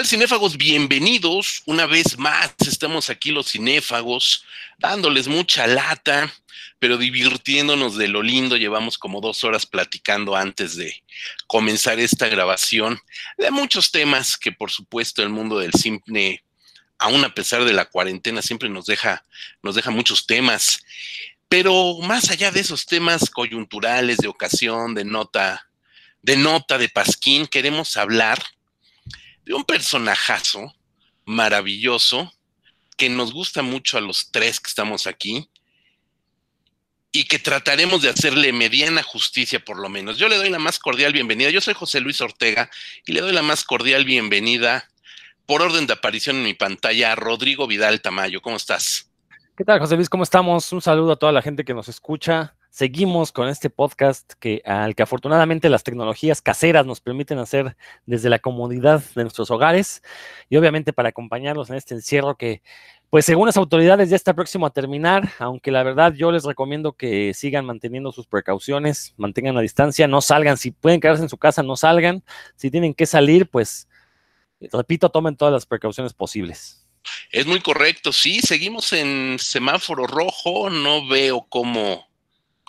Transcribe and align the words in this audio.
tal, 0.00 0.06
cinéfagos? 0.06 0.56
Bienvenidos. 0.56 1.62
Una 1.66 1.84
vez 1.84 2.16
más, 2.16 2.54
estamos 2.66 3.10
aquí 3.10 3.32
los 3.32 3.50
cinéfagos, 3.50 4.46
dándoles 4.78 5.28
mucha 5.28 5.66
lata, 5.66 6.32
pero 6.78 6.96
divirtiéndonos 6.96 7.98
de 7.98 8.08
lo 8.08 8.22
lindo. 8.22 8.56
Llevamos 8.56 8.96
como 8.96 9.20
dos 9.20 9.44
horas 9.44 9.66
platicando 9.66 10.34
antes 10.34 10.74
de 10.74 11.02
comenzar 11.46 12.00
esta 12.00 12.28
grabación 12.28 12.98
de 13.36 13.50
muchos 13.50 13.90
temas 13.90 14.38
que, 14.38 14.52
por 14.52 14.70
supuesto, 14.70 15.22
el 15.22 15.28
mundo 15.28 15.58
del 15.58 15.74
cine, 15.74 16.42
aún 16.98 17.22
a 17.22 17.34
pesar 17.34 17.66
de 17.66 17.74
la 17.74 17.84
cuarentena, 17.84 18.40
siempre 18.40 18.70
nos 18.70 18.86
deja, 18.86 19.26
nos 19.62 19.74
deja 19.74 19.90
muchos 19.90 20.26
temas. 20.26 20.82
Pero 21.50 21.98
más 22.00 22.30
allá 22.30 22.50
de 22.50 22.60
esos 22.60 22.86
temas 22.86 23.28
coyunturales, 23.28 24.16
de 24.16 24.28
ocasión, 24.28 24.94
de 24.94 25.04
nota, 25.04 25.68
de 26.22 26.38
nota, 26.38 26.78
de 26.78 26.88
pasquín, 26.88 27.46
queremos 27.46 27.98
hablar 27.98 28.42
un 29.56 29.64
personajazo 29.64 30.74
maravilloso 31.24 32.32
que 32.96 33.08
nos 33.08 33.32
gusta 33.32 33.62
mucho 33.62 33.98
a 33.98 34.00
los 34.00 34.30
tres 34.30 34.60
que 34.60 34.68
estamos 34.68 35.06
aquí 35.06 35.48
y 37.12 37.24
que 37.24 37.38
trataremos 37.38 38.02
de 38.02 38.10
hacerle 38.10 38.52
mediana 38.52 39.02
justicia 39.02 39.58
por 39.58 39.78
lo 39.78 39.88
menos. 39.88 40.18
Yo 40.18 40.28
le 40.28 40.36
doy 40.36 40.50
la 40.50 40.58
más 40.58 40.78
cordial 40.78 41.12
bienvenida. 41.12 41.50
Yo 41.50 41.60
soy 41.60 41.74
José 41.74 42.00
Luis 42.00 42.20
Ortega 42.20 42.70
y 43.06 43.12
le 43.12 43.20
doy 43.20 43.32
la 43.32 43.42
más 43.42 43.64
cordial 43.64 44.04
bienvenida 44.04 44.88
por 45.46 45.62
orden 45.62 45.86
de 45.86 45.94
aparición 45.94 46.36
en 46.36 46.44
mi 46.44 46.54
pantalla 46.54 47.12
a 47.12 47.16
Rodrigo 47.16 47.66
Vidal 47.66 48.00
Tamayo. 48.00 48.40
¿Cómo 48.40 48.56
estás? 48.56 49.10
¿Qué 49.56 49.64
tal, 49.64 49.80
José 49.80 49.96
Luis? 49.96 50.08
¿Cómo 50.08 50.22
estamos? 50.22 50.72
Un 50.72 50.80
saludo 50.80 51.12
a 51.12 51.16
toda 51.16 51.32
la 51.32 51.42
gente 51.42 51.64
que 51.64 51.74
nos 51.74 51.88
escucha 51.88 52.54
seguimos 52.70 53.32
con 53.32 53.48
este 53.48 53.68
podcast 53.68 54.32
que 54.34 54.62
al 54.64 54.94
que 54.94 55.02
afortunadamente 55.02 55.68
las 55.68 55.82
tecnologías 55.82 56.40
caseras 56.40 56.86
nos 56.86 57.00
permiten 57.00 57.38
hacer 57.38 57.76
desde 58.06 58.30
la 58.30 58.38
comodidad 58.38 59.02
de 59.14 59.22
nuestros 59.22 59.50
hogares 59.50 60.02
y 60.48 60.56
obviamente 60.56 60.92
para 60.92 61.10
acompañarlos 61.10 61.68
en 61.70 61.76
este 61.76 61.94
encierro 61.94 62.36
que 62.36 62.62
pues 63.10 63.26
según 63.26 63.46
las 63.46 63.56
autoridades 63.56 64.08
ya 64.08 64.14
está 64.14 64.34
próximo 64.34 64.66
a 64.66 64.70
terminar, 64.70 65.32
aunque 65.40 65.72
la 65.72 65.82
verdad 65.82 66.14
yo 66.14 66.30
les 66.30 66.44
recomiendo 66.44 66.92
que 66.92 67.34
sigan 67.34 67.66
manteniendo 67.66 68.12
sus 68.12 68.28
precauciones, 68.28 69.14
mantengan 69.16 69.56
la 69.56 69.62
distancia, 69.62 70.06
no 70.06 70.20
salgan, 70.20 70.56
si 70.56 70.70
pueden 70.70 71.00
quedarse 71.00 71.24
en 71.24 71.28
su 71.28 71.36
casa, 71.36 71.64
no 71.64 71.74
salgan, 71.74 72.22
si 72.54 72.70
tienen 72.70 72.94
que 72.94 73.06
salir, 73.06 73.48
pues 73.48 73.88
repito, 74.60 75.08
tomen 75.08 75.36
todas 75.36 75.52
las 75.52 75.66
precauciones 75.66 76.14
posibles. 76.14 76.86
Es 77.32 77.46
muy 77.46 77.60
correcto, 77.60 78.12
sí, 78.12 78.40
seguimos 78.42 78.92
en 78.92 79.38
semáforo 79.40 80.06
rojo, 80.06 80.70
no 80.70 81.08
veo 81.08 81.44
cómo 81.48 82.09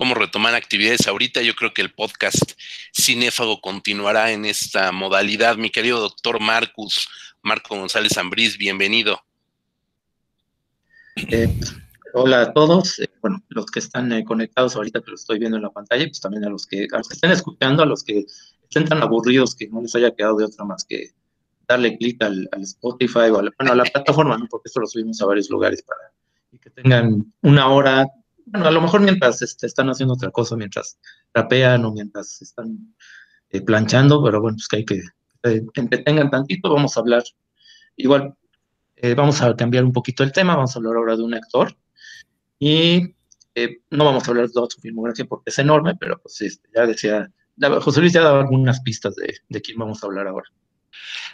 cómo 0.02 0.16
retomar 0.16 0.56
actividades 0.56 1.08
ahorita. 1.08 1.44
Yo 1.44 1.54
creo 1.54 1.76
que 1.76 1.84
el 1.84 1.94
podcast 1.94 2.54
Cinéfago 2.92 3.62
continuará 3.62 4.32
en 4.32 4.46
esta 4.46 4.92
modalidad. 4.92 5.58
Mi 5.58 5.70
querido 5.70 6.00
doctor 6.00 6.40
Marcus, 6.40 7.08
Marco 7.44 7.78
González 7.78 8.18
Ambrís, 8.18 8.58
bienvenido. 8.58 9.22
Eh, 11.16 11.56
hola 12.16 12.42
a 12.42 12.52
todos. 12.52 12.98
Eh, 12.98 13.12
bueno, 13.22 13.44
los 13.50 13.68
que 13.68 13.78
están 13.78 14.12
eh, 14.12 14.26
conectados 14.26 14.76
ahorita 14.76 15.02
que 15.02 15.12
lo 15.12 15.16
estoy 15.16 15.38
viendo 15.38 15.58
en 15.58 15.64
la 15.64 15.70
pantalla, 15.70 16.04
pues 16.08 16.20
también 16.20 16.46
a 16.46 16.50
los 16.50 16.66
que, 16.66 16.88
a 16.92 16.98
los 16.98 17.08
que 17.08 17.14
estén 17.14 17.30
escuchando, 17.30 17.84
a 17.84 17.86
los 17.86 18.04
que 18.04 18.26
estén 18.64 18.86
tan 18.86 19.04
aburridos 19.04 19.54
que 19.54 19.68
no 19.68 19.84
les 19.84 19.94
haya 19.94 20.10
quedado 20.16 20.38
de 20.38 20.46
otra 20.46 20.66
más 20.66 20.84
que 20.84 21.12
darle 21.68 21.96
clic 22.00 22.24
al, 22.24 22.50
Spotify 22.62 23.30
o 23.30 23.38
a 23.38 23.44
la, 23.44 23.52
bueno, 23.60 23.84
plataforma, 23.94 24.36
¿no? 24.36 24.48
porque 24.50 24.68
esto 24.68 24.80
lo 24.80 24.88
subimos 24.88 25.22
a 25.22 25.28
varios 25.28 25.52
lugares 25.52 25.84
para 25.84 26.12
que 26.60 26.72
tengan 26.72 27.32
una 27.44 27.70
hora 27.70 28.08
bueno, 28.46 28.68
a 28.68 28.72
lo 28.72 28.82
mejor 28.82 29.02
mientras 29.02 29.42
este, 29.42 29.68
están 29.68 29.90
haciendo 29.90 30.14
otra 30.14 30.32
cosa, 30.32 30.56
mientras 30.56 30.98
rapean 31.34 31.86
o 31.86 31.92
mientras 31.92 32.42
están 32.42 32.96
eh, 33.50 33.62
planchando, 33.62 34.24
pero 34.24 34.42
bueno, 34.42 34.58
pues 34.58 34.68
que 34.68 34.78
hay 34.78 34.86
que 34.86 35.02
eh, 35.44 35.62
entretengan 35.74 36.30
tantito, 36.30 36.74
vamos 36.74 36.96
a 36.96 37.00
hablar, 37.00 37.24
igual, 37.96 38.36
eh, 38.96 39.14
vamos 39.14 39.42
a 39.42 39.56
cambiar 39.56 39.84
un 39.84 39.94
poquito 39.94 40.24
el 40.24 40.32
tema, 40.32 40.56
vamos 40.56 40.76
a 40.76 40.80
hablar 40.80 40.96
ahora 40.96 41.16
de 41.16 41.24
un 41.24 41.34
actor, 41.34 41.76
y 42.60 43.16
no 43.90 44.06
vamos 44.06 44.26
a 44.26 44.32
hablar 44.32 44.48
de 44.48 44.54
toda 44.54 44.68
su 44.70 44.80
filmografía 44.80 45.26
porque 45.26 45.50
es 45.50 45.60
enorme, 45.60 45.96
pero 46.00 46.22
pues 46.22 46.40
este, 46.42 46.70
ya 46.74 46.86
decía, 46.86 47.30
José 47.82 48.00
Luis 48.00 48.14
ya 48.14 48.22
dado 48.22 48.40
algunas 48.40 48.80
pistas 48.82 49.16
de, 49.16 49.36
de 49.50 49.62
quién 49.62 49.78
vamos 49.78 50.02
a 50.04 50.08
hablar 50.08 50.28
ahora. 50.28 50.50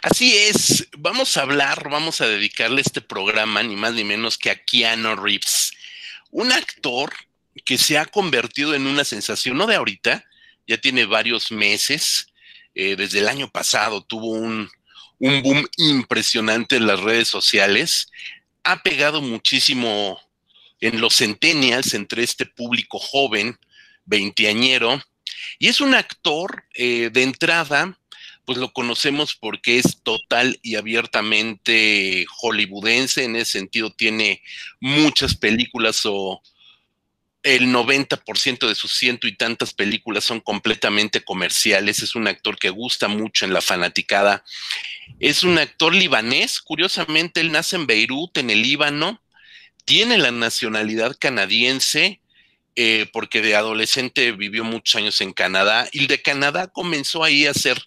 Así 0.02 0.36
es, 0.36 0.88
vamos 0.96 1.36
a 1.36 1.42
hablar, 1.42 1.88
vamos 1.90 2.20
a 2.20 2.26
dedicarle 2.26 2.80
este 2.80 3.00
programa 3.00 3.62
ni 3.62 3.76
más 3.76 3.94
ni 3.94 4.04
menos 4.04 4.38
que 4.38 4.50
a 4.50 4.64
Keanu 4.64 5.16
Reeves 5.16 5.72
un 6.30 6.52
actor 6.52 7.12
que 7.64 7.78
se 7.78 7.98
ha 7.98 8.06
convertido 8.06 8.74
en 8.74 8.86
una 8.86 9.04
sensación, 9.04 9.56
no 9.56 9.66
de 9.66 9.76
ahorita, 9.76 10.24
ya 10.66 10.78
tiene 10.78 11.04
varios 11.04 11.50
meses, 11.50 12.32
eh, 12.74 12.94
desde 12.96 13.20
el 13.20 13.28
año 13.28 13.50
pasado 13.50 14.02
tuvo 14.02 14.28
un, 14.28 14.70
un 15.18 15.42
boom 15.42 15.66
impresionante 15.76 16.76
en 16.76 16.86
las 16.86 17.00
redes 17.00 17.28
sociales, 17.28 18.08
ha 18.64 18.82
pegado 18.82 19.20
muchísimo 19.20 20.20
en 20.80 21.00
los 21.00 21.16
centennials, 21.16 21.94
entre 21.94 22.22
este 22.22 22.46
público 22.46 22.98
joven, 22.98 23.58
veinteañero, 24.04 25.02
y 25.58 25.68
es 25.68 25.80
un 25.80 25.94
actor 25.94 26.64
eh, 26.74 27.10
de 27.12 27.22
entrada, 27.22 27.97
pues 28.48 28.56
lo 28.56 28.72
conocemos 28.72 29.34
porque 29.34 29.76
es 29.76 30.00
total 30.02 30.58
y 30.62 30.76
abiertamente 30.76 32.24
hollywoodense, 32.30 33.24
en 33.24 33.36
ese 33.36 33.58
sentido 33.58 33.90
tiene 33.90 34.42
muchas 34.80 35.36
películas 35.36 36.00
o 36.06 36.40
el 37.42 37.66
90% 37.66 38.66
de 38.66 38.74
sus 38.74 38.92
ciento 38.92 39.26
y 39.26 39.36
tantas 39.36 39.74
películas 39.74 40.24
son 40.24 40.40
completamente 40.40 41.22
comerciales, 41.22 42.02
es 42.02 42.14
un 42.14 42.26
actor 42.26 42.58
que 42.58 42.70
gusta 42.70 43.06
mucho 43.06 43.44
en 43.44 43.52
la 43.52 43.60
fanaticada, 43.60 44.42
es 45.20 45.42
un 45.42 45.58
actor 45.58 45.94
libanés, 45.94 46.62
curiosamente 46.62 47.42
él 47.42 47.52
nace 47.52 47.76
en 47.76 47.86
Beirut, 47.86 48.38
en 48.38 48.48
el 48.48 48.62
Líbano, 48.62 49.20
tiene 49.84 50.16
la 50.16 50.30
nacionalidad 50.30 51.18
canadiense, 51.20 52.22
eh, 52.76 53.10
porque 53.12 53.42
de 53.42 53.56
adolescente 53.56 54.32
vivió 54.32 54.64
muchos 54.64 54.94
años 54.94 55.20
en 55.20 55.34
Canadá 55.34 55.86
y 55.92 56.06
de 56.06 56.22
Canadá 56.22 56.68
comenzó 56.68 57.24
ahí 57.24 57.44
a 57.44 57.50
hacer 57.50 57.78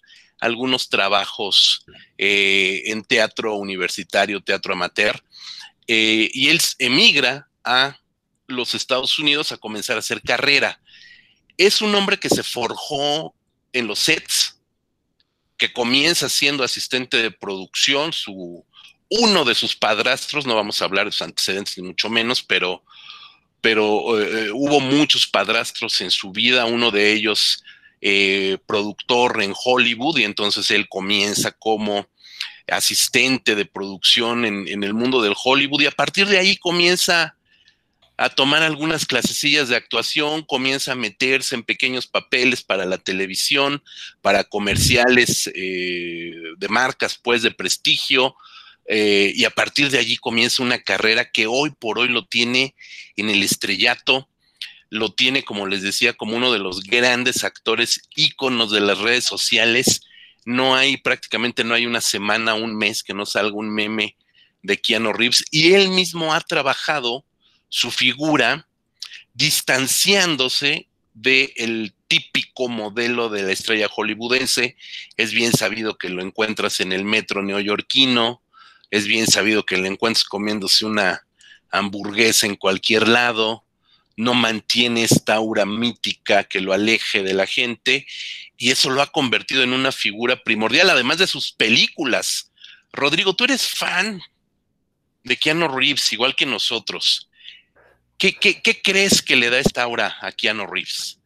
algunos 0.42 0.88
trabajos 0.88 1.86
eh, 2.18 2.82
en 2.86 3.04
teatro 3.04 3.54
universitario, 3.54 4.42
teatro 4.42 4.72
amateur, 4.72 5.22
eh, 5.86 6.28
y 6.34 6.48
él 6.48 6.60
emigra 6.80 7.48
a 7.62 7.96
los 8.48 8.74
Estados 8.74 9.20
Unidos 9.20 9.52
a 9.52 9.56
comenzar 9.56 9.94
a 9.94 10.00
hacer 10.00 10.20
carrera. 10.20 10.80
Es 11.56 11.80
un 11.80 11.94
hombre 11.94 12.18
que 12.18 12.28
se 12.28 12.42
forjó 12.42 13.36
en 13.72 13.86
los 13.86 14.00
sets, 14.00 14.60
que 15.56 15.72
comienza 15.72 16.28
siendo 16.28 16.64
asistente 16.64 17.22
de 17.22 17.30
producción, 17.30 18.12
su, 18.12 18.66
uno 19.10 19.44
de 19.44 19.54
sus 19.54 19.76
padrastros, 19.76 20.44
no 20.44 20.56
vamos 20.56 20.82
a 20.82 20.86
hablar 20.86 21.06
de 21.06 21.12
sus 21.12 21.22
antecedentes 21.22 21.78
ni 21.78 21.84
mucho 21.84 22.10
menos, 22.10 22.42
pero, 22.42 22.82
pero 23.60 24.20
eh, 24.20 24.50
hubo 24.50 24.80
muchos 24.80 25.24
padrastros 25.28 26.00
en 26.00 26.10
su 26.10 26.32
vida, 26.32 26.64
uno 26.64 26.90
de 26.90 27.12
ellos 27.12 27.62
eh, 28.04 28.58
productor 28.66 29.42
en 29.44 29.54
Hollywood 29.54 30.18
y 30.18 30.24
entonces 30.24 30.72
él 30.72 30.88
comienza 30.88 31.52
como 31.52 32.08
asistente 32.66 33.54
de 33.54 33.64
producción 33.64 34.44
en, 34.44 34.82
el 34.82 34.92
mundo 34.92 35.22
del 35.22 35.34
Hollywood 35.40 35.82
y 35.82 35.86
a 35.86 35.92
partir 35.92 36.26
de 36.26 36.38
ahí 36.38 36.56
comienza 36.56 37.36
a 38.16 38.28
tomar 38.28 38.64
algunas 38.64 39.06
clasecillas 39.06 39.68
de 39.68 39.76
actuación, 39.76 40.42
comienza 40.42 40.92
a 40.92 40.96
meterse 40.96 41.54
en 41.54 41.62
pequeños 41.62 42.08
papeles 42.08 42.64
para 42.64 42.84
la 42.86 42.98
televisión, 42.98 43.82
para 44.20 44.42
comerciales 44.42 45.48
eh, 45.54 46.34
de 46.58 46.68
marcas 46.68 47.18
pues 47.22 47.42
de 47.42 47.52
prestigio, 47.52 48.34
eh, 48.86 49.32
y 49.34 49.44
a 49.44 49.50
partir 49.50 49.90
de 49.90 49.98
allí 49.98 50.16
comienza 50.16 50.62
una 50.62 50.82
carrera 50.82 51.30
que 51.30 51.46
hoy 51.46 51.70
por 51.70 52.00
hoy 52.00 52.08
lo 52.08 52.26
tiene 52.26 52.74
en 53.14 53.30
el 53.30 53.44
estrellato 53.44 54.28
lo 54.92 55.10
tiene, 55.10 55.42
como 55.42 55.66
les 55.66 55.80
decía, 55.80 56.12
como 56.12 56.36
uno 56.36 56.52
de 56.52 56.58
los 56.58 56.82
grandes 56.82 57.44
actores 57.44 58.02
íconos 58.14 58.70
de 58.70 58.82
las 58.82 58.98
redes 58.98 59.24
sociales. 59.24 60.02
No 60.44 60.76
hay, 60.76 60.98
prácticamente 60.98 61.64
no 61.64 61.72
hay 61.72 61.86
una 61.86 62.02
semana, 62.02 62.52
un 62.52 62.76
mes 62.76 63.02
que 63.02 63.14
no 63.14 63.24
salga 63.24 63.56
un 63.56 63.70
meme 63.70 64.18
de 64.60 64.78
Keanu 64.78 65.14
Reeves. 65.14 65.46
Y 65.50 65.72
él 65.72 65.88
mismo 65.88 66.34
ha 66.34 66.42
trabajado 66.42 67.24
su 67.70 67.90
figura 67.90 68.68
distanciándose 69.32 70.88
del 71.14 71.94
típico 72.06 72.68
modelo 72.68 73.30
de 73.30 73.44
la 73.44 73.52
estrella 73.52 73.88
hollywoodense. 73.88 74.76
Es 75.16 75.32
bien 75.32 75.52
sabido 75.52 75.96
que 75.96 76.10
lo 76.10 76.20
encuentras 76.20 76.80
en 76.80 76.92
el 76.92 77.06
metro 77.06 77.42
neoyorquino, 77.42 78.42
es 78.90 79.06
bien 79.06 79.26
sabido 79.26 79.64
que 79.64 79.78
lo 79.78 79.86
encuentras 79.86 80.24
comiéndose 80.24 80.84
una 80.84 81.26
hamburguesa 81.70 82.46
en 82.46 82.56
cualquier 82.56 83.08
lado, 83.08 83.61
no 84.16 84.34
mantiene 84.34 85.04
esta 85.04 85.34
aura 85.34 85.64
mítica 85.66 86.44
que 86.44 86.60
lo 86.60 86.72
aleje 86.72 87.22
de 87.22 87.34
la 87.34 87.46
gente 87.46 88.06
y 88.56 88.70
eso 88.70 88.90
lo 88.90 89.02
ha 89.02 89.06
convertido 89.06 89.62
en 89.62 89.72
una 89.72 89.92
figura 89.92 90.42
primordial, 90.42 90.90
además 90.90 91.18
de 91.18 91.26
sus 91.26 91.52
películas. 91.52 92.52
Rodrigo, 92.92 93.34
tú 93.34 93.44
eres 93.44 93.66
fan 93.68 94.20
de 95.24 95.36
Keanu 95.36 95.68
Reeves, 95.68 96.12
igual 96.12 96.36
que 96.36 96.46
nosotros. 96.46 97.28
¿Qué, 98.18 98.36
crees 98.84 99.20
que 99.20 99.34
le 99.34 99.50
da 99.50 99.58
esta 99.58 99.82
aura 99.82 100.14
a 100.20 100.30
Keanu 100.30 100.66
Reeves? 100.66 101.18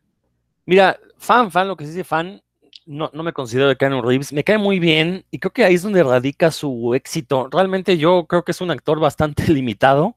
Mira, 0.65 0.99
fan, 1.19 1.51
fan, 1.51 1.69
lo 1.69 1.77
que 1.77 1.85
se 1.85 1.91
dice 1.91 2.05
fan, 2.05 2.43
no, 2.87 3.11
no 3.13 3.23
me 3.23 3.35
considero 3.35 3.69
de 3.69 3.77
Keanu 3.77 4.01
Reeves, 4.01 4.33
me 4.33 4.45
cae 4.45 4.57
muy 4.57 4.79
bien 4.79 5.27
y 5.31 5.39
creo 5.39 5.53
que 5.53 5.65
ahí 5.65 5.75
es 5.75 5.83
donde 5.83 6.03
radica 6.03 6.51
su 6.51 6.95
éxito. 6.95 7.49
Realmente 7.51 7.99
yo 7.99 8.27
creo 8.27 8.45
que 8.45 8.53
es 8.53 8.61
un 8.61 8.71
actor 8.71 8.99
bastante 8.99 9.47
limitado. 9.53 10.15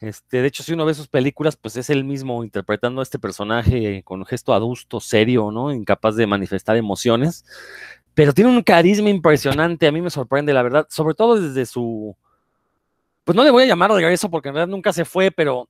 Este, 0.00 0.40
de 0.40 0.48
hecho, 0.48 0.62
si 0.62 0.72
uno 0.74 0.84
ve 0.84 0.94
sus 0.94 1.08
películas, 1.08 1.56
pues 1.56 1.76
es 1.76 1.90
él 1.90 2.04
mismo 2.04 2.44
interpretando 2.44 3.00
a 3.00 3.02
este 3.02 3.18
personaje 3.18 4.02
con 4.04 4.20
un 4.20 4.26
gesto 4.26 4.54
adusto, 4.54 5.00
serio, 5.00 5.50
¿no? 5.50 5.72
Incapaz 5.72 6.14
de 6.14 6.26
manifestar 6.26 6.76
emociones. 6.76 7.44
Pero 8.14 8.32
tiene 8.32 8.50
un 8.50 8.62
carisma 8.62 9.10
impresionante, 9.10 9.86
a 9.86 9.92
mí 9.92 10.00
me 10.00 10.10
sorprende, 10.10 10.52
la 10.52 10.62
verdad, 10.62 10.86
sobre 10.88 11.14
todo 11.14 11.40
desde 11.40 11.66
su. 11.66 12.16
Pues 13.24 13.36
no 13.36 13.44
le 13.44 13.50
voy 13.50 13.64
a 13.64 13.66
llamar 13.66 13.90
regreso 13.90 14.30
porque 14.30 14.48
en 14.48 14.54
realidad 14.54 14.74
nunca 14.74 14.92
se 14.92 15.04
fue, 15.04 15.30
pero 15.30 15.68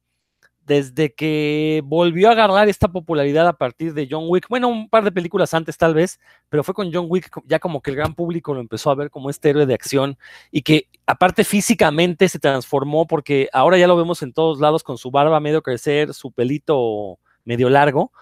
desde 0.68 1.14
que 1.14 1.82
volvió 1.84 2.28
a 2.28 2.32
agarrar 2.32 2.68
esta 2.68 2.88
popularidad 2.88 3.48
a 3.48 3.54
partir 3.54 3.94
de 3.94 4.06
John 4.08 4.26
Wick, 4.28 4.46
bueno, 4.48 4.68
un 4.68 4.88
par 4.88 5.02
de 5.02 5.10
películas 5.10 5.54
antes 5.54 5.78
tal 5.78 5.94
vez, 5.94 6.20
pero 6.50 6.62
fue 6.62 6.74
con 6.74 6.92
John 6.92 7.06
Wick 7.08 7.30
ya 7.46 7.58
como 7.58 7.80
que 7.80 7.90
el 7.90 7.96
gran 7.96 8.14
público 8.14 8.52
lo 8.52 8.60
empezó 8.60 8.90
a 8.90 8.94
ver 8.94 9.10
como 9.10 9.30
este 9.30 9.50
héroe 9.50 9.64
de 9.64 9.72
acción 9.72 10.18
y 10.50 10.62
que 10.62 10.86
aparte 11.06 11.42
físicamente 11.42 12.28
se 12.28 12.38
transformó 12.38 13.06
porque 13.06 13.48
ahora 13.52 13.78
ya 13.78 13.86
lo 13.86 13.96
vemos 13.96 14.22
en 14.22 14.34
todos 14.34 14.60
lados 14.60 14.82
con 14.82 14.98
su 14.98 15.10
barba 15.10 15.40
medio 15.40 15.62
crecer, 15.62 16.12
su 16.12 16.30
pelito 16.30 17.18
medio 17.44 17.70
largo, 17.70 18.12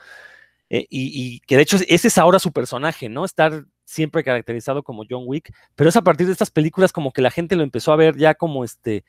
eh, 0.71 0.87
y, 0.89 1.41
que 1.41 1.57
de 1.57 1.63
hecho 1.63 1.79
ese 1.89 2.09
es 2.09 2.19
ahora 2.19 2.39
su 2.39 2.53
personaje, 2.53 3.09
¿no? 3.09 3.25
Estar 3.25 3.65
siempre 3.85 4.23
caracterizado 4.23 4.85
como 4.85 5.05
John 5.09 5.25
Wick, 5.27 5.53
pero 5.75 5.91
es 5.91 5.97
a 5.97 6.03
partir 6.03 6.27
de 6.27 6.33
estas 6.33 6.51
películas 6.53 6.93
como 6.93 7.13
que 7.13 7.23
la 7.23 7.31
gente 7.31 7.57
lo 7.57 7.65
empezó 7.65 7.93
a 7.93 7.97
ver 7.97 8.17
ya 8.17 8.35
como 8.35 8.65
este... 8.65 9.05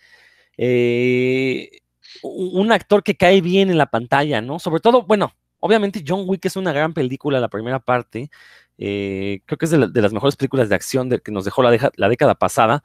Eh, 0.58 1.70
un 2.24 2.72
actor 2.72 3.04
que 3.04 3.16
cae 3.16 3.42
bien 3.42 3.70
en 3.70 3.78
la 3.78 3.90
pantalla, 3.90 4.42
¿no? 4.42 4.60
Sobre 4.60 4.80
todo, 4.82 5.04
bueno, 5.04 5.34
obviamente 5.60 6.04
John 6.06 6.24
Wick 6.26 6.46
es 6.46 6.56
una 6.56 6.74
gran 6.74 6.94
película, 6.94 7.40
la 7.40 7.50
primera 7.50 7.80
parte. 7.80 8.30
Eh, 8.78 9.42
creo 9.46 9.58
que 9.58 9.66
es 9.66 9.72
de, 9.72 10.02
las 10.02 10.14
mejores 10.14 10.36
películas 10.36 10.70
de 10.70 10.76
acción 10.76 11.10
que 11.10 11.32
nos 11.32 11.46
dejó 11.46 11.64
la, 11.64 11.92
la, 11.96 12.10
década 12.10 12.36
pasada. 12.36 12.84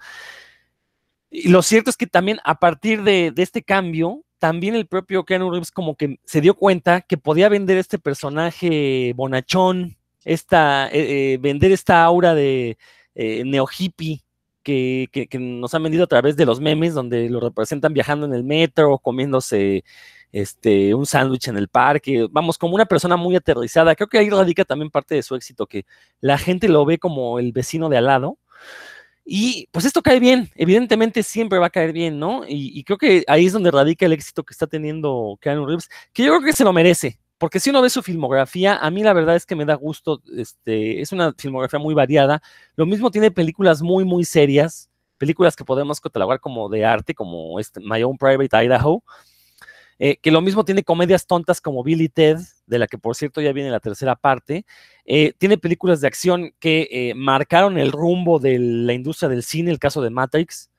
Y 1.31 1.49
lo 1.49 1.63
cierto 1.63 1.91
es 1.91 1.97
que 1.97 2.07
también 2.07 2.39
a 2.45 2.59
partir 2.59 3.03
de, 3.03 3.33
este 3.37 3.63
cambio, 3.63 4.23
también 4.39 4.75
el 4.75 4.87
propio 4.87 5.25
Keanu 5.25 5.51
Reeves 5.51 5.71
como 5.71 5.97
que 5.97 6.19
se 6.25 6.41
dio 6.41 6.55
cuenta 6.55 7.03
que 7.03 7.17
podía 7.17 7.49
vender 7.49 7.79
este 7.79 7.99
personaje 7.99 9.13
bonachón, 9.17 9.97
esta, 10.25 10.89
eh, 10.89 11.35
eh, 11.35 11.39
vender 11.41 11.73
esta 11.73 12.05
aura 12.05 12.35
de 12.35 12.77
neo 13.15 13.67
hippie 13.67 14.23
que, 14.63 15.29
nos 15.39 15.75
han 15.75 15.83
vendido 15.83 16.05
a 16.05 16.07
través 16.07 16.37
de 16.37 16.47
los 16.47 16.61
memes, 16.61 16.95
donde 16.95 17.29
lo 17.29 17.41
representan 17.41 17.93
viajando 17.93 18.27
en 18.27 18.35
el 18.35 18.45
metro, 18.45 18.99
comiéndose 18.99 19.85
este, 20.33 20.95
un 20.95 21.07
sándwich 21.07 21.49
en 21.49 21.57
el 21.57 21.69
parque, 21.69 22.27
vamos, 22.31 22.59
como 22.59 22.75
una 22.75 22.87
persona 22.87 23.17
muy 23.17 23.37
aterrizada. 23.37 23.95
Creo 23.95 24.09
que 24.09 24.19
ahí 24.19 24.31
radica 24.31 24.65
también 24.65 24.91
parte 24.91 25.15
de 25.15 25.23
su 25.23 25.35
éxito, 25.35 25.67
que 25.67 25.85
la 26.21 26.39
gente 26.39 26.69
lo 26.69 26.85
ve 26.85 26.99
como 26.99 27.39
el 27.39 27.53
vecino 27.53 27.89
de 27.89 27.99
al 27.99 28.07
lado. 28.07 28.39
Y 29.25 29.69
pues 29.73 29.85
esto 29.85 30.03
cae 30.03 30.19
bien, 30.19 30.51
evidentemente 30.57 31.23
siempre 31.23 31.59
va 31.61 31.67
a 31.67 31.71
caer 31.71 31.93
bien, 31.93 32.19
¿no? 32.19 32.45
Y, 32.47 32.79
y 32.79 32.85
creo 32.85 32.99
que 32.99 33.25
ahí 33.29 33.47
es 33.47 33.53
donde 33.53 33.71
radica 33.71 34.07
el 34.07 34.13
éxito 34.13 34.43
que 34.43 34.53
está 34.53 34.67
teniendo 34.67 35.39
Keanu 35.41 35.65
Reeves, 35.67 35.89
que 36.13 36.25
yo 36.25 36.31
creo 36.33 36.43
que 36.43 36.53
se 36.53 36.65
lo 36.65 36.73
merece 36.73 37.21
porque 37.43 37.59
si 37.59 37.71
uno 37.71 37.83
ve 37.83 37.91
su 37.91 38.05
filmografía, 38.05 38.77
a 38.77 38.89
mí 38.93 39.03
la 39.03 39.13
verdad 39.13 39.35
es 39.35 39.47
que 39.47 39.57
me 39.57 39.65
da 39.65 39.75
gusto, 39.75 40.23
este, 40.37 41.01
es 41.01 41.11
una 41.11 41.35
filmografía 41.37 41.81
muy 41.81 41.93
variada. 41.93 42.41
Lo 42.77 42.87
mismo 42.87 43.11
tiene 43.11 43.33
películas 43.33 43.83
muy, 43.83 44.05
muy 44.05 44.25
serias, 44.25 44.89
películas 45.19 45.57
que 45.57 45.65
podemos 45.65 46.01
catalogar 46.01 46.39
como 46.39 46.69
de 46.69 46.85
arte, 46.85 47.17
como 47.17 47.59
este, 47.59 47.81
My 47.81 48.01
Own 48.05 48.17
Private 48.17 48.65
Idaho, 48.65 49.03
eh, 49.99 50.19
que 50.19 50.31
lo 50.31 50.41
mismo 50.41 50.65
tiene 50.65 50.85
comedias 50.85 51.27
tontas 51.27 51.61
como 51.61 51.83
Billy 51.83 52.09
Ted, 52.09 52.39
de 52.67 52.79
la 52.79 52.87
que 52.87 52.97
por 52.97 53.17
cierto 53.17 53.41
ya 53.41 53.53
viene 53.53 53.73
la 53.73 53.81
tercera 53.81 54.15
parte. 54.15 54.65
Eh, 55.05 55.33
tiene 55.37 55.59
películas 55.59 56.01
de 56.01 56.07
acción 56.07 56.55
que 56.61 56.87
eh, 56.93 57.13
marcaron 57.17 57.77
el 57.77 57.91
rumbo 57.91 58.39
de 58.39 58.57
la 58.61 58.93
industria 58.93 59.29
del 59.29 59.43
cine, 59.43 59.73
el 59.73 59.81
caso 59.81 60.01
de 60.01 60.11
Matrix. 60.11 60.71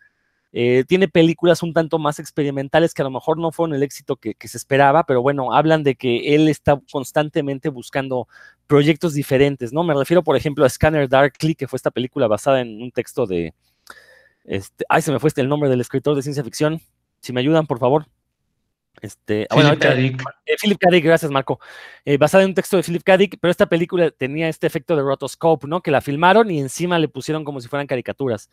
Eh, 0.56 0.86
tiene 0.88 1.08
películas 1.08 1.64
un 1.64 1.74
tanto 1.74 1.98
más 1.98 2.20
experimentales 2.20 2.94
que 2.94 3.02
a 3.02 3.06
lo 3.06 3.12
mejor 3.12 3.40
no 3.40 3.52
fueron 3.52 3.76
el 3.76 3.82
éxito 3.82 4.18
que, 4.18 4.36
se 4.40 4.58
esperaba, 4.58 5.04
pero 5.04 5.24
bueno, 5.24 5.52
hablan 5.54 5.82
de 5.84 5.96
que 5.96 6.36
él 6.36 6.48
está 6.48 6.80
constantemente 6.92 7.70
buscando 7.70 8.28
proyectos 8.68 9.16
diferentes, 9.16 9.74
¿no? 9.74 9.84
Me 9.84 9.96
refiero, 9.96 10.24
por 10.24 10.38
ejemplo, 10.38 10.64
a 10.64 10.70
Scanner 10.70 11.10
Darkly, 11.10 11.56
que 11.56 11.68
fue 11.68 11.78
esta 11.78 11.90
película 11.90 12.28
basada 12.28 12.62
en 12.62 12.84
un 12.84 12.92
texto 12.92 13.26
de, 13.26 13.56
este, 14.46 14.86
ay, 14.90 15.02
se 15.02 15.12
me 15.12 15.20
fue 15.20 15.30
este 15.30 15.42
el 15.42 15.50
nombre 15.50 15.70
del 15.70 15.82
escritor 15.82 16.16
de 16.16 16.22
ciencia 16.22 16.44
ficción. 16.44 16.82
Si 17.20 17.34
me 17.34 17.40
ayudan, 17.40 17.66
por 17.66 17.80
favor. 17.80 18.06
Este, 19.02 19.48
ah, 19.50 19.56
Philip 19.56 19.80
K. 19.80 19.96
Dick. 19.96 20.24
Eh, 20.46 20.56
Philip 20.62 20.78
K. 20.80 20.90
Dick, 20.92 21.04
gracias 21.04 21.32
Marco. 21.32 21.60
Eh, 22.06 22.18
basada 22.18 22.44
en 22.44 22.52
un 22.52 22.56
texto 22.56 22.78
de 22.78 22.84
Philip 22.84 23.04
K. 23.04 23.18
Dick, 23.18 23.38
pero 23.42 23.52
esta 23.52 23.66
película 23.66 24.12
tenía 24.12 24.48
este 24.48 24.68
efecto 24.68 24.96
de 24.96 25.02
rotoscope, 25.02 25.68
¿no? 25.68 25.82
Que 25.82 25.92
la 25.92 26.02
filmaron 26.02 26.50
y 26.52 26.60
encima 26.60 27.00
le 27.00 27.08
pusieron 27.08 27.44
como 27.44 27.60
si 27.60 27.68
fueran 27.68 27.88
caricaturas. 27.88 28.50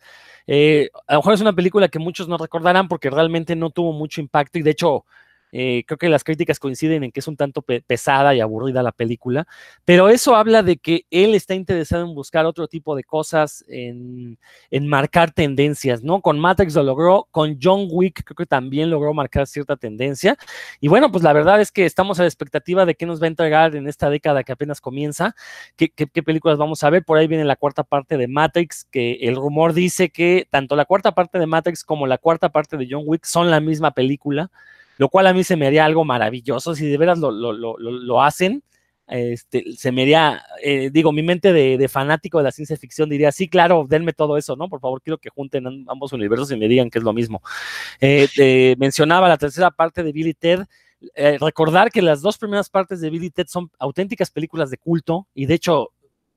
Eh, 0.47 0.89
a 1.07 1.13
lo 1.13 1.19
mejor 1.19 1.33
es 1.35 1.41
una 1.41 1.53
película 1.53 1.87
que 1.87 1.99
muchos 1.99 2.27
no 2.27 2.37
recordarán 2.37 2.87
porque 2.87 3.09
realmente 3.09 3.55
no 3.55 3.69
tuvo 3.69 3.93
mucho 3.93 4.19
impacto 4.19 4.59
y 4.59 4.61
de 4.61 4.71
hecho 4.71 5.05
eh, 5.51 5.83
creo 5.85 5.97
que 5.97 6.09
las 6.09 6.23
críticas 6.23 6.59
coinciden 6.59 7.03
en 7.03 7.11
que 7.11 7.19
es 7.19 7.27
un 7.27 7.35
tanto 7.35 7.61
pesada 7.61 8.33
y 8.35 8.39
aburrida 8.39 8.83
la 8.83 8.91
película, 8.91 9.47
pero 9.85 10.09
eso 10.09 10.35
habla 10.35 10.63
de 10.63 10.77
que 10.77 11.05
él 11.11 11.35
está 11.35 11.55
interesado 11.55 12.05
en 12.05 12.15
buscar 12.15 12.45
otro 12.45 12.67
tipo 12.67 12.95
de 12.95 13.03
cosas, 13.03 13.65
en, 13.67 14.37
marcar 14.87 15.31
tendencias, 15.31 16.03
¿no? 16.03 16.21
Con 16.21 16.39
Matrix 16.39 16.75
lo 16.75 16.83
logró, 16.83 17.27
con 17.31 17.57
John 17.61 17.87
Wick 17.89 18.23
creo 18.23 18.35
que 18.35 18.45
también 18.45 18.89
logró 18.89 19.13
marcar 19.13 19.47
cierta 19.47 19.77
tendencia. 19.77 20.37
Y 20.79 20.87
bueno, 20.87 21.11
pues 21.11 21.23
la 21.23 21.33
verdad 21.33 21.61
es 21.61 21.71
que 21.71 21.85
estamos 21.85 22.19
a 22.19 22.23
la 22.23 22.27
expectativa 22.27 22.85
de 22.85 22.95
qué 22.95 23.05
nos 23.05 23.21
va 23.21 23.25
a 23.25 23.27
entregar 23.27 23.75
en 23.75 23.87
esta 23.87 24.09
década 24.09 24.43
que 24.43 24.51
apenas 24.51 24.81
comienza, 24.81 25.35
qué 25.75 25.89
películas 26.23 26.57
vamos 26.57 26.83
a 26.83 26.89
ver. 26.89 27.03
Por 27.05 27.17
ahí 27.17 27.27
viene 27.27 27.45
la 27.45 27.55
cuarta 27.55 27.83
parte 27.83 28.17
de 28.17 28.27
Matrix, 28.27 28.85
que 28.91 29.13
el 29.21 29.35
rumor 29.35 29.73
dice 29.73 30.09
que 30.09 30.47
tanto 30.49 30.75
la 30.75 30.85
cuarta 30.85 31.13
parte 31.13 31.39
de 31.39 31.45
Matrix 31.45 31.83
como 31.83 32.07
la 32.07 32.17
cuarta 32.17 32.49
parte 32.49 32.77
de 32.77 32.87
John 32.89 33.03
Wick 33.05 33.25
son 33.25 33.51
la 33.51 33.59
misma 33.59 33.91
película 33.91 34.51
lo 35.01 35.09
cual 35.09 35.25
a 35.25 35.33
mí 35.33 35.43
se 35.43 35.55
me 35.55 35.65
haría 35.65 35.83
algo 35.83 36.05
maravilloso, 36.05 36.75
si 36.75 36.85
de 36.85 36.95
veras 36.95 37.17
lo, 37.17 38.21
hacen, 38.21 38.61
este, 39.07 39.73
se 39.73 39.91
me 39.91 40.03
haría, 40.03 40.43
eh, 40.63 40.91
digo, 40.93 41.11
mi 41.11 41.23
mente 41.23 41.51
de, 41.51 41.87
fanático 41.87 42.37
de 42.37 42.43
la 42.43 42.51
ciencia 42.51 42.77
ficción 42.77 43.09
diría, 43.09 43.31
sí, 43.31 43.49
claro, 43.49 43.87
denme 43.89 44.13
todo 44.13 44.37
eso, 44.37 44.55
¿no? 44.55 44.69
Por 44.69 44.79
favor, 44.79 45.01
quiero 45.01 45.17
que 45.17 45.31
junten 45.31 45.87
ambos 45.87 46.13
universos 46.13 46.51
y 46.51 46.55
me 46.55 46.67
digan 46.67 46.91
que 46.91 46.99
es 46.99 47.03
lo 47.03 47.13
mismo. 47.13 47.41
Eh, 47.99 48.75
mencionaba 48.77 49.27
la 49.27 49.39
tercera 49.39 49.71
parte 49.71 50.03
de 50.03 50.11
Billy 50.11 50.35
Ted, 50.35 50.65
eh, 51.15 51.39
recordar 51.41 51.89
que 51.89 52.03
las 52.03 52.21
dos 52.21 52.37
primeras 52.37 52.69
partes 52.69 53.01
de 53.01 53.09
Billy 53.09 53.31
Ted 53.31 53.47
son 53.47 53.71
auténticas 53.79 54.29
películas 54.29 54.69
de 54.69 54.77
culto 54.77 55.27
y 55.33 55.47
de 55.47 55.55
hecho 55.55 55.89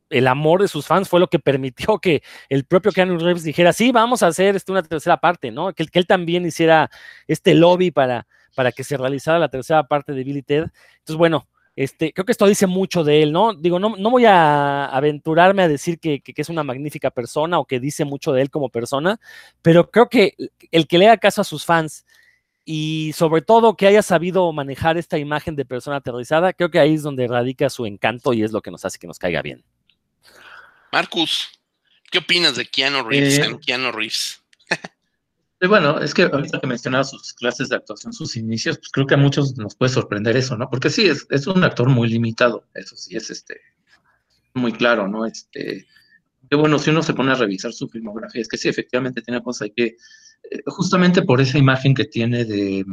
el 0.09 0.26
amor 0.26 0.62
de 0.62 0.68
sus 0.68 0.87
fans 0.87 1.09
fue 1.09 1.21
lo 1.21 1.28
que 1.28 1.38
permitió 1.38 1.99
que 1.99 2.23
el 2.49 2.64
propio 2.64 2.92
Keanu 2.92 3.18
Reeves 3.18 3.44
dijera, 3.44 3.75
sí, 3.75 3.92
vamos 3.92 4.23
a 4.23 4.28
hacer 4.28 4.56
este, 4.56 4.73
una 4.73 4.83
tercera 4.83 5.18
parte, 5.18 5.50
¿no? 5.50 5.75
Que 5.75 5.87
él 5.92 6.06
también 6.06 6.47
hiciera 6.47 6.90
este 7.26 7.54
lobby 7.54 7.90
para, 7.90 8.26
para 8.54 8.73
que 8.73 8.84
se 8.84 8.96
realizara 8.96 9.38
la 9.38 9.49
tercera 9.49 9.84
parte 9.84 10.12
de 10.12 10.25
Billy 10.25 10.42
Ted. 10.42 10.66
Entonces, 10.99 11.16
bueno, 11.16 11.46
este, 11.76 12.12
creo 12.12 12.25
que 12.25 12.32
esto 12.32 12.46
dice 12.46 12.66
mucho 12.66 13.02
de 13.02 13.23
él, 13.23 13.32
¿no? 13.32 13.52
Digo, 13.52 13.80
no, 13.80 13.96
no 13.96 14.11
voy 14.11 14.26
a 14.26 14.87
aventurarme 14.87 15.62
a 15.62 15.68
decir 15.68 15.99
que, 15.99 16.23
es 16.25 16.49
una 16.49 16.62
magnífica 16.62 17.11
persona 17.11 17.58
o 17.58 17.64
que 17.64 17.80
dice 17.80 18.04
mucho 18.04 18.32
de 18.32 18.42
él 18.42 18.50
como 18.50 18.68
persona, 18.68 19.18
pero 19.61 19.90
creo 19.90 20.08
que 20.08 20.37
el 20.70 20.87
que 20.87 20.99
le 20.99 21.08
haga 21.08 21.16
caso 21.16 21.40
a 21.40 21.44
sus 21.44 21.64
fans 21.64 22.06
y 22.64 23.12
sobre 23.14 23.42
todo 23.42 23.76
que 23.76 23.88
haya 23.88 24.02
sabido 24.02 24.50
manejar 24.52 24.96
esta 24.96 25.18
imagen 25.18 25.56
de 25.56 25.64
persona 25.64 25.96
aterrizada, 25.96 26.52
creo 26.52 26.70
que 26.70 26.78
ahí 26.78 26.94
es 26.94 27.02
donde 27.02 27.26
radica 27.26 27.68
su 27.68 27.87
encanto 27.87 28.32
y 28.32 28.44
es 28.44 28.52
lo 28.52 28.62
que 28.62 28.70
nos 28.70 28.84
hace 28.84 28.99
que 28.99 29.08
nos 29.08 29.18
caiga 29.18 29.42
bien. 29.42 29.64
Marcus, 30.92 31.49
¿qué 32.08 32.18
opinas 32.18 32.54
de 32.54 32.66
Keanu 32.66 33.02
Reeves? 33.02 33.40
Eh, 33.40 33.58
Keanu 33.66 33.90
Reeves? 33.90 34.44
Bueno, 35.61 35.99
es 36.00 36.12
que 36.12 36.25
ahorita 36.25 36.61
que 36.61 36.66
mencionaba 36.66 37.04
sus 37.04 37.32
clases 37.32 37.68
de 37.68 37.76
actuación, 37.76 38.12
sus 38.12 38.37
inicios, 38.37 38.78
pues 38.78 38.90
creo 38.90 39.06
que 39.06 39.14
a 39.14 39.18
muchos 39.18 39.56
nos 39.56 39.75
puede 39.75 39.92
sorprender 39.92 40.37
eso, 40.37 40.56
¿no? 40.56 40.68
Porque 40.68 40.90
sí, 40.90 41.06
es, 41.06 41.26
es 41.30 41.46
un 41.46 41.62
actor 41.64 41.88
muy 41.88 42.08
limitado, 42.08 42.66
eso 42.75 42.96
sí 42.96 43.16
es 43.16 43.30
este 43.30 43.61
muy 44.54 44.73
claro, 44.73 45.08
¿no? 45.08 45.26
Este, 45.26 45.87
que 46.49 46.56
bueno, 46.56 46.78
si 46.78 46.90
uno 46.90 47.02
se 47.02 47.14
pone 47.14 47.32
a 47.32 47.37
revisar 47.37 47.73
su 47.73 47.88
filmografía, 47.88 48.42
es 48.42 48.49
que 48.49 48.56
sí, 48.56 48.68
efectivamente 48.68 49.23
tiene 49.23 49.42
cosas 49.42 49.70
que, 49.75 49.96
eh, 50.50 50.62
justamente 50.66 51.23
por 51.23 51.40
esa 51.40 51.58
imagen 51.58 51.94
que 51.94 52.04
tiene 52.04 52.44
de, 52.44 52.84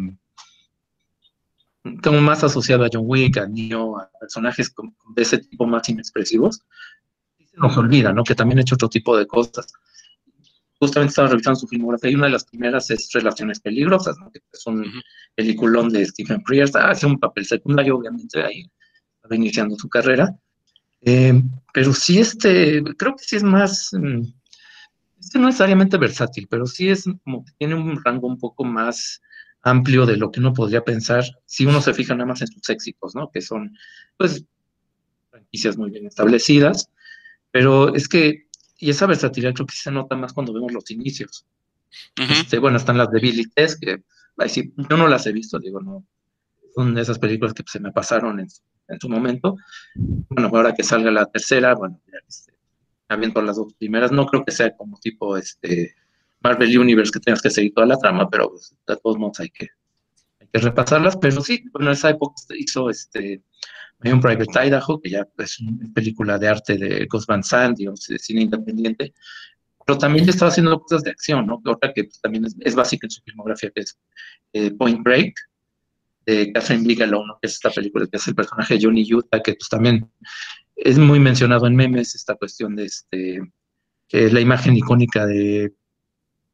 como 2.04 2.22
más 2.22 2.44
asociado 2.44 2.86
a 2.86 2.90
John 2.92 3.04
Wick, 3.06 3.38
a 3.38 3.48
Neo, 3.48 4.00
a 4.00 4.10
personajes 4.20 4.74
de 5.16 5.22
ese 5.22 5.40
tipo 5.40 5.66
más 5.66 5.88
inexpresivos, 5.90 6.62
se 7.38 7.58
nos 7.58 7.76
olvida, 7.78 8.14
¿no? 8.14 8.24
Que 8.24 8.36
también 8.36 8.60
ha 8.60 8.62
hecho 8.62 8.76
otro 8.76 8.90
tipo 8.90 9.18
de 9.18 9.28
cosas 9.28 9.68
justamente 10.82 11.12
estaba 11.12 11.28
revisando 11.28 11.60
su 11.60 11.68
filmografía 11.68 12.10
y 12.10 12.16
una 12.16 12.26
de 12.26 12.32
las 12.32 12.44
primeras 12.44 12.90
es 12.90 13.08
Relaciones 13.14 13.60
Peligrosas, 13.60 14.18
¿no? 14.18 14.32
que 14.32 14.42
es 14.52 14.66
un 14.66 14.84
peliculón 15.36 15.90
de 15.90 16.04
Stephen 16.08 16.44
Frears, 16.44 16.76
hace 16.76 17.06
un 17.06 17.20
papel 17.20 17.46
secundario, 17.46 17.98
obviamente, 17.98 18.42
ahí 18.42 18.66
estaba 19.16 19.36
iniciando 19.36 19.76
su 19.76 19.88
carrera. 19.88 20.36
Eh, 21.02 21.40
pero 21.72 21.94
sí, 21.94 22.20
este, 22.20 22.84
creo 22.98 23.16
que 23.16 23.24
sí 23.24 23.36
es 23.36 23.44
más, 23.44 23.92
mm, 23.94 24.24
este 25.20 25.38
no 25.38 25.46
necesariamente 25.46 25.98
versátil, 25.98 26.48
pero 26.50 26.66
sí 26.66 26.90
es 26.90 27.06
como 27.24 27.46
que 27.46 27.52
tiene 27.60 27.76
un 27.76 28.04
rango 28.04 28.26
un 28.26 28.40
poco 28.40 28.64
más 28.64 29.22
amplio 29.62 30.08
de 30.08 30.18
lo 30.18 30.32
que 30.32 30.40
uno 30.40 30.52
podría 30.52 30.84
pensar 30.84 31.24
si 31.46 31.68
uno 31.68 31.80
se 31.80 31.94
fija 31.94 32.16
nada 32.16 32.26
más 32.26 32.42
en 32.42 32.48
sus 32.48 32.68
éxitos, 32.70 33.14
¿no? 33.14 33.30
Que 33.30 33.42
son, 33.42 33.78
pues, 34.18 34.44
franquicias 35.30 35.78
muy 35.78 35.92
bien 35.92 36.08
establecidas, 36.08 36.90
Pero 37.52 37.94
es 37.94 38.08
que, 38.08 38.48
y 38.82 38.90
esa 38.90 39.06
versatilidad 39.06 39.54
creo 39.54 39.68
que 39.68 39.76
se 39.76 39.92
nota 39.92 40.16
más 40.16 40.34
cuando 40.34 40.54
vemos 40.54 40.74
los 40.74 40.90
inicios. 40.92 41.46
este, 42.16 42.58
bueno, 42.58 42.78
están 42.78 42.98
las 42.98 43.12
de 43.12 43.20
Billy 43.20 43.46
Tess, 43.50 43.78
que 43.80 44.04
yo 44.90 44.98
no 44.98 45.08
las 45.08 45.28
he 45.28 45.32
visto, 45.32 45.60
digo, 45.60 45.80
no, 45.82 46.06
son 46.74 46.96
de 46.96 47.02
esas 47.02 47.20
películas 47.20 47.54
que 47.54 47.64
se 47.68 47.80
me 47.80 47.92
pasaron 47.92 48.40
en, 48.40 48.48
en 48.88 49.00
su 49.00 49.08
momento. 49.08 49.56
Bueno, 49.96 50.50
ahora 50.52 50.74
que 50.74 50.84
salga 50.84 51.12
la 51.12 51.26
tercera, 51.28 51.76
bueno, 51.76 52.00
ya 52.12 52.18
este, 52.28 52.54
viendo 53.18 53.42
las 53.42 53.58
dos 53.58 53.74
primeras, 53.76 54.12
no 54.12 54.26
creo 54.26 54.44
que 54.44 54.52
sea 54.52 54.76
como 54.76 54.98
tipo 55.00 55.38
este 55.38 55.94
Marvel 56.42 56.78
Universe 56.78 57.12
que 57.12 57.20
tengas 57.20 57.42
que 57.42 57.50
seguir 57.50 57.74
toda 57.74 57.86
la 57.86 57.98
trama, 57.98 58.30
pero 58.30 58.50
pues, 58.50 58.76
de 58.88 58.98
todos 58.98 59.18
modos 59.18 59.40
hay 59.42 59.50
que, 59.50 59.70
hay 60.40 60.48
que 60.48 60.60
repasarlas. 60.60 61.18
Pero 61.18 61.42
sí, 61.42 61.64
bueno, 61.72 61.90
en 61.90 61.94
esa 61.94 62.10
época 62.10 62.36
hizo 62.58 62.90
este 62.90 63.44
un 64.04 64.20
Private 64.20 64.68
Idaho, 64.68 65.00
que 65.00 65.10
ya 65.10 65.28
es 65.38 65.60
una 65.60 65.94
película 65.94 66.40
de 66.40 66.48
arte 66.48 66.78
de 66.78 67.06
Gus 67.06 67.26
Van 67.28 67.44
Sant, 67.44 67.78
digamos, 67.78 68.06
de 68.08 68.18
cine 68.18 68.42
independiente, 68.42 69.14
pero 69.86 69.98
también 69.98 70.28
estaba 70.28 70.50
haciendo 70.50 70.80
cosas 70.80 71.04
de 71.04 71.12
acción, 71.12 71.46
¿no? 71.46 71.62
Otra 71.66 71.94
que 71.94 72.10
también 72.22 72.46
es, 72.60 72.76
básica 72.76 73.08
en 73.08 73.12
su 73.12 73.22
filmografía, 73.22 73.72
que 73.74 73.82
es 73.82 73.98
eh, 74.54 74.72
Point 74.72 75.04
Break, 75.04 75.36
de 76.26 76.52
Catherine 76.52 76.88
Bigelow, 76.88 77.26
¿no? 77.26 77.38
que 77.42 77.48
es 77.48 77.54
esta 77.54 77.72
película 77.72 78.08
que 78.08 78.18
es 78.18 78.28
el 78.28 78.36
personaje 78.36 78.76
de 78.76 78.82
Johnny 78.84 79.12
Utah, 79.12 79.42
que 79.42 79.54
pues 79.54 79.70
también 79.70 80.10
es 80.76 80.98
muy 80.98 81.20
mencionado 81.20 81.68
en 81.68 81.76
memes, 81.76 82.16
esta 82.16 82.36
cuestión 82.36 82.76
de 82.76 82.86
este, 82.86 83.42
que 84.08 84.26
es 84.26 84.34
la 84.34 84.42
imagen 84.42 84.76
icónica 84.76 85.26
de 85.26 85.74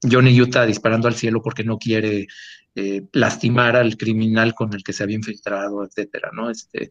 Johnny 0.04 0.40
Utah 0.40 0.66
disparando 0.66 1.08
al 1.08 1.16
cielo 1.16 1.42
porque 1.42 1.64
no 1.64 1.78
quiere 1.78 2.28
eh, 2.76 3.04
lastimar 3.14 3.76
al 3.76 3.98
criminal 3.98 4.54
con 4.54 4.74
el 4.74 4.84
que 4.84 4.94
se 4.94 5.04
había 5.04 5.16
infiltrado, 5.16 5.84
etcétera, 5.84 6.30
¿no? 6.34 6.50
Este, 6.50 6.90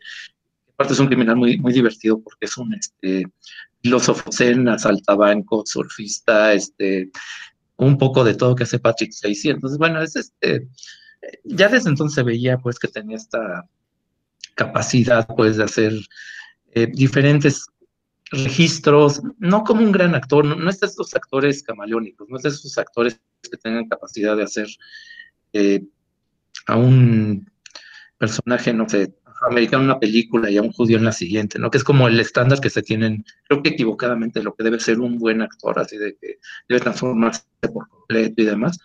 aparte 0.73 0.95
es 0.95 1.01
un 1.01 1.07
criminal 1.07 1.37
muy, 1.37 1.59
muy 1.59 1.73
divertido 1.73 2.21
porque 2.21 2.47
es 2.47 2.57
un 2.57 2.75
este, 2.75 3.27
filósofo 3.83 4.33
zen, 4.33 4.69
asaltabanco, 4.69 5.63
surfista, 5.65 6.53
este, 6.53 7.11
un 7.77 7.97
poco 7.99 8.25
de 8.25 8.35
todo 8.35 8.55
que 8.55 8.65
hace 8.65 8.79
Patrick 8.79 9.13
Swayze. 9.13 9.51
Entonces, 9.51 9.79
bueno, 9.79 10.03
es 10.03 10.17
este, 10.17 10.67
ya 11.45 11.69
desde 11.69 11.91
entonces 11.91 12.25
veía 12.25 12.59
pues 12.59 12.79
que 12.79 12.89
tenía 12.89 13.17
esta 13.17 13.65
capacidad 14.55 15.27
pues 15.37 15.57
de 15.57 15.65
hacer 15.65 15.93
eh, 16.73 16.89
diferentes 16.93 17.67
registros, 18.31 19.23
no 19.39 19.63
como 19.63 19.83
un 19.83 19.93
gran 19.93 20.15
actor, 20.15 20.45
no, 20.45 20.69
es 20.69 20.81
de 20.81 20.87
esos 20.87 21.15
actores 21.15 21.63
camaleónicos, 21.63 22.29
no 22.29 22.37
es 22.37 22.43
de 22.43 22.49
esos 22.49 22.77
actores 22.79 23.21
que 23.43 23.57
tengan 23.57 23.89
capacidad 23.89 24.37
de 24.37 24.43
hacer 24.43 24.69
eh, 25.53 25.85
a 26.67 26.77
un 26.77 27.49
personaje, 28.19 28.73
no 28.73 28.89
sé, 28.89 29.15
americano 29.49 29.85
en 29.85 29.91
una 29.91 30.01
película 30.01 30.51
y 30.51 30.57
a 30.57 30.63
un 30.63 30.73
judío 30.73 30.99
en 30.99 31.05
la 31.05 31.13
siguiente, 31.13 31.59
¿no? 31.59 31.71
Que 31.71 31.79
es 31.79 31.85
como 31.85 32.09
el 32.09 32.19
estándar 32.19 32.61
que 32.61 32.71
se 32.71 32.83
tienen, 32.83 33.25
creo 33.49 33.63
que 33.63 33.71
equivocadamente, 33.71 34.43
lo 34.43 34.55
que 34.55 34.65
debe 34.65 34.81
ser 34.81 35.01
un 35.01 35.19
buen 35.19 35.43
actor, 35.43 35.79
así 35.79 35.97
de 35.97 36.17
que 36.17 36.39
debe 36.69 36.81
transformarse 36.81 37.43
por 37.73 37.89
completo 37.89 38.43
y 38.43 38.45
demás. 38.45 38.79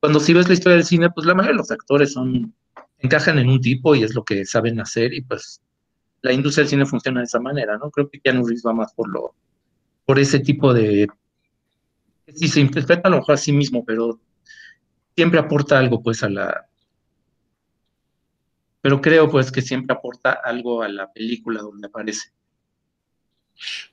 Cuando 0.00 0.20
si 0.20 0.32
ves 0.32 0.48
la 0.48 0.54
historia 0.54 0.76
del 0.76 0.86
cine, 0.86 1.10
pues 1.10 1.26
la 1.26 1.34
mayoría 1.34 1.52
de 1.52 1.58
los 1.58 1.70
actores 1.70 2.12
son, 2.12 2.54
encajan 2.98 3.38
en 3.38 3.48
un 3.48 3.60
tipo 3.60 3.94
y 3.94 4.04
es 4.04 4.14
lo 4.14 4.24
que 4.24 4.44
saben 4.44 4.80
hacer 4.80 5.12
y 5.12 5.22
pues 5.22 5.60
la 6.26 6.32
industria 6.32 6.62
del 6.62 6.70
cine 6.70 6.86
funciona 6.86 7.20
de 7.20 7.26
esa 7.26 7.40
manera, 7.40 7.78
¿no? 7.78 7.90
Creo 7.90 8.10
que 8.10 8.20
Keanu 8.20 8.46
Reeves 8.46 8.64
va 8.66 8.72
más 8.72 8.92
por 8.92 9.08
lo, 9.08 9.34
por 10.04 10.18
ese 10.18 10.40
tipo 10.40 10.74
de, 10.74 11.06
si 12.34 12.48
se 12.48 12.60
interpreta 12.60 13.08
a 13.08 13.10
lo 13.10 13.18
mejor 13.18 13.34
a 13.34 13.38
sí 13.38 13.52
mismo, 13.52 13.84
pero 13.84 14.20
siempre 15.14 15.40
aporta 15.40 15.78
algo, 15.78 16.02
pues, 16.02 16.22
a 16.22 16.28
la, 16.28 16.66
pero 18.80 19.00
creo, 19.00 19.30
pues, 19.30 19.50
que 19.50 19.62
siempre 19.62 19.96
aporta 19.96 20.40
algo 20.44 20.82
a 20.82 20.88
la 20.88 21.12
película 21.12 21.60
donde 21.60 21.88
aparece. 21.88 22.30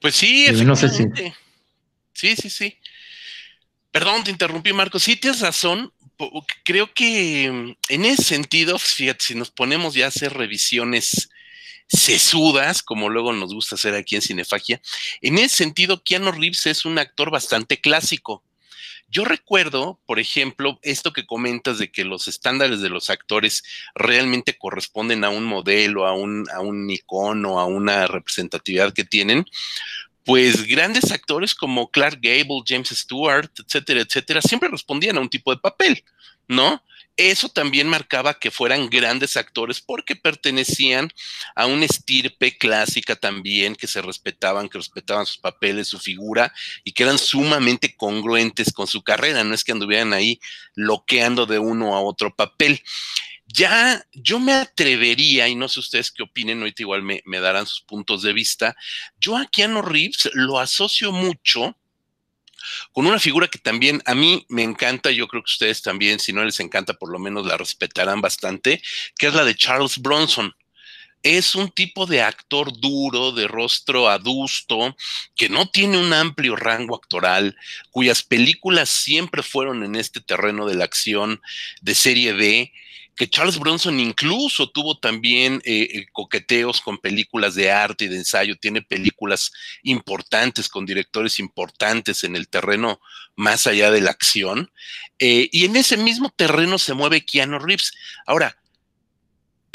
Pues 0.01 0.15
sí, 0.15 0.45
efectivamente. 0.45 1.29
No 1.29 1.35
Sí, 2.13 2.35
sí, 2.35 2.49
sí. 2.49 2.77
Perdón, 3.91 4.23
te 4.23 4.31
interrumpí, 4.31 4.71
Marco. 4.71 4.99
Sí, 4.99 5.15
tienes 5.15 5.41
razón. 5.41 5.91
Creo 6.63 6.93
que 6.93 7.49
mm, 7.51 7.75
en 7.89 8.05
ese 8.05 8.23
sentido, 8.23 8.77
fíjate, 8.77 9.23
si 9.23 9.35
nos 9.35 9.51
ponemos 9.51 9.93
ya 9.93 10.05
a 10.05 10.09
hacer 10.09 10.33
revisiones 10.33 11.29
sesudas, 11.93 12.81
como 12.81 13.09
luego 13.09 13.33
nos 13.33 13.53
gusta 13.53 13.75
hacer 13.75 13.93
aquí 13.93 14.15
en 14.15 14.21
Cinefagia. 14.21 14.81
En 15.21 15.37
ese 15.37 15.55
sentido, 15.55 16.03
Keanu 16.03 16.31
Reeves 16.31 16.65
es 16.65 16.85
un 16.85 16.97
actor 16.97 17.31
bastante 17.31 17.79
clásico. 17.79 18.43
Yo 19.07 19.25
recuerdo, 19.25 19.99
por 20.07 20.19
ejemplo, 20.19 20.79
esto 20.81 21.13
que 21.13 21.27
comentas 21.27 21.77
de 21.77 21.91
que 21.91 22.03
los 22.03 22.27
estándares 22.27 22.81
de 22.81 22.89
los 22.89 23.11
actores 23.11 23.63
realmente 23.93 24.57
corresponden 24.57 25.23
a 25.23 25.29
un 25.29 25.43
modelo, 25.43 26.07
a 26.07 26.13
un, 26.13 26.47
a 26.51 26.61
un 26.61 26.89
icono, 26.89 27.59
a 27.59 27.65
una 27.65 28.07
representatividad 28.07 28.91
que 28.91 29.03
tienen. 29.03 29.45
Pues 30.25 30.65
grandes 30.65 31.11
actores 31.11 31.53
como 31.53 31.91
Clark 31.91 32.19
Gable, 32.23 32.63
James 32.65 32.89
Stewart, 32.89 33.51
etcétera, 33.63 34.01
etcétera, 34.01 34.41
siempre 34.41 34.69
respondían 34.69 35.17
a 35.17 35.21
un 35.21 35.29
tipo 35.29 35.53
de 35.53 35.61
papel, 35.61 36.03
¿no? 36.47 36.81
Eso 37.15 37.47
también 37.47 37.87
marcaba 37.87 38.33
que 38.33 38.49
fueran 38.49 38.89
grandes 38.89 39.37
actores 39.37 39.81
porque 39.81 40.15
pertenecían 40.15 41.11
a 41.55 41.67
una 41.67 41.85
estirpe 41.85 42.57
clásica 42.57 43.15
también, 43.15 43.75
que 43.75 43.85
se 43.85 44.01
respetaban, 44.01 44.67
que 44.67 44.79
respetaban 44.79 45.27
sus 45.27 45.37
papeles, 45.37 45.87
su 45.87 45.99
figura 45.99 46.51
y 46.83 46.93
que 46.93 47.03
eran 47.03 47.19
sumamente 47.19 47.95
congruentes 47.95 48.73
con 48.73 48.87
su 48.87 49.03
carrera. 49.03 49.43
No 49.43 49.53
es 49.53 49.63
que 49.63 49.73
anduvieran 49.73 50.11
ahí 50.13 50.39
loqueando 50.73 51.45
de 51.45 51.59
uno 51.59 51.95
a 51.95 52.01
otro 52.01 52.35
papel. 52.35 52.81
Ya 53.45 54.03
yo 54.13 54.39
me 54.39 54.53
atrevería, 54.53 55.47
y 55.47 55.55
no 55.55 55.69
sé 55.69 55.81
ustedes 55.81 56.11
qué 56.11 56.23
opinen, 56.23 56.59
ahorita 56.59 56.81
igual 56.81 57.03
me, 57.03 57.21
me 57.25 57.39
darán 57.39 57.67
sus 57.67 57.81
puntos 57.81 58.23
de 58.23 58.33
vista, 58.33 58.75
yo 59.19 59.37
a 59.37 59.45
Keanu 59.45 59.83
Reeves 59.83 60.31
lo 60.33 60.59
asocio 60.59 61.11
mucho 61.11 61.77
con 62.91 63.05
una 63.05 63.19
figura 63.19 63.47
que 63.47 63.59
también 63.59 64.01
a 64.05 64.15
mí 64.15 64.45
me 64.49 64.63
encanta, 64.63 65.11
yo 65.11 65.27
creo 65.27 65.43
que 65.43 65.51
ustedes 65.51 65.81
también, 65.81 66.19
si 66.19 66.33
no 66.33 66.43
les 66.43 66.59
encanta, 66.59 66.93
por 66.93 67.11
lo 67.11 67.19
menos 67.19 67.45
la 67.45 67.57
respetarán 67.57 68.21
bastante, 68.21 68.81
que 69.17 69.27
es 69.27 69.33
la 69.33 69.45
de 69.45 69.55
Charles 69.55 69.97
Bronson. 69.99 70.53
Es 71.21 71.55
un 71.55 71.69
tipo 71.71 72.05
de 72.05 72.21
actor 72.21 72.77
duro, 72.77 73.31
de 73.31 73.47
rostro 73.47 74.09
adusto, 74.09 74.95
que 75.35 75.47
no 75.47 75.69
tiene 75.69 75.97
un 75.97 76.11
amplio 76.11 76.57
rango 76.57 76.97
actoral, 76.97 77.55
cuyas 77.91 78.23
películas 78.23 78.89
siempre 78.89 79.41
fueron 79.41 79.85
en 79.85 79.95
este 79.95 80.19
terreno 80.19 80.67
de 80.67 80.75
la 80.75 80.83
acción 80.83 81.41
de 81.81 81.95
serie 81.95 82.33
B, 82.33 82.73
que 83.15 83.29
Charles 83.29 83.59
Bronson 83.59 83.99
incluso 83.99 84.69
tuvo 84.69 84.97
también 84.97 85.61
eh, 85.65 85.87
eh, 85.91 86.05
coqueteos 86.11 86.81
con 86.81 86.97
películas 86.97 87.55
de 87.55 87.71
arte 87.71 88.05
y 88.05 88.07
de 88.07 88.17
ensayo, 88.17 88.55
tiene 88.57 88.81
películas 88.81 89.51
importantes 89.83 90.67
con 90.67 90.85
directores 90.85 91.39
importantes 91.39 92.23
en 92.23 92.35
el 92.35 92.47
terreno 92.47 92.99
más 93.35 93.67
allá 93.67 93.91
de 93.91 94.01
la 94.01 94.11
acción, 94.11 94.71
eh, 95.19 95.49
y 95.51 95.65
en 95.65 95.75
ese 95.75 95.97
mismo 95.97 96.31
terreno 96.35 96.77
se 96.77 96.93
mueve 96.93 97.25
Keanu 97.25 97.59
Reeves. 97.59 97.93
Ahora, 98.25 98.57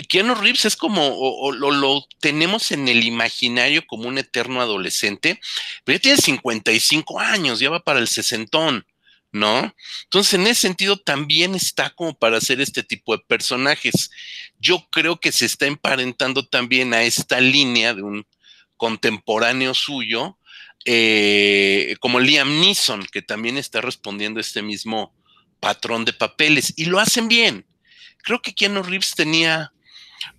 Keanu 0.09 0.35
Reeves 0.35 0.65
es 0.65 0.77
como, 0.77 1.09
o, 1.09 1.53
lo, 1.53 2.07
tenemos 2.21 2.71
en 2.71 2.87
el 2.89 3.05
imaginario 3.05 3.85
como 3.87 4.09
un 4.09 4.19
eterno 4.19 4.61
adolescente, 4.61 5.41
pero 5.85 5.97
ya 5.97 6.03
tiene 6.03 6.19
55 6.19 7.19
años, 7.19 7.59
ya 7.59 7.71
va 7.71 7.81
para 7.81 7.99
el 7.99 8.09
sesentón. 8.09 8.87
¿No? 9.33 9.75
Entonces, 10.05 10.35
en 10.35 10.43
ese 10.47 10.63
sentido, 10.63 10.97
también 10.97 11.55
está 11.55 11.91
como 11.91 12.19
para 12.19 12.39
hacer 12.39 12.61
este 12.61 12.83
tipo 12.83 13.17
de 13.17 13.23
personajes. 13.27 14.11
Yo 14.59 14.87
creo 14.91 15.21
que 15.21 15.33
se 15.33 15.47
está 15.47 15.67
emparentando 15.67 16.47
también 16.47 16.95
a 16.95 17.03
esta 17.03 17.41
línea 17.41 17.95
de 17.95 18.03
un 18.03 18.27
contemporáneo 18.77 19.75
suyo, 19.75 20.39
eh, 20.85 21.97
como 22.01 22.21
Liam 22.21 22.61
Neeson, 22.61 23.05
que 23.13 23.23
también 23.23 23.59
está 23.59 23.81
respondiendo 23.81 24.39
a 24.39 24.41
este 24.41 24.63
mismo 24.63 25.15
patrón 25.61 26.05
de 26.05 26.13
papeles, 26.13 26.73
y 26.77 26.87
lo 26.87 27.01
hacen 27.01 27.29
bien. 27.29 27.67
Creo 28.23 28.41
que 28.41 28.55
Keanu 28.55 28.83
Reeves 28.83 29.15
tenía, 29.15 29.73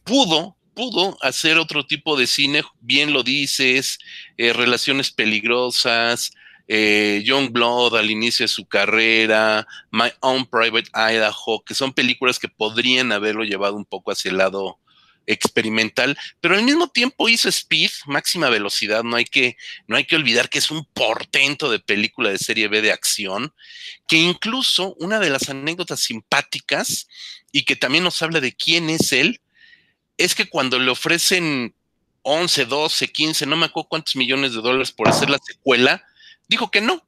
pudo, 0.04 0.58
pudo 0.74 1.18
hacer 1.22 1.58
otro 1.58 1.86
tipo 1.86 2.18
de 2.18 2.26
cine, 2.26 2.64
bien 2.80 3.14
lo 3.14 3.22
dices, 3.22 4.00
eh, 4.38 4.54
relaciones 4.54 5.12
peligrosas, 5.12 6.32
eh, 6.72 7.24
Young 7.26 7.50
Blood 7.52 7.96
al 7.96 8.12
inicio 8.12 8.44
de 8.44 8.48
su 8.48 8.68
carrera, 8.68 9.66
My 9.90 10.12
Own 10.20 10.46
Private 10.46 10.92
Idaho, 10.94 11.64
que 11.66 11.74
son 11.74 11.94
películas 11.94 12.38
que 12.38 12.48
podrían 12.48 13.12
haberlo 13.12 13.44
llevado 13.44 13.76
un 13.76 13.86
poco 13.86 14.12
hacia 14.12 14.30
el 14.30 14.38
lado 14.38 14.78
experimental, 15.26 16.16
pero 16.42 16.56
al 16.56 16.64
mismo 16.64 16.88
tiempo 16.88 17.28
hizo 17.28 17.50
Speed, 17.50 17.90
máxima 18.06 18.50
velocidad, 18.50 19.04
no 19.04 19.16
hay 19.16 19.26
que, 19.26 19.58
no 19.88 19.98
hay 19.98 20.06
que 20.06 20.16
olvidar 20.16 20.48
que 20.50 20.60
es 20.60 20.70
un 20.70 20.86
portento 20.86 21.72
de 21.72 21.80
película 21.80 22.30
de 22.30 22.38
serie 22.38 22.68
B 22.68 22.84
de 22.84 22.92
acción, 22.92 23.52
que 24.08 24.18
incluso 24.18 24.94
una 25.00 25.20
de 25.20 25.32
las 25.32 25.50
anécdotas 25.50 26.02
simpáticas 26.02 27.08
y 27.52 27.66
que 27.66 27.76
también 27.76 28.04
nos 28.04 28.22
habla 28.22 28.42
de 28.42 28.54
quién 28.54 28.92
es 28.92 29.12
él, 29.12 29.42
es 30.18 30.36
que 30.36 30.48
cuando 30.48 30.78
le 30.78 30.92
ofrecen 30.92 31.74
11, 32.22 32.66
12, 32.66 33.08
15, 33.08 33.46
no 33.48 33.56
me 33.56 33.66
acuerdo 33.66 33.90
cuántos 33.90 34.16
millones 34.16 34.54
de 34.54 34.62
dólares 34.62 34.92
por 34.92 35.08
hacer 35.08 35.32
la 35.32 35.40
secuela, 35.40 36.04
dijo 36.50 36.70
que 36.70 36.82
no. 36.82 37.06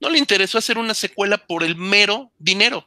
No 0.00 0.08
le 0.08 0.18
interesó 0.18 0.56
hacer 0.58 0.78
una 0.78 0.94
secuela 0.94 1.36
por 1.38 1.64
el 1.64 1.76
mero 1.76 2.32
dinero. 2.38 2.86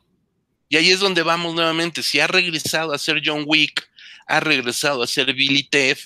Y 0.70 0.78
ahí 0.78 0.90
es 0.90 1.02
donde 1.02 1.22
vamos 1.22 1.54
nuevamente. 1.54 2.02
Si 2.02 2.20
ha 2.20 2.28
regresado 2.28 2.94
a 2.94 2.98
ser 2.98 3.22
John 3.24 3.44
Wick, 3.46 3.90
ha 4.26 4.40
regresado 4.40 5.04
a 5.04 5.08
ser 5.08 5.34
Billy 5.34 5.64
Ted, 5.64 5.98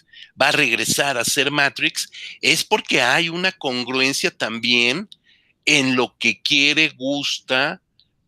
va 0.42 0.50
a 0.50 0.52
regresar 0.52 1.18
a 1.18 1.24
ser 1.24 1.52
Matrix, 1.52 2.12
es 2.42 2.64
porque 2.64 3.02
hay 3.02 3.30
una 3.30 3.52
congruencia 3.52 4.32
también 4.32 5.08
en 5.66 5.96
lo 5.96 6.18
que 6.18 6.42
quiere, 6.42 6.90
gusta 6.90 7.82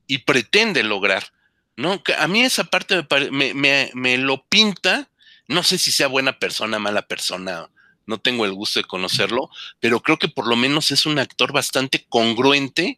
y 0.06 0.20
pretende 0.20 0.84
lograr. 0.84 1.32
¿no? 1.76 2.02
A 2.18 2.28
mí 2.28 2.42
esa 2.42 2.64
parte 2.66 3.06
me, 3.32 3.54
me, 3.54 3.92
me, 3.94 4.18
lo 4.18 4.44
pinta, 4.46 5.10
no 5.48 5.64
sé 5.64 5.78
si 5.78 5.92
sea 5.92 6.08
buena 6.08 6.40
persona, 6.40 6.80
mala 6.80 7.08
persona, 7.08 7.70
no 8.08 8.18
tengo 8.18 8.46
el 8.46 8.54
gusto 8.54 8.80
de 8.80 8.86
conocerlo, 8.86 9.50
pero 9.80 10.00
creo 10.00 10.18
que 10.18 10.28
por 10.28 10.48
lo 10.48 10.56
menos 10.56 10.92
es 10.92 11.06
un 11.06 11.20
actor 11.20 11.54
bastante 11.54 12.06
congruente 12.10 12.98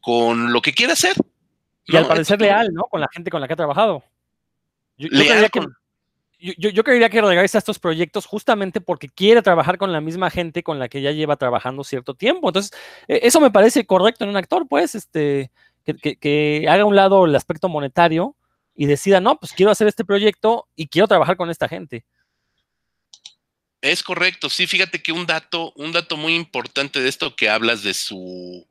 con 0.00 0.52
lo 0.52 0.62
que 0.62 0.72
quiere 0.72 0.94
hacer. 0.94 1.14
Y 1.86 1.96
al 1.96 2.06
parecer 2.06 2.40
leal, 2.40 2.72
¿no? 2.72 2.84
Con 2.84 3.00
la 3.00 3.08
gente 3.12 3.30
con 3.30 3.40
la 3.40 3.46
que 3.46 3.52
ha 3.52 3.56
trabajado. 3.56 4.02
Yo, 4.96 5.08
creería 5.08 5.48
que, 5.48 5.60
yo, 6.38 6.84
creería 6.84 7.10
que 7.10 7.20
regresa 7.20 7.58
a 7.58 7.60
estos 7.60 7.78
proyectos 7.78 8.26
justamente 8.26 8.80
porque 8.80 9.08
quiere 9.08 9.42
trabajar 9.42 9.76
con 9.76 9.92
la 9.92 10.00
misma 10.00 10.30
gente 10.30 10.62
con 10.62 10.78
la 10.78 10.88
que 10.88 11.02
ya 11.02 11.10
lleva 11.10 11.36
trabajando 11.36 11.84
cierto 11.84 12.14
tiempo. 12.14 12.48
Entonces, 12.48 12.72
e, 13.08 13.20
eso 13.24 13.40
me 13.40 13.50
parece 13.50 13.86
correcto 13.86 14.24
en 14.24 14.30
un 14.30 14.36
actor, 14.36 14.66
pues, 14.68 14.94
este, 14.94 15.50
que, 15.84 16.66
haga 16.68 16.82
a 16.82 16.86
un 16.86 16.96
lado 16.96 17.24
el 17.26 17.34
aspecto 17.34 17.68
monetario 17.68 18.36
y 18.74 18.86
decida, 18.86 19.20
no, 19.20 19.38
pues 19.38 19.52
quiero 19.52 19.72
hacer 19.72 19.88
este 19.88 20.04
proyecto 20.04 20.68
y 20.74 20.88
quiero 20.88 21.08
trabajar 21.08 21.36
con 21.36 21.50
esta 21.50 21.68
gente. 21.68 22.04
Es 23.84 24.02
correcto, 24.02 24.48
sí, 24.48 24.66
fíjate 24.66 25.02
que 25.02 25.12
un 25.12 25.26
dato, 25.26 25.74
un 25.76 25.92
dato 25.92 26.16
muy 26.16 26.34
importante 26.34 27.02
de 27.02 27.08
esto 27.10 27.36
que 27.36 27.50
hablas 27.50 27.82
de 27.82 27.92
su, 27.92 28.66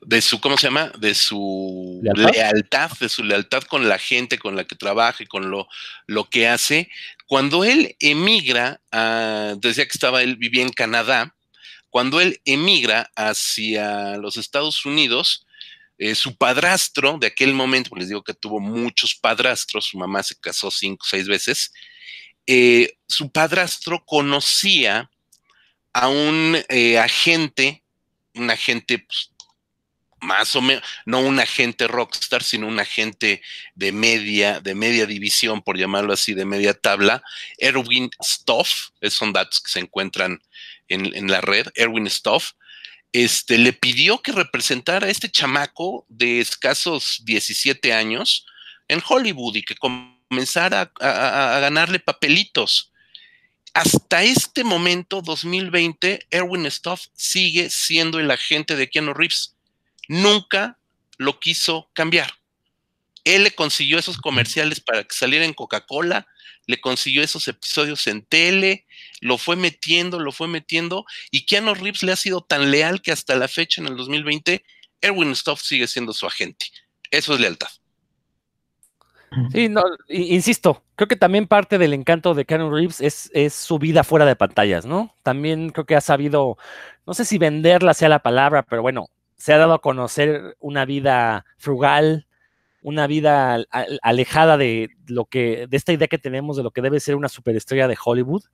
de 0.00 0.20
su, 0.20 0.40
¿cómo 0.40 0.56
se 0.56 0.66
llama? 0.66 0.90
De 0.98 1.14
su 1.14 2.00
¿Lealtad? 2.02 2.90
de 2.98 3.08
su 3.08 3.22
lealtad 3.22 3.62
con 3.62 3.88
la 3.88 4.00
gente 4.00 4.36
con 4.36 4.56
la 4.56 4.64
que 4.64 4.74
trabaja 4.74 5.22
y 5.22 5.26
con 5.26 5.48
lo, 5.48 5.68
lo 6.08 6.28
que 6.28 6.48
hace. 6.48 6.90
Cuando 7.28 7.62
él 7.62 7.94
emigra, 8.00 8.80
decía 9.58 9.84
que 9.84 9.92
estaba, 9.94 10.24
él 10.24 10.34
vivía 10.34 10.62
en 10.62 10.72
Canadá, 10.72 11.36
cuando 11.88 12.20
él 12.20 12.40
emigra 12.44 13.12
hacia 13.14 14.16
los 14.16 14.36
Estados 14.36 14.84
Unidos, 14.84 15.46
eh, 15.98 16.16
su 16.16 16.34
padrastro 16.36 17.16
de 17.20 17.28
aquel 17.28 17.54
momento, 17.54 17.94
les 17.94 18.08
digo 18.08 18.24
que 18.24 18.34
tuvo 18.34 18.58
muchos 18.58 19.14
padrastros, 19.14 19.84
su 19.84 19.98
mamá 19.98 20.24
se 20.24 20.34
casó 20.34 20.72
cinco 20.72 21.04
o 21.04 21.08
seis 21.08 21.28
veces, 21.28 21.72
eh, 22.48 22.96
su 23.06 23.30
padrastro 23.30 24.04
conocía 24.06 25.10
a 25.92 26.08
un 26.08 26.56
eh, 26.70 26.98
agente, 26.98 27.82
un 28.34 28.50
agente 28.50 29.00
pues, 29.00 29.30
más 30.20 30.56
o 30.56 30.62
menos, 30.62 30.82
no 31.04 31.20
un 31.20 31.38
agente 31.38 31.86
rockstar, 31.86 32.42
sino 32.42 32.66
un 32.66 32.80
agente 32.80 33.42
de 33.74 33.92
media, 33.92 34.60
de 34.60 34.74
media 34.74 35.04
división, 35.04 35.60
por 35.60 35.76
llamarlo 35.76 36.14
así, 36.14 36.32
de 36.32 36.46
media 36.46 36.72
tabla, 36.72 37.22
Erwin 37.58 38.10
Stoff, 38.20 38.88
son 39.10 39.34
datos 39.34 39.60
que 39.60 39.70
se 39.70 39.80
encuentran 39.80 40.42
en, 40.88 41.14
en 41.14 41.30
la 41.30 41.42
red, 41.42 41.66
Erwin 41.74 42.06
Stoff, 42.06 42.52
este, 43.12 43.58
le 43.58 43.74
pidió 43.74 44.22
que 44.22 44.32
representara 44.32 45.06
a 45.06 45.10
este 45.10 45.30
chamaco 45.30 46.06
de 46.08 46.40
escasos 46.40 47.20
17 47.24 47.92
años 47.92 48.46
en 48.88 49.02
Hollywood 49.06 49.56
y 49.56 49.62
que 49.62 49.76
comenzara 50.28 50.92
a, 51.00 51.58
ganarle 51.60 51.98
papelitos. 51.98 52.92
Hasta 53.74 54.22
este 54.22 54.64
momento, 54.64 55.22
2020, 55.22 56.26
Erwin 56.30 56.66
Stoff 56.66 57.06
sigue 57.14 57.70
siendo 57.70 58.18
el 58.18 58.30
agente 58.30 58.76
de 58.76 58.88
Keanu 58.88 59.14
Reeves. 59.14 59.54
Nunca 60.08 60.78
lo 61.16 61.38
quiso 61.38 61.90
cambiar. 61.92 62.32
Él 63.24 63.44
le 63.44 63.54
consiguió 63.54 63.98
esos 63.98 64.16
comerciales 64.16 64.80
para 64.80 65.04
que 65.04 65.14
saliera 65.14 65.44
en 65.44 65.52
Coca-Cola, 65.52 66.26
le 66.66 66.80
consiguió 66.80 67.22
esos 67.22 67.46
episodios 67.48 68.06
en 68.06 68.22
tele, 68.22 68.86
lo 69.20 69.38
fue 69.38 69.56
metiendo, 69.56 70.18
lo 70.18 70.32
fue 70.32 70.48
metiendo, 70.48 71.04
y 71.30 71.44
Keanu 71.44 71.74
Reeves 71.74 72.02
le 72.02 72.12
ha 72.12 72.16
sido 72.16 72.42
tan 72.42 72.70
leal 72.70 73.02
que 73.02 73.12
hasta 73.12 73.36
la 73.36 73.48
fecha, 73.48 73.80
en 73.80 73.88
el 73.88 73.96
2020, 73.96 74.64
Erwin 75.00 75.32
Stoff 75.32 75.62
sigue 75.62 75.86
siendo 75.86 76.12
su 76.12 76.26
agente. 76.26 76.66
Eso 77.10 77.34
es 77.34 77.40
lealtad. 77.40 77.70
Sí, 79.52 79.68
no, 79.68 79.82
insisto, 80.08 80.82
creo 80.94 81.08
que 81.08 81.16
también 81.16 81.46
parte 81.46 81.78
del 81.78 81.92
encanto 81.92 82.34
de 82.34 82.44
Keanu 82.44 82.70
Reeves 82.70 83.00
es, 83.00 83.54
su 83.54 83.78
vida 83.78 84.04
fuera 84.04 84.24
de 84.24 84.36
pantallas, 84.36 84.86
¿no? 84.86 85.14
También 85.22 85.70
creo 85.70 85.84
que 85.84 85.96
ha 85.96 86.00
sabido, 86.00 86.56
no 87.06 87.14
sé 87.14 87.24
si 87.24 87.38
venderla 87.38 87.94
sea 87.94 88.08
la 88.08 88.20
palabra, 88.20 88.62
pero 88.62 88.82
bueno, 88.82 89.08
se 89.36 89.52
ha 89.52 89.58
dado 89.58 89.74
a 89.74 89.80
conocer 89.80 90.56
una 90.60 90.84
vida 90.84 91.44
frugal, 91.58 92.26
una 92.82 93.06
vida 93.06 93.58
alejada 94.02 94.56
de 94.56 94.90
lo 95.06 95.26
que, 95.26 95.66
de 95.68 95.76
esta 95.76 95.92
idea 95.92 96.08
que 96.08 96.18
tenemos 96.18 96.56
de 96.56 96.62
lo 96.62 96.70
que 96.70 96.82
debe 96.82 97.00
ser 97.00 97.14
una 97.14 97.28
superestrella 97.28 97.88
de 97.88 97.98
Hollywood. 98.02 98.44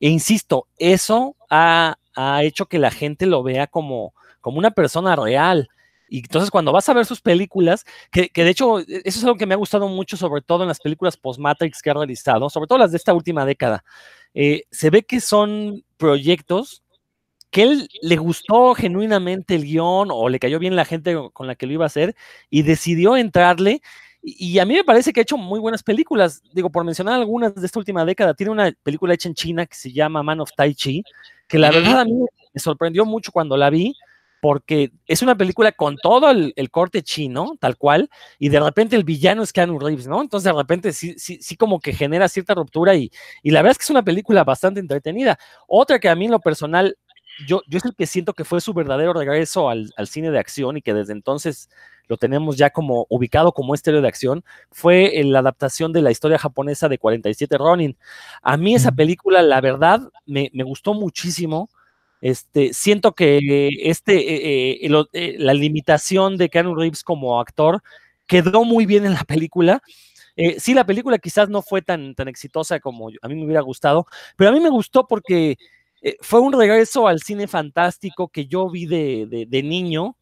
E 0.00 0.08
insisto, 0.08 0.66
eso 0.78 1.36
ha, 1.50 1.96
hecho 2.42 2.66
que 2.66 2.78
la 2.78 2.90
gente 2.90 3.26
lo 3.26 3.42
vea 3.42 3.66
como 3.66 4.12
una 4.42 4.70
persona 4.72 5.14
real. 5.16 5.68
Y 6.08 6.18
entonces 6.18 6.50
cuando 6.50 6.72
vas 6.72 6.88
a 6.88 6.94
ver 6.94 7.06
sus 7.06 7.20
películas, 7.20 7.84
que, 8.10 8.30
de 8.32 8.48
hecho 8.48 8.78
eso 8.78 9.00
es 9.04 9.24
algo 9.24 9.36
que 9.36 9.46
me 9.46 9.54
ha 9.54 9.58
gustado 9.58 9.88
mucho, 9.88 10.16
sobre 10.16 10.42
todo 10.42 10.62
en 10.62 10.68
las 10.68 10.80
películas 10.80 11.16
post-Matrix 11.16 11.82
que 11.82 11.90
ha 11.90 11.94
realizado, 11.94 12.48
sobre 12.48 12.66
todo 12.68 12.78
las 12.78 12.92
de 12.92 12.98
esta 12.98 13.14
última 13.14 13.44
década, 13.44 13.84
eh, 14.34 14.64
se 14.70 14.90
ve 14.90 15.02
que 15.02 15.20
son 15.20 15.84
proyectos 15.96 16.82
que 17.50 17.62
él 17.62 17.88
le 18.02 18.16
gustó 18.16 18.74
genuinamente 18.74 19.54
el 19.54 19.64
guion 19.64 20.08
o 20.10 20.28
le 20.28 20.38
cayó 20.38 20.58
bien 20.58 20.76
la 20.76 20.84
gente 20.84 21.16
con 21.32 21.46
la 21.46 21.54
que 21.54 21.66
lo 21.66 21.72
iba 21.72 21.84
a 21.84 21.86
hacer 21.86 22.14
y 22.50 22.62
decidió 22.62 23.16
entrarle. 23.16 23.80
Y, 24.22 24.58
a 24.58 24.64
mí 24.64 24.74
me 24.74 24.84
parece 24.84 25.12
que 25.12 25.20
ha 25.20 25.22
hecho 25.22 25.38
muy 25.38 25.60
buenas 25.60 25.82
películas. 25.82 26.42
Digo, 26.52 26.68
por 26.68 26.84
mencionar 26.84 27.14
algunas 27.14 27.54
de 27.54 27.64
esta 27.64 27.78
última 27.78 28.04
década, 28.04 28.34
tiene 28.34 28.50
una 28.50 28.72
película 28.82 29.14
hecha 29.14 29.28
en 29.28 29.34
China 29.34 29.66
que 29.66 29.76
se 29.76 29.92
llama 29.92 30.22
Man 30.22 30.40
of 30.40 30.50
Tai 30.56 30.74
Chi, 30.74 31.02
que 31.46 31.58
la 31.58 31.70
verdad 31.70 32.00
a 32.00 32.04
mí 32.04 32.12
me 32.52 32.60
sorprendió 32.60 33.04
mucho 33.04 33.30
cuando 33.32 33.56
la 33.56 33.70
vi, 33.70 33.94
porque 34.46 34.92
es 35.08 35.22
una 35.22 35.36
película 35.36 35.72
con 35.72 35.96
todo 35.96 36.30
el, 36.30 36.70
corte 36.70 37.02
chino, 37.02 37.56
tal 37.58 37.76
cual, 37.76 38.08
y 38.38 38.48
de 38.48 38.60
repente 38.60 38.94
el 38.94 39.02
villano 39.02 39.42
es 39.42 39.52
Keanu 39.52 39.76
Reeves, 39.76 40.06
¿no? 40.06 40.22
Entonces 40.22 40.44
de 40.44 40.56
repente 40.56 40.92
sí, 40.92 41.16
sí, 41.18 41.40
sí 41.42 41.56
como 41.56 41.80
que 41.80 41.92
genera 41.92 42.28
cierta 42.28 42.54
ruptura 42.54 42.94
y, 42.94 43.10
y 43.42 43.50
la 43.50 43.60
verdad 43.60 43.72
es 43.72 43.78
que 43.78 43.82
es 43.82 43.90
una 43.90 44.04
película 44.04 44.44
bastante 44.44 44.78
entretenida. 44.78 45.36
Otra 45.66 45.98
que 45.98 46.08
a 46.08 46.14
mí 46.14 46.26
en 46.26 46.30
lo 46.30 46.38
personal 46.38 46.96
yo, 47.44 47.62
yo 47.66 47.78
es 47.78 47.84
el 47.84 47.96
que 47.96 48.06
siento 48.06 48.34
que 48.34 48.44
fue 48.44 48.60
su 48.60 48.72
verdadero 48.72 49.12
regreso 49.14 49.68
al, 49.68 49.92
cine 50.06 50.30
de 50.30 50.38
acción 50.38 50.76
y 50.76 50.82
que 50.82 50.94
desde 50.94 51.12
entonces 51.12 51.68
lo 52.06 52.16
tenemos 52.16 52.56
ya 52.56 52.70
como 52.70 53.06
ubicado 53.08 53.50
como 53.50 53.74
estéreo 53.74 54.00
de 54.00 54.06
acción, 54.06 54.44
fue 54.70 55.12
la 55.24 55.40
adaptación 55.40 55.92
de 55.92 56.02
la 56.02 56.12
historia 56.12 56.38
japonesa 56.38 56.88
de 56.88 56.98
47 56.98 57.58
Ronin. 57.58 57.96
A 58.42 58.56
mí 58.56 58.76
esa 58.76 58.92
película, 58.92 59.42
la 59.42 59.60
verdad, 59.60 60.02
me, 60.24 60.50
gustó 60.62 60.94
muchísimo. 60.94 61.68
Este, 62.20 62.72
siento 62.72 63.12
que 63.14 63.68
este, 63.82 64.14
eh, 64.14 64.86
eh, 64.86 65.04
eh, 65.12 65.36
la 65.38 65.54
limitación 65.54 66.36
de 66.36 66.48
Keanu 66.48 66.74
Reeves 66.74 67.04
como 67.04 67.40
actor 67.40 67.82
quedó 68.26 68.64
muy 68.64 68.86
bien 68.86 69.04
en 69.06 69.14
la 69.14 69.24
película. 69.24 69.82
sí, 70.58 70.74
la 70.74 70.84
película 70.84 71.18
quizás 71.18 71.48
no 71.48 71.62
fue 71.62 71.82
tan, 71.82 72.14
tan 72.14 72.28
exitosa 72.28 72.80
como 72.80 73.08
a 73.22 73.28
mí 73.28 73.34
me 73.34 73.44
hubiera 73.44 73.62
gustado, 73.62 74.06
pero 74.36 74.50
a 74.50 74.52
mí 74.52 74.60
me 74.60 74.70
gustó 74.70 75.06
porque 75.06 75.56
eh, 76.02 76.16
fue 76.20 76.40
un 76.40 76.52
regreso 76.52 77.08
al 77.08 77.20
cine 77.20 77.48
fantástico 77.48 78.28
que 78.28 78.46
yo 78.46 78.68
vi 78.70 78.86
de, 78.86 79.62
niño, 79.64 80.16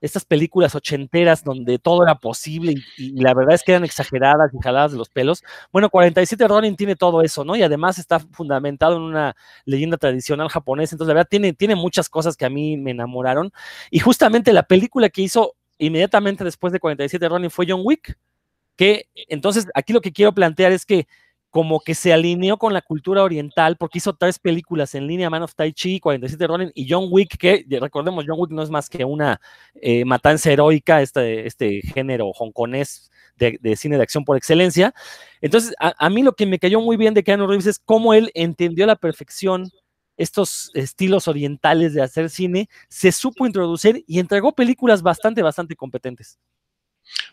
estas 0.00 0.24
películas 0.24 0.74
ochenteras 0.74 1.44
donde 1.44 1.78
todo 1.78 2.02
era 2.02 2.14
posible 2.16 2.74
y, 2.96 3.20
la 3.20 3.34
verdad 3.34 3.54
es 3.54 3.62
que 3.62 3.72
eran 3.72 3.84
exageradas 3.84 4.52
y 4.54 4.58
jaladas 4.62 4.92
de 4.92 4.98
los 4.98 5.08
pelos. 5.08 5.42
Bueno, 5.72 5.90
47 5.90 6.48
Ronin 6.48 6.76
tiene 6.76 6.96
todo 6.96 7.22
eso, 7.22 7.44
¿no? 7.44 7.56
Y 7.56 7.62
además 7.62 7.98
está 7.98 8.18
fundamentado 8.20 8.96
en 8.96 9.02
una 9.02 9.36
leyenda 9.64 9.96
tradicional 9.96 10.48
japonesa, 10.48 10.94
entonces 10.94 11.08
la 11.08 11.14
verdad 11.14 11.28
tiene, 11.30 11.52
tiene 11.52 11.74
muchas 11.74 12.08
cosas 12.08 12.36
que 12.36 12.46
a 12.46 12.50
mí 12.50 12.76
me 12.76 12.92
enamoraron. 12.92 13.52
Y 13.90 13.98
justamente 13.98 14.52
la 14.52 14.62
película 14.62 15.08
que 15.08 15.22
hizo 15.22 15.54
inmediatamente 15.78 16.44
después 16.44 16.72
de 16.72 16.80
47 16.80 17.28
Ronin 17.28 17.50
fue 17.50 17.66
John 17.68 17.80
Wick, 17.84 18.16
que 18.76 19.08
entonces 19.28 19.66
aquí 19.74 19.92
lo 19.92 20.00
que 20.00 20.12
quiero 20.12 20.32
plantear 20.32 20.72
es 20.72 20.86
que 20.86 21.06
como 21.50 21.80
que 21.80 21.94
se 21.94 22.12
alineó 22.12 22.56
con 22.56 22.72
la 22.72 22.80
cultura 22.80 23.22
oriental, 23.22 23.76
porque 23.76 23.98
hizo 23.98 24.14
tres 24.14 24.38
películas 24.38 24.94
en 24.94 25.06
línea, 25.06 25.28
Man 25.28 25.42
of 25.42 25.54
Tai 25.54 25.72
Chi, 25.72 25.98
47 25.98 26.46
Ronin 26.46 26.72
y 26.74 26.86
John 26.88 27.08
Wick, 27.10 27.36
que 27.36 27.66
recordemos, 27.80 28.24
John 28.26 28.38
Wick 28.38 28.52
no 28.52 28.62
es 28.62 28.70
más 28.70 28.88
que 28.88 29.04
una 29.04 29.40
eh, 29.74 30.04
matanza 30.04 30.50
heroica, 30.50 31.02
este, 31.02 31.46
este 31.46 31.82
género 31.82 32.28
hongkonés 32.28 33.10
de, 33.36 33.76
cine 33.76 33.96
de 33.96 34.02
acción 34.02 34.24
por 34.24 34.36
excelencia. 34.36 34.94
Entonces, 35.40 35.74
a, 35.78 36.10
mí 36.10 36.22
lo 36.22 36.34
que 36.34 36.46
me 36.46 36.58
cayó 36.58 36.80
muy 36.80 36.96
bien 36.96 37.14
de 37.14 37.24
Keanu 37.24 37.46
Reeves 37.46 37.66
es 37.66 37.78
cómo 37.78 38.14
él 38.14 38.30
entendió 38.34 38.84
a 38.84 38.88
la 38.88 38.96
perfección 38.96 39.70
estos 40.16 40.70
estilos 40.74 41.28
orientales 41.28 41.94
de 41.94 42.02
hacer 42.02 42.28
cine, 42.28 42.68
se 42.90 43.10
supo 43.10 43.46
introducir 43.46 44.04
y 44.06 44.18
entregó 44.18 44.52
películas 44.52 45.00
bastante, 45.00 45.42
bastante 45.42 45.74
competentes. 45.74 46.38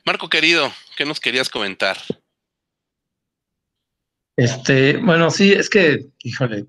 Marco 0.05 0.29
querido, 0.29 0.71
¿qué 0.95 1.05
nos 1.05 1.19
querías 1.19 1.49
comentar? 1.49 1.97
Este, 4.37 4.97
bueno, 4.97 5.31
sí, 5.31 5.51
es 5.51 5.67
que, 5.67 6.11
híjole, 6.21 6.67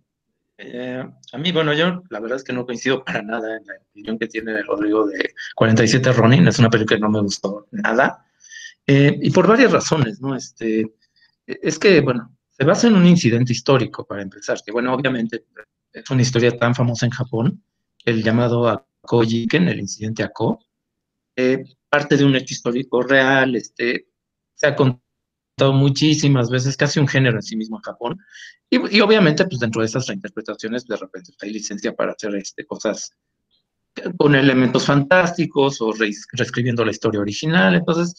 eh, 0.56 1.04
a 1.32 1.38
mí, 1.38 1.52
bueno, 1.52 1.74
yo 1.74 2.02
la 2.08 2.18
verdad 2.18 2.38
es 2.38 2.44
que 2.44 2.54
no 2.54 2.64
coincido 2.64 3.04
para 3.04 3.20
nada 3.20 3.58
en 3.58 3.66
la 3.66 3.74
opinión 3.90 4.18
que 4.18 4.26
tiene 4.26 4.62
Rodrigo 4.62 5.06
de 5.06 5.34
47 5.54 6.12
Ronin, 6.12 6.48
es 6.48 6.58
una 6.58 6.70
película 6.70 6.96
que 6.96 7.02
no 7.02 7.10
me 7.10 7.20
gustó 7.20 7.68
nada, 7.70 8.24
eh, 8.86 9.18
y 9.20 9.30
por 9.30 9.46
varias 9.46 9.70
razones, 9.70 10.18
¿no? 10.18 10.34
Este, 10.34 10.94
es 11.46 11.78
que, 11.78 12.00
bueno, 12.00 12.34
se 12.48 12.64
basa 12.64 12.86
en 12.86 12.94
un 12.94 13.06
incidente 13.06 13.52
histórico, 13.52 14.06
para 14.06 14.22
empezar, 14.22 14.58
que 14.64 14.72
bueno, 14.72 14.94
obviamente 14.94 15.44
es 15.92 16.08
una 16.10 16.22
historia 16.22 16.56
tan 16.58 16.74
famosa 16.74 17.04
en 17.04 17.12
Japón, 17.12 17.62
el 18.06 18.22
llamado 18.22 18.66
Ako 18.66 19.24
Jiken, 19.24 19.68
el 19.68 19.80
incidente 19.80 20.22
Ako, 20.22 20.58
eh, 21.36 21.64
parte 21.90 22.16
de 22.16 22.24
un 22.24 22.34
hecho 22.34 22.54
histórico 22.54 23.02
real, 23.02 23.54
este, 23.56 24.08
se 24.54 24.66
ha 24.66 24.74
contado 24.74 25.02
muchísimas 25.72 26.50
veces, 26.50 26.76
casi 26.76 27.00
un 27.00 27.08
género 27.08 27.36
en 27.36 27.42
sí 27.42 27.56
mismo 27.56 27.78
en 27.78 27.82
Japón, 27.82 28.18
y, 28.70 29.00
obviamente 29.00 29.44
pues 29.46 29.60
dentro 29.60 29.80
de 29.80 29.86
esas 29.86 30.06
reinterpretaciones 30.06 30.86
de 30.86 30.96
repente 30.96 31.32
hay 31.40 31.52
licencia 31.52 31.94
para 31.94 32.12
hacer 32.12 32.34
este, 32.36 32.66
cosas 32.66 33.12
con 34.16 34.34
elementos 34.34 34.84
fantásticos 34.84 35.80
o 35.80 35.92
reescribiendo 35.92 36.84
la 36.84 36.90
historia 36.90 37.20
original, 37.20 37.74
entonces, 37.74 38.14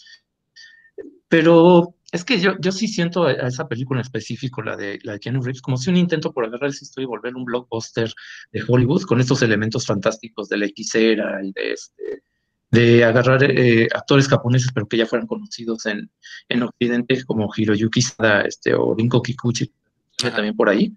pero 1.28 1.96
es 2.12 2.26
que 2.26 2.40
yo, 2.40 2.54
yo 2.60 2.72
sí 2.72 2.88
siento 2.88 3.26
a, 3.26 3.34
esa 3.34 3.68
película 3.68 4.00
en 4.00 4.06
específico, 4.06 4.62
la 4.62 4.76
de, 4.76 5.00
la 5.04 5.14
de 5.14 5.20
Keanu 5.20 5.42
Reeves, 5.42 5.62
como 5.62 5.78
si 5.78 5.90
un 5.90 5.98
intento 5.98 6.34
por 6.34 6.46
agarrar 6.46 6.72
esa 6.72 6.84
historia 6.84 7.06
y 7.06 7.08
volver 7.08 7.36
un 7.36 7.46
blockbuster 7.46 8.12
de 8.52 8.64
Hollywood 8.68 9.04
con 9.04 9.20
estos 9.20 9.42
elementos 9.44 9.86
fantásticos 9.86 10.50
de 10.50 10.58
la 10.58 10.66
hechicera 10.66 11.40
y 11.44 11.52
de, 11.52 11.74
este, 11.74 12.24
de 12.72 13.04
agarrar 13.04 13.44
eh, 13.44 13.88
actores 13.94 14.28
japoneses, 14.28 14.72
pero 14.74 14.88
que 14.88 14.98
ya 14.98 15.06
fueran 15.06 15.28
conocidos 15.28 15.86
en, 15.86 16.12
en 16.48 16.64
Occidente, 16.64 17.24
como 17.26 17.50
Hiroyuki 17.56 18.02
Sada 18.02 18.42
este, 18.42 18.74
o 18.74 18.94
Rinko 18.96 19.22
Kikuchi, 19.22 19.72
también 20.18 20.56
por 20.56 20.70
ahí. 20.70 20.96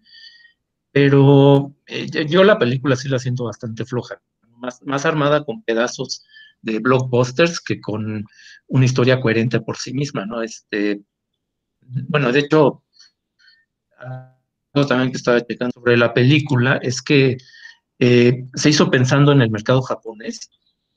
Pero 0.90 1.74
eh, 1.86 2.26
yo 2.26 2.44
la 2.44 2.58
película 2.58 2.96
sí 2.96 3.08
la 3.08 3.18
siento 3.18 3.44
bastante 3.44 3.84
floja, 3.84 4.20
más, 4.58 4.82
más 4.82 5.06
armada 5.06 5.44
con 5.44 5.62
pedazos 5.62 6.24
de 6.60 6.78
blockbusters 6.78 7.60
que 7.60 7.80
con 7.80 8.24
una 8.68 8.84
historia 8.84 9.20
coherente 9.20 9.60
por 9.60 9.76
sí 9.76 9.92
misma, 9.94 10.26
¿no? 10.26 10.42
Este, 10.42 11.02
bueno, 11.80 12.30
de 12.32 12.40
hecho, 12.40 12.84
algo 13.98 14.86
también 14.86 15.10
que 15.10 15.16
estaba 15.16 15.44
checando 15.44 15.72
sobre 15.72 15.96
la 15.96 16.14
película 16.14 16.78
es 16.82 17.02
que 17.02 17.38
eh, 17.98 18.44
se 18.54 18.70
hizo 18.70 18.90
pensando 18.90 19.32
en 19.32 19.42
el 19.42 19.50
mercado 19.50 19.82
japonés, 19.82 20.50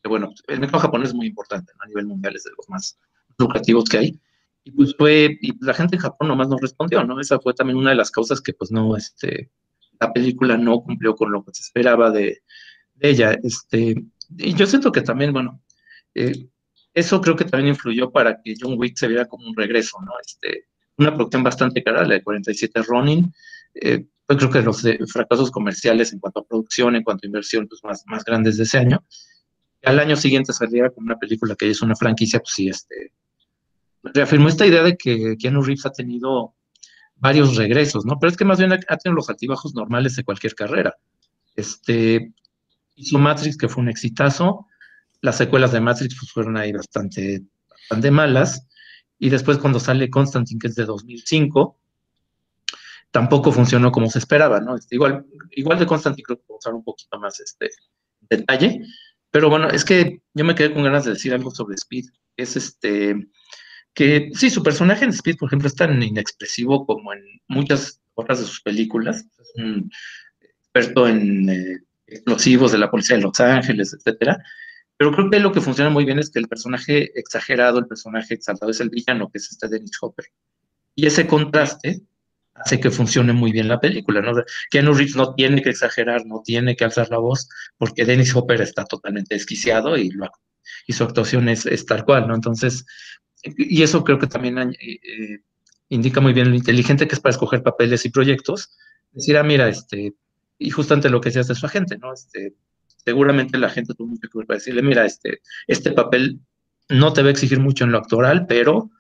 bueno, 0.08 0.34
el 0.48 0.60
mercado 0.60 0.82
japonés 0.82 1.10
es 1.10 1.16
muy 1.16 1.28
importante 1.28 1.74
a 1.80 1.88
nivel 1.88 2.08
mundial, 2.08 2.36
es 2.36 2.44
de 2.44 2.52
los 2.58 2.70
más 2.70 2.98
lucrativos 3.38 3.86
que 3.86 3.98
hay, 3.98 4.20
y 4.64 4.72
pues 4.72 4.96
fue, 4.98 5.38
y 5.42 5.54
la 5.64 5.74
gente 5.74 5.96
en 5.96 6.02
Japón 6.02 6.28
nomás 6.28 6.48
no 6.48 6.58
respondió, 6.58 7.04
¿no? 7.04 7.20
Esa 7.20 7.40
fue 7.40 7.54
también 7.54 7.78
una 7.78 7.92
de 7.92 7.98
las 7.98 8.12
causas 8.12 8.42
que 8.42 8.54
pues 8.54 8.72
no, 8.72 8.96
este, 8.96 9.52
la 10.00 10.12
película 10.12 10.58
no 10.58 10.82
cumplió 10.82 11.16
con 11.16 11.32
lo 11.32 11.44
que 11.44 11.54
se 11.54 11.62
esperaba 11.62 12.12
de, 12.12 12.42
de 12.96 13.10
ella, 13.10 13.38
este, 13.44 14.04
y 14.38 14.54
yo 14.54 14.66
siento 14.66 14.92
que 14.92 15.02
también, 15.02 15.34
bueno, 15.34 15.62
eh, 16.14 16.48
eso 16.94 17.20
creo 17.22 17.36
que 17.36 17.46
también 17.46 17.76
influyó 17.76 18.12
para 18.12 18.42
que 18.42 18.56
John 18.60 18.76
Wick 18.78 18.98
se 18.98 19.08
viera 19.08 19.26
como 19.26 19.48
un 19.48 19.56
regreso, 19.56 19.98
¿no? 20.02 20.14
Este, 20.26 20.68
una 20.98 21.14
producción 21.14 21.44
bastante 21.44 21.84
cara, 21.84 22.04
la 22.04 22.16
de 22.16 22.24
47 22.24 22.82
Ronin. 22.84 23.34
Eh, 23.76 24.06
pues 24.26 24.40
creo 24.40 24.50
que 24.50 24.62
los 24.62 24.84
eh, 24.86 24.98
fracasos 25.08 25.52
comerciales 25.52 26.14
en 26.14 26.20
cuanto 26.20 26.40
a 26.40 26.48
producción, 26.48 26.96
en 26.96 27.04
cuanto 27.04 27.26
a 27.26 27.28
inversión, 27.28 27.68
pues 27.68 27.84
más, 27.84 28.04
más 28.08 28.24
grandes 28.24 28.58
de 28.58 28.64
ese 28.64 28.78
año. 28.78 29.04
Al 29.86 30.00
año 30.00 30.16
siguiente 30.16 30.54
saliera 30.54 30.90
como 30.90 31.06
una 31.06 31.18
película 31.18 31.56
que 31.56 31.70
es 31.70 31.82
una 31.82 31.96
franquicia, 31.96 32.40
pues 32.40 32.54
sí, 32.54 32.70
este, 32.70 33.12
reafirmó 34.04 34.48
esta 34.48 34.66
idea 34.66 34.84
de 34.84 34.98
que 34.98 35.38
Keanu 35.38 35.62
Reeves 35.62 35.86
ha 35.86 35.92
tenido 35.92 36.54
varios 37.18 37.56
regresos, 37.56 38.06
¿no? 38.06 38.20
Pero 38.20 38.32
es 38.32 38.38
que 38.38 38.46
más 38.46 38.60
bien 38.60 38.74
ha, 38.74 38.98
tenido 38.98 39.16
los 39.16 39.30
altibajos 39.30 39.74
normales 39.74 40.16
de 40.16 40.24
cualquier 40.24 40.54
carrera. 40.56 40.96
Este, 41.56 42.34
hizo 42.96 43.18
Matrix, 43.18 43.58
que 43.58 43.70
fue 43.70 43.84
un 43.84 43.90
exitazo, 43.90 44.68
las 45.22 45.38
secuelas 45.38 45.72
de 45.72 45.82
Matrix 45.82 46.16
pues, 46.20 46.32
fueron 46.32 46.58
ahí 46.58 46.72
bastante, 46.72 47.42
bastante 47.70 48.12
malas. 48.12 48.68
Y 49.18 49.30
después 49.30 49.58
cuando 49.58 49.80
sale 49.80 50.10
Constantine, 50.10 50.60
que 50.60 50.68
es 50.68 50.76
de 50.76 50.86
2005, 50.86 51.80
tampoco 53.12 53.52
funcionó 53.52 53.92
como 53.92 54.10
se 54.10 54.20
esperaba, 54.20 54.60
¿no? 54.60 54.76
Este, 54.76 54.96
igual, 54.96 55.26
igual 55.52 55.80
de 55.80 55.86
Constantine 55.86 56.24
creo 56.24 56.38
que 56.38 56.44
usar 56.50 56.74
un 56.74 56.84
poquito 56.84 57.18
más 57.18 57.40
este 57.40 57.70
detalle. 58.30 58.82
Pero 59.36 59.50
bueno, 59.50 59.68
es 59.70 59.84
que 59.84 60.22
yo 60.34 60.46
me 60.46 60.56
quedé 60.56 60.74
con 60.74 60.84
ganas 60.84 61.04
de 61.04 61.12
decir 61.12 61.34
algo 61.34 61.52
sobre 61.52 61.76
Speed. 61.76 62.06
Es 62.38 62.56
este, 62.56 63.28
que 63.94 64.30
sí, 64.34 64.50
su 64.50 64.64
personaje 64.64 65.04
en 65.04 65.10
Speed, 65.10 65.36
por 65.36 65.50
ejemplo, 65.50 65.68
es 65.68 65.76
tan 65.76 66.02
inexpresivo 66.02 66.86
como 66.86 67.12
en 67.12 67.20
muchas 67.50 68.00
otras 68.14 68.40
de 68.40 68.46
sus 68.46 68.62
películas. 68.62 69.26
Es 69.38 69.52
un 69.58 69.92
experto 70.40 71.10
en 71.10 71.50
eh, 71.50 71.80
explosivos 72.08 72.72
de 72.72 72.78
la 72.78 72.90
policía 72.90 73.18
de 73.18 73.24
Los 73.24 73.38
Ángeles, 73.42 73.94
etcétera. 73.94 74.42
Pero 74.96 75.12
creo 75.12 75.30
que 75.30 75.42
lo 75.42 75.52
que 75.52 75.60
funciona 75.60 75.90
muy 75.90 76.06
bien 76.06 76.20
es 76.20 76.30
que 76.30 76.40
el 76.40 76.48
personaje 76.48 77.12
exagerado, 77.20 77.80
el 77.80 77.88
personaje 77.88 78.36
exaltado 78.36 78.72
es 78.72 78.80
el 78.80 78.90
villano, 78.90 79.30
que 79.30 79.40
es 79.40 79.52
este 79.52 79.68
Dennis 79.68 79.98
Hopper. 80.00 80.28
Y 80.96 81.08
ese 81.08 81.28
contraste 81.28 82.00
hace 82.56 82.80
que 82.80 82.90
funcione 82.90 83.34
muy 83.34 83.52
bien 83.52 83.68
la 83.68 83.80
película, 83.80 84.22
¿no? 84.22 84.32
Keanu 84.72 84.94
Reeves 84.94 85.16
no 85.16 85.34
tiene 85.34 85.62
que 85.62 85.70
exagerar, 85.70 86.26
no 86.26 86.42
tiene 86.44 86.76
que 86.76 86.86
alzar 86.86 87.10
la 87.10 87.18
voz, 87.18 87.50
porque 87.78 88.06
Dennis 88.06 88.36
Hopper 88.36 88.62
está 88.62 88.86
totalmente 88.86 89.36
desquiciado 89.36 89.98
y, 89.98 90.10
y 90.88 90.94
su 90.94 91.04
actuación 91.04 91.50
es, 91.50 91.86
tal 91.86 92.06
cual, 92.06 92.28
¿no? 92.28 92.36
Entonces, 92.36 92.86
y 93.44 93.84
eso 93.84 94.04
creo 94.04 94.18
que 94.18 94.28
también 94.28 94.58
eh, 94.58 94.76
eh, 94.80 95.40
indica 95.90 96.22
muy 96.22 96.34
bien 96.34 96.50
lo 96.50 96.56
inteligente 96.56 97.08
que 97.08 97.16
es 97.16 97.20
para 97.20 97.32
escoger 97.32 97.62
papeles 97.62 98.06
y 98.06 98.10
proyectos. 98.10 98.72
Decir, 99.12 99.38
ah, 99.38 99.44
mira, 99.44 99.68
este, 99.68 100.16
y 100.58 100.70
justamente 100.70 101.10
lo 101.10 101.20
que 101.20 101.30
decías 101.30 101.50
de 101.50 101.56
su 101.56 101.66
agente, 101.66 101.98
¿no? 101.98 102.14
Este, 102.14 102.56
seguramente 103.04 103.58
la 103.58 103.70
gente 103.70 103.94
tuvo 103.94 104.08
mucho 104.08 104.30
que 104.30 104.38
ver 104.38 104.48
para 104.48 104.58
decirle, 104.58 104.82
mira, 104.82 105.06
este, 105.06 105.42
este 105.68 105.92
papel 105.92 106.40
no 106.88 107.12
te 107.12 107.22
va 107.22 107.28
a 107.28 107.32
exigir 107.32 107.60
mucho 107.60 107.84
en 107.84 107.92
lo 107.92 107.98
actoral, 107.98 108.46
pero 108.48 108.92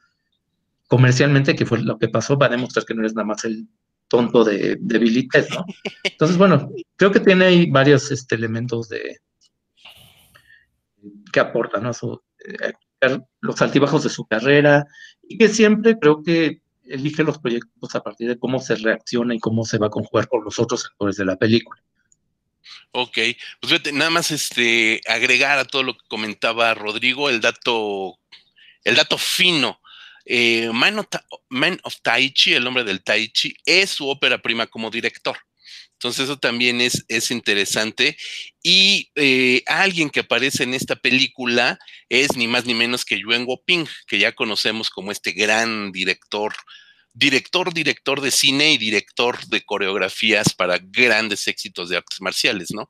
comercialmente, 0.87 1.55
que 1.55 1.65
fue 1.65 1.81
lo 1.81 1.97
que 1.97 2.07
pasó, 2.07 2.37
va 2.37 2.47
a 2.47 2.49
demostrar 2.49 2.85
que 2.85 2.93
no 2.93 3.01
eres 3.01 3.15
nada 3.15 3.27
más 3.27 3.43
el 3.45 3.67
tonto 4.07 4.43
de, 4.43 4.77
¿no? 4.79 5.65
Entonces, 6.03 6.37
bueno, 6.37 6.69
creo 6.95 7.11
que 7.11 7.19
tiene 7.19 7.45
ahí 7.45 7.69
varios 7.69 8.11
este, 8.11 8.35
elementos 8.35 8.89
de 8.89 9.19
que 11.31 11.39
aportan, 11.39 11.83
¿no? 11.83 11.91
Eh, 11.91 12.73
los 13.41 13.61
altibajos 13.61 14.03
de 14.03 14.09
su 14.09 14.25
carrera 14.25 14.85
y 15.27 15.37
que 15.37 15.49
siempre 15.49 15.97
creo 15.99 16.23
que 16.23 16.61
elige 16.85 17.23
los 17.23 17.39
proyectos 17.39 17.95
a 17.95 18.01
partir 18.01 18.27
de 18.27 18.39
cómo 18.39 18.59
se 18.59 18.75
reacciona 18.75 19.35
y 19.35 19.39
cómo 19.39 19.65
se 19.65 19.77
va 19.77 19.87
a 19.87 19.91
conjugar 19.91 20.27
con 20.27 20.43
los 20.43 20.59
otros 20.59 20.85
actores 20.85 21.17
de 21.17 21.25
la 21.25 21.35
película. 21.35 21.81
Ok, 22.91 23.13
pues 23.59 23.71
fíjate, 23.71 23.91
nada 23.91 24.09
más 24.09 24.31
este, 24.31 25.01
agregar 25.07 25.59
a 25.59 25.65
todo 25.65 25.83
lo 25.83 25.93
que 25.93 26.05
comentaba 26.07 26.73
Rodrigo, 26.73 27.29
el 27.29 27.41
dato, 27.41 28.17
el 28.83 28.95
dato 28.95 29.17
fino. 29.17 29.79
Eh, 30.25 30.69
Man, 30.73 30.99
of, 31.83 31.95
Taichi, 32.01 32.53
el 32.53 32.63
nombre 32.63 32.83
del 32.83 33.03
Taichi, 33.03 33.55
es 33.65 33.91
su 33.91 34.07
ópera 34.07 34.41
prima 34.41 34.67
como 34.67 34.89
director. 34.89 35.37
Entonces 35.93 36.25
eso 36.25 36.37
también 36.37 36.81
es, 36.81 37.05
es 37.07 37.31
interesante. 37.31 38.17
Y 38.61 39.11
eh, 39.15 39.63
alguien 39.65 40.09
que 40.09 40.21
aparece 40.21 40.63
en 40.63 40.73
esta 40.73 40.95
película 40.95 41.79
es 42.09 42.35
ni 42.35 42.47
más 42.47 42.65
ni 42.65 42.73
menos 42.73 43.05
que 43.05 43.19
Yuen 43.19 43.47
Ping, 43.65 43.85
que 44.07 44.19
ya 44.19 44.33
conocemos 44.33 44.89
como 44.89 45.11
este 45.11 45.31
gran 45.31 45.91
director 45.91 46.53
director, 47.15 47.73
director 47.73 48.21
de 48.21 48.29
cine 48.29 48.73
y 48.73 48.77
director 48.77 49.43
de 49.47 49.63
coreografías 49.63 50.53
para 50.53 50.77
grandes 50.77 51.47
éxitos 51.47 51.89
de 51.89 51.97
artes 51.97 52.21
marciales, 52.21 52.71
¿no? 52.71 52.89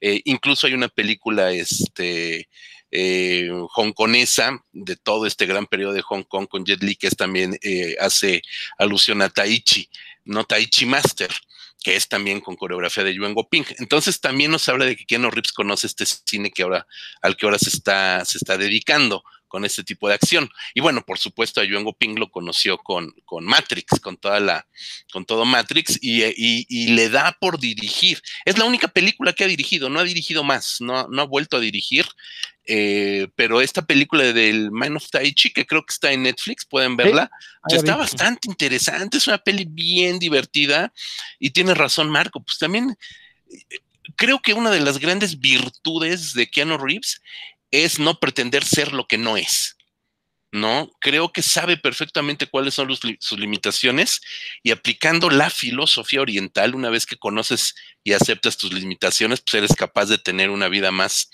Eh, 0.00 0.22
incluso 0.24 0.66
hay 0.66 0.74
una 0.74 0.88
película, 0.88 1.50
este, 1.50 2.48
eh, 2.96 3.50
hongkonesa 3.74 4.64
de 4.72 4.94
todo 4.94 5.26
este 5.26 5.46
gran 5.46 5.66
periodo 5.66 5.92
de 5.92 6.02
Hong 6.02 6.22
Kong 6.22 6.46
con 6.48 6.64
Jet 6.64 6.82
Li, 6.82 6.94
que 6.94 7.08
es 7.08 7.16
también 7.16 7.58
eh, 7.60 7.96
hace 7.98 8.40
alusión 8.78 9.20
a 9.20 9.28
Taichi, 9.28 9.90
no 10.24 10.44
Taichi 10.44 10.86
Master 10.86 11.30
que 11.82 11.96
es 11.96 12.08
también 12.08 12.40
con 12.40 12.56
coreografía 12.56 13.04
de 13.04 13.14
Yuan 13.14 13.34
Ping. 13.50 13.64
Entonces 13.76 14.18
también 14.18 14.50
nos 14.50 14.66
habla 14.70 14.86
de 14.86 14.96
que 14.96 15.04
Keanu 15.04 15.30
Reeves 15.30 15.52
conoce 15.52 15.86
este 15.86 16.06
cine 16.06 16.50
que 16.50 16.62
ahora, 16.62 16.86
al 17.20 17.36
que 17.36 17.44
ahora 17.44 17.58
se 17.58 17.68
está, 17.68 18.24
se 18.24 18.38
está 18.38 18.56
dedicando 18.56 19.22
con 19.54 19.64
este 19.64 19.84
tipo 19.84 20.08
de 20.08 20.14
acción. 20.14 20.50
Y 20.74 20.80
bueno, 20.80 21.04
por 21.06 21.16
supuesto, 21.16 21.60
a 21.60 21.64
Yuan 21.64 21.86
Ping 21.96 22.18
lo 22.18 22.28
conoció 22.28 22.76
con, 22.76 23.14
con 23.24 23.44
Matrix, 23.44 24.00
con 24.00 24.16
toda 24.16 24.40
la, 24.40 24.66
con 25.12 25.24
todo 25.24 25.44
Matrix, 25.44 25.96
y, 26.02 26.92
le 26.92 27.08
da 27.08 27.36
por 27.40 27.60
dirigir. 27.60 28.20
Es 28.44 28.58
la 28.58 28.64
única 28.64 28.88
película 28.88 29.32
que 29.32 29.44
ha 29.44 29.46
dirigido, 29.46 29.88
no 29.88 30.00
ha 30.00 30.02
dirigido 30.02 30.42
más, 30.42 30.80
no, 30.80 31.06
no 31.06 31.22
ha 31.22 31.26
vuelto 31.26 31.56
a 31.56 31.60
dirigir. 31.60 32.04
Eh, 32.66 33.28
pero 33.36 33.60
esta 33.60 33.86
película 33.86 34.24
del 34.32 34.72
Man 34.72 34.96
of 34.96 35.08
Tai 35.08 35.32
Chi, 35.32 35.52
que 35.52 35.64
creo 35.64 35.86
que 35.86 35.92
está 35.92 36.10
en 36.10 36.24
Netflix, 36.24 36.64
pueden 36.64 36.96
verla, 36.96 37.30
está 37.68 37.94
bastante 37.94 38.48
interesante, 38.48 39.18
es 39.18 39.28
una 39.28 39.38
peli 39.38 39.66
bien 39.68 40.18
divertida 40.18 40.92
y 41.38 41.50
tiene 41.50 41.74
razón 41.74 42.10
Marco, 42.10 42.42
pues 42.42 42.58
también 42.58 42.96
eh, 43.50 43.78
creo 44.16 44.40
que 44.40 44.54
una 44.54 44.70
de 44.70 44.80
las 44.80 44.98
grandes 44.98 45.38
virtudes 45.38 46.32
de 46.32 46.48
Keanu 46.48 46.76
Reeves 46.78 47.20
es 47.70 47.98
no 47.98 48.18
pretender 48.20 48.64
ser 48.64 48.92
lo 48.92 49.06
que 49.06 49.18
no 49.18 49.36
es. 49.36 49.76
¿no? 50.54 50.88
Creo 51.00 51.32
que 51.32 51.42
sabe 51.42 51.76
perfectamente 51.76 52.46
cuáles 52.46 52.74
son 52.74 52.88
sus 53.18 53.38
limitaciones 53.38 54.20
y 54.62 54.70
aplicando 54.70 55.28
la 55.28 55.50
filosofía 55.50 56.20
oriental, 56.20 56.76
una 56.76 56.90
vez 56.90 57.06
que 57.06 57.16
conoces 57.16 57.74
y 58.04 58.12
aceptas 58.12 58.56
tus 58.56 58.72
limitaciones, 58.72 59.40
pues 59.40 59.54
eres 59.54 59.74
capaz 59.76 60.06
de 60.06 60.18
tener 60.18 60.50
una 60.50 60.68
vida 60.68 60.92
más 60.92 61.28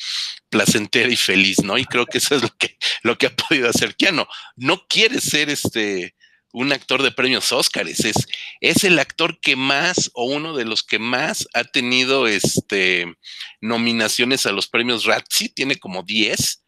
placentera 0.49 1.13
y 1.13 1.17
feliz, 1.17 1.63
¿no? 1.63 1.77
Y 1.77 1.85
creo 1.85 2.07
que 2.07 2.17
eso 2.17 2.35
es 2.35 2.43
lo 2.43 2.49
que, 2.57 2.79
lo 3.03 3.19
que 3.19 3.27
ha 3.27 3.37
podido 3.37 3.69
hacer 3.69 3.95
Keanu. 3.95 4.25
No 4.57 4.87
quiere 4.89 5.21
ser 5.21 5.51
este 5.51 6.15
un 6.53 6.73
actor 6.73 7.03
de 7.03 7.13
premios 7.13 7.53
Óscares, 7.53 8.05
es, 8.05 8.27
es 8.61 8.85
el 8.85 8.99
actor 8.99 9.41
que 9.41 9.57
más 9.57 10.11
o 10.15 10.25
uno 10.25 10.57
de 10.57 10.65
los 10.65 10.83
que 10.83 10.99
más 10.99 11.47
ha 11.55 11.65
tenido 11.65 12.27
este, 12.27 13.17
nominaciones 13.61 14.47
a 14.47 14.53
los 14.53 14.69
premios 14.69 15.05
Razzie, 15.05 15.51
tiene 15.51 15.77
como 15.77 16.03
10. 16.03 16.65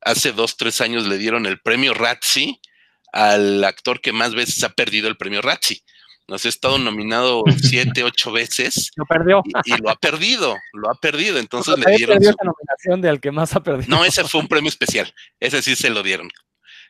Hace 0.00 0.32
dos, 0.32 0.56
tres 0.56 0.80
años 0.80 1.06
le 1.06 1.18
dieron 1.18 1.46
el 1.46 1.60
premio 1.60 1.92
Razzie 1.92 2.60
al 3.12 3.64
actor 3.64 4.00
que 4.00 4.12
más 4.12 4.34
veces 4.34 4.62
ha 4.62 4.68
perdido 4.70 5.08
el 5.08 5.16
premio 5.16 5.42
Razzie. 5.42 5.82
Nos 6.28 6.44
ha 6.44 6.48
estado 6.50 6.78
nominado 6.78 7.42
siete, 7.62 8.04
ocho 8.04 8.30
veces. 8.30 8.92
Lo 8.96 9.06
perdió. 9.06 9.42
Y, 9.64 9.82
lo 9.82 9.90
ha 9.90 9.96
perdido, 9.96 10.56
lo 10.74 10.90
ha 10.90 10.94
perdido. 10.94 11.38
Entonces 11.38 11.76
le 11.78 11.96
dieron. 11.96 12.18
Perdió 12.18 12.34
nominación 12.44 13.00
de 13.00 13.08
al 13.08 13.20
que 13.20 13.32
más 13.32 13.56
ha 13.56 13.62
perdido. 13.62 13.88
No, 13.88 14.04
ese 14.04 14.22
fue 14.24 14.42
un 14.42 14.48
premio 14.48 14.68
especial. 14.68 15.12
Ese 15.40 15.62
sí 15.62 15.74
se 15.74 15.88
lo 15.90 16.02
dieron. 16.02 16.28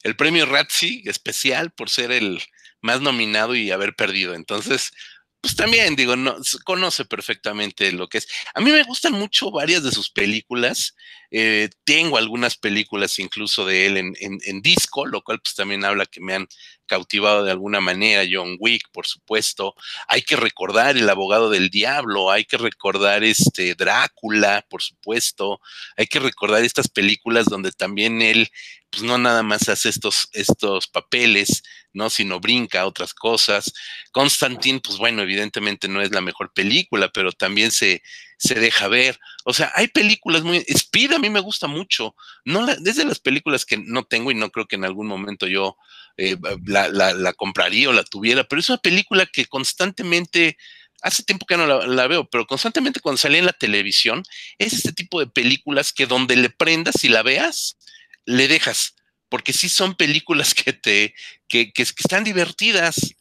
El 0.03 0.17
premio 0.17 0.47
Razzie 0.47 1.03
especial 1.07 1.71
por 1.71 1.91
ser 1.91 2.13
el 2.13 2.43
más 2.81 3.01
nominado 3.01 3.55
y 3.55 3.71
haber 3.71 3.95
perdido. 3.95 4.35
Entonces, 4.35 4.93
pues 5.41 5.55
también 5.55 5.95
digo, 5.97 6.17
no, 6.17 6.37
conoce 6.65 7.05
perfectamente 7.05 7.93
lo 7.93 8.09
que 8.09 8.19
es. 8.19 8.29
A 8.55 8.61
mí 8.61 8.71
me 8.71 8.83
gustan 8.83 9.13
mucho 9.13 9.51
varias 9.51 9.83
de 9.83 9.93
sus 9.93 10.11
películas. 10.11 10.95
Eh, 11.31 11.69
tengo 11.85 12.17
algunas 12.17 12.57
películas 12.57 13.19
incluso 13.19 13.67
de 13.67 13.87
él 13.87 13.97
en, 13.99 14.15
en, 14.19 14.63
disco, 14.63 15.07
lo 15.07 15.23
cual 15.23 15.41
pues 15.41 15.55
también 15.55 15.85
habla 15.85 16.07
que 16.07 16.21
me 16.21 16.35
han 16.35 16.49
cautivado 16.87 17.45
de 17.45 17.51
alguna 17.51 17.81
manera. 17.81 18.25
John 18.31 18.57
Wick, 18.59 18.89
por 18.93 19.07
supuesto. 19.07 19.75
Hay 20.09 20.23
que 20.23 20.37
recordar 20.37 20.97
El 20.97 21.09
abogado 21.09 21.51
del 21.51 21.71
diablo, 21.71 22.31
hay 22.31 22.45
que 22.45 22.57
recordar 22.57 23.25
este 23.25 23.75
Drácula, 23.75 24.65
por 24.69 24.83
supuesto. 24.83 25.61
Hay 25.97 26.07
que 26.07 26.19
recordar 26.19 26.65
estas 26.65 26.89
películas 26.89 27.47
donde 27.47 27.73
también 27.73 28.23
él 28.23 28.51
pues 28.91 29.03
no 29.03 29.19
nada 29.19 29.43
más 29.43 29.69
hace 29.69 29.91
estos, 29.91 30.29
estos 30.33 30.87
papeles, 30.89 31.63
¿no? 31.93 32.09
Sino 32.09 32.41
brinca 32.41 32.87
otras 32.87 33.13
cosas. 33.13 33.73
Constantine, 34.13 34.81
pues 34.81 34.97
bueno, 34.97 35.23
evidentemente 35.23 35.89
no 35.89 36.01
es 36.01 36.11
la 36.11 36.23
mejor 36.23 36.53
película, 36.55 37.11
pero 37.13 37.33
también 37.33 37.71
se, 37.71 38.03
se 38.39 38.55
deja 38.55 38.89
ver. 38.89 39.19
O 39.45 39.53
sea, 39.53 39.73
hay 39.75 39.89
películas 39.89 40.43
muy... 40.43 40.65
Speed 40.69 41.13
a 41.13 41.19
mí 41.19 41.29
me 41.29 41.41
gusta 41.41 41.67
mucho. 41.67 42.15
No 42.45 42.65
desde 42.67 43.05
las 43.05 43.19
películas 43.19 43.67
que 43.67 43.77
no 43.77 44.05
tengo 44.05 44.31
y 44.31 44.35
no 44.35 44.51
creo 44.51 44.67
que 44.67 44.77
en 44.77 44.85
algún 44.85 45.09
momento 45.09 45.47
yo 45.47 45.77
eh, 46.17 46.37
la, 46.65 46.89
la, 46.89 47.33
compraría 47.35 47.91
o 47.91 47.93
la 47.93 48.05
tuviera, 48.05 48.45
pero 48.45 48.61
es 48.61 48.69
una 48.69 48.79
película 48.79 49.27
que 49.27 49.47
constantemente 49.47 50.57
hace 51.03 51.23
tiempo 51.23 51.47
que 51.47 51.57
no 51.57 51.67
la, 51.67 51.87
la, 51.87 52.07
veo, 52.09 52.29
pero 52.29 52.47
constantemente 52.47 53.01
cuando 53.01 53.19
salía 53.19 53.39
en 53.39 53.47
la 53.47 53.53
televisión, 53.53 54.25
es 54.59 54.73
este 54.73 54.93
tipo 54.93 55.21
de 55.21 55.29
películas 55.29 55.93
que 55.93 56.07
donde 56.07 56.35
le 56.35 56.51
prendas 56.51 57.05
y 57.05 57.09
la 57.09 57.23
veas, 57.23 57.79
le 58.25 58.49
dejas, 58.49 58.97
porque 59.29 59.53
sí 59.53 59.69
son 59.69 59.95
películas 59.95 60.55
que 60.55 60.73
te, 60.73 61.15
que, 61.47 61.73
que, 61.73 61.83
están 61.83 62.25
divertidas, 62.25 63.15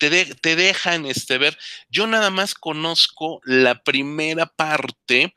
te, 0.00 0.34
te, 0.34 0.56
dejan 0.56 1.06
este, 1.06 1.38
ver. 1.38 1.56
Yo 1.88 2.08
nada 2.08 2.30
más 2.30 2.54
conozco 2.54 3.40
la 3.44 3.82
primera 3.84 4.46
parte 4.46 5.34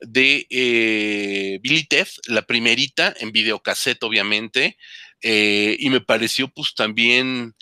de 0.00 0.46
eh, 0.50 1.58
Billy 1.62 1.84
Teth, 1.84 2.10
la 2.26 2.42
primerita, 2.42 3.14
en 3.18 3.32
videocassette, 3.32 4.02
obviamente, 4.04 4.76
eh, 5.22 5.76
y 5.78 5.90
me 5.90 6.00
pareció 6.00 6.48
pues 6.48 6.74
también 6.74 7.54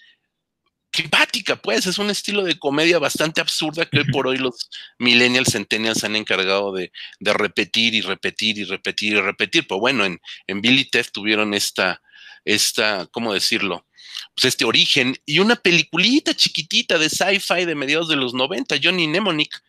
simpática, 0.92 1.56
pues, 1.56 1.86
es 1.86 1.98
un 1.98 2.10
estilo 2.10 2.44
de 2.44 2.58
comedia 2.58 2.98
bastante 2.98 3.40
absurda 3.40 3.86
que 3.86 4.00
hoy 4.00 4.04
por 4.12 4.28
hoy 4.28 4.38
los 4.38 4.70
millennials, 4.98 5.52
centennials 5.52 6.04
han 6.04 6.14
encargado 6.14 6.72
de, 6.72 6.92
repetir 7.20 7.94
y 7.94 8.00
repetir 8.00 8.58
y 8.58 8.64
repetir 8.64 9.14
y 9.14 9.20
repetir. 9.20 9.66
Pero 9.66 9.80
bueno, 9.80 10.04
en, 10.04 10.20
en 10.46 10.60
Billy 10.60 10.84
Ted 10.84 11.06
tuvieron 11.12 11.52
esta, 11.54 12.00
esta, 12.44 13.06
¿cómo 13.10 13.32
decirlo? 13.32 13.86
Pues 14.34 14.46
este 14.46 14.64
origen 14.64 15.16
y 15.26 15.38
una 15.38 15.56
peliculita 15.56 16.34
chiquitita 16.34 16.98
de 16.98 17.10
sci-fi 17.10 17.64
de 17.64 17.74
mediados 17.74 18.08
de 18.08 18.16
los 18.16 18.34
90, 18.34 18.76
Johnny 18.82 19.08
Mnemonic, 19.08 19.62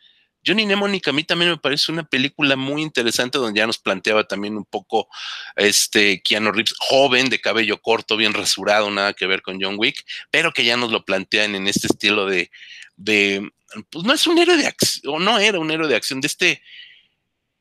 Johnny 0.46 0.66
Mnemonic 0.66 1.08
a 1.08 1.12
mí 1.12 1.24
también 1.24 1.52
me 1.52 1.58
parece 1.58 1.92
una 1.92 2.04
película 2.04 2.56
muy 2.56 2.82
interesante 2.82 3.38
donde 3.38 3.60
ya 3.60 3.68
nos 3.68 3.80
planteaba 3.80 4.26
también 4.26 4.56
un 4.56 4.66
poco 4.66 5.08
este 5.56 6.22
Keanu 6.22 6.52
Reeves 6.52 6.76
joven, 6.78 7.30
de 7.30 7.42
cabello 7.42 7.82
corto, 7.82 8.16
bien 8.16 8.34
rasurado, 8.34 8.92
nada 8.92 9.14
que 9.14 9.26
ver 9.26 9.42
con 9.42 9.60
John 9.60 9.76
Wick, 9.78 10.04
pero 10.30 10.52
que 10.52 10.64
ya 10.64 10.78
nos 10.78 10.92
lo 10.92 11.04
plantean 11.04 11.56
en 11.56 11.68
este 11.68 11.88
estilo 11.88 12.28
de, 12.28 12.52
de 12.96 13.50
pues 13.90 14.06
no 14.06 14.14
es 14.14 14.28
un 14.28 14.38
héroe 14.38 14.58
de 14.58 14.68
acción, 14.68 15.16
o 15.16 15.20
no 15.20 15.40
era 15.40 15.60
un 15.60 15.72
héroe 15.72 15.88
de 15.88 15.96
acción, 15.96 16.22
de 16.22 16.28
este, 16.28 16.62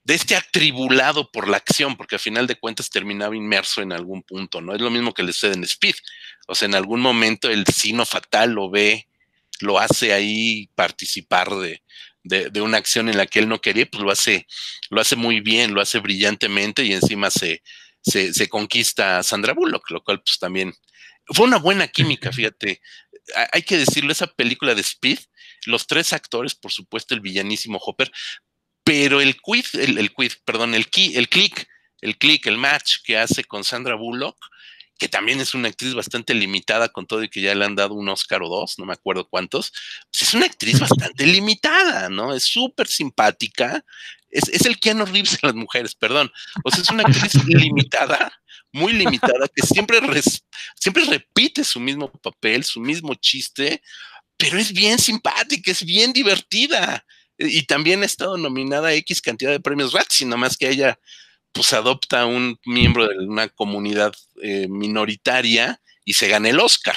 de 0.05 0.15
este 0.15 0.37
atribulado 0.37 1.31
por 1.31 1.49
la 1.49 1.57
acción, 1.57 1.97
porque 1.97 2.17
al 2.17 2.21
final 2.21 2.47
de 2.47 2.57
cuentas 2.57 2.91
terminaba 2.91 3.35
inmerso 3.35 3.81
en 3.81 3.93
algún 3.93 4.23
punto, 4.23 4.61
¿no? 4.61 4.75
Es 4.75 4.81
lo 4.81 4.91
mismo 4.91 5.15
que 5.15 5.23
le 5.23 5.33
sucede 5.33 5.55
en 5.55 5.65
Speed. 5.65 5.95
O 6.47 6.55
sea, 6.55 6.67
en 6.67 6.75
algún 6.75 7.01
momento 7.01 7.51
el 7.51 7.67
sino 7.67 8.05
fatal 8.05 8.53
lo 8.53 8.71
ve, 8.71 9.09
lo 9.61 9.79
hace 9.79 10.13
ahí 10.13 10.69
participar 10.75 11.49
de, 11.55 11.83
de, 12.25 12.61
una 12.61 12.79
acción 12.79 13.09
en 13.09 13.17
la 13.17 13.27
que 13.27 13.39
él 13.39 13.49
no 13.49 13.61
quería, 13.61 13.87
pues 13.87 14.03
lo 14.03 14.11
hace, 14.11 14.47
lo 14.91 15.01
hace 15.01 15.17
muy 15.17 15.41
bien, 15.41 15.75
lo 15.75 15.81
hace 15.81 15.99
brillantemente 16.01 16.85
y 16.85 16.93
encima 16.93 17.31
se, 17.31 17.63
se, 18.03 18.49
conquista 18.49 19.19
a 19.19 19.23
Sandra 19.23 19.53
Bullock, 19.53 19.91
lo 19.91 20.03
cual 20.03 20.23
pues 20.23 20.39
también 20.39 20.75
fue 21.27 21.47
una 21.47 21.59
buena 21.59 21.89
química, 21.89 22.33
fíjate. 22.33 22.81
Hay 23.53 23.63
que 23.63 23.79
decirlo, 23.79 24.13
esa 24.13 24.27
película 24.27 24.75
de 24.75 24.83
Speed, 24.83 25.19
los 25.65 25.87
tres 25.87 26.13
actores, 26.13 26.55
por 26.55 26.73
supuesto, 26.73 27.15
el 27.15 27.21
villanísimo 27.21 27.79
Hopper, 27.79 28.11
pero 28.85 29.21
el 29.21 29.37
quid, 29.41 29.65
el, 29.75 29.99
el 29.99 30.13
quid, 30.13 30.33
perdón, 30.45 30.75
el, 30.75 30.89
key, 30.89 31.17
el 31.17 31.29
click, 31.29 31.67
el 32.01 32.19
click, 32.19 32.47
el 32.47 32.59
match 32.59 32.99
que 33.03 33.17
hace 33.17 33.45
con 33.45 33.65
Sandra 33.65 33.95
Bullock, 33.95 34.37
que 34.99 35.09
también 35.09 35.41
es 35.41 35.55
una 35.55 35.69
actriz 35.69 35.95
bastante 35.95 36.35
limitada 36.35 36.89
con 36.89 37.07
todo 37.07 37.23
y 37.23 37.29
que 37.29 37.41
ya 37.41 37.55
le 37.55 37.65
han 37.65 37.75
dado 37.75 37.95
un 37.95 38.09
Oscar 38.09 38.43
o 38.43 38.49
dos, 38.49 38.79
no 38.79 38.85
me 38.85 38.93
acuerdo 38.93 39.27
cuántos, 39.29 39.73
pues 40.13 40.23
es 40.23 40.35
una 40.35 40.47
actriz 40.47 40.79
bastante 40.79 41.27
limitada, 41.27 42.09
¿no? 42.09 42.35
Es 42.35 42.45
súper 42.45 42.87
simpática, 42.87 43.85
es, 44.31 44.49
es, 44.49 44.67
el 44.67 44.79
Keanu 44.79 45.07
Reeves 45.07 45.33
de 45.33 45.49
las 45.49 45.55
mujeres, 45.55 45.95
perdón, 45.95 46.31
o 46.63 46.71
sea, 46.71 46.83
es 46.83 46.91
una 46.91 47.03
actriz 47.03 47.35
limitada, 47.47 48.33
muy 48.73 48.93
limitada, 48.93 49.49
que 49.55 49.67
siempre, 49.67 50.01
siempre 50.79 51.05
repite 51.05 51.65
su 51.65 51.81
mismo 51.81 52.11
papel, 52.11 52.65
su 52.65 52.81
mismo 52.81 53.15
chiste, 53.15 53.83
pero 54.37 54.59
es 54.59 54.73
bien 54.73 54.99
simpática, 54.99 55.71
es 55.71 55.85
bien 55.85 56.13
divertida. 56.13 57.05
Y 57.39 57.67
también 57.67 58.03
ha 58.03 58.07
estado 58.07 58.37
nominada 58.37 58.89
a 58.89 58.95
X 58.95 59.21
cantidad 59.21 59.51
de 59.51 59.61
premios 59.61 59.93
Razzie, 59.93 60.27
nomás 60.27 60.57
que 60.57 60.69
ella 60.69 60.99
pues 61.53 61.73
adopta 61.73 62.27
un 62.27 62.59
miembro 62.65 63.07
de 63.07 63.19
una 63.19 63.49
comunidad 63.49 64.13
eh, 64.43 64.67
minoritaria 64.69 65.81
y 66.05 66.15
se 66.15 66.29
gana 66.29 66.51
el 66.51 66.61
Oscar. 66.61 66.97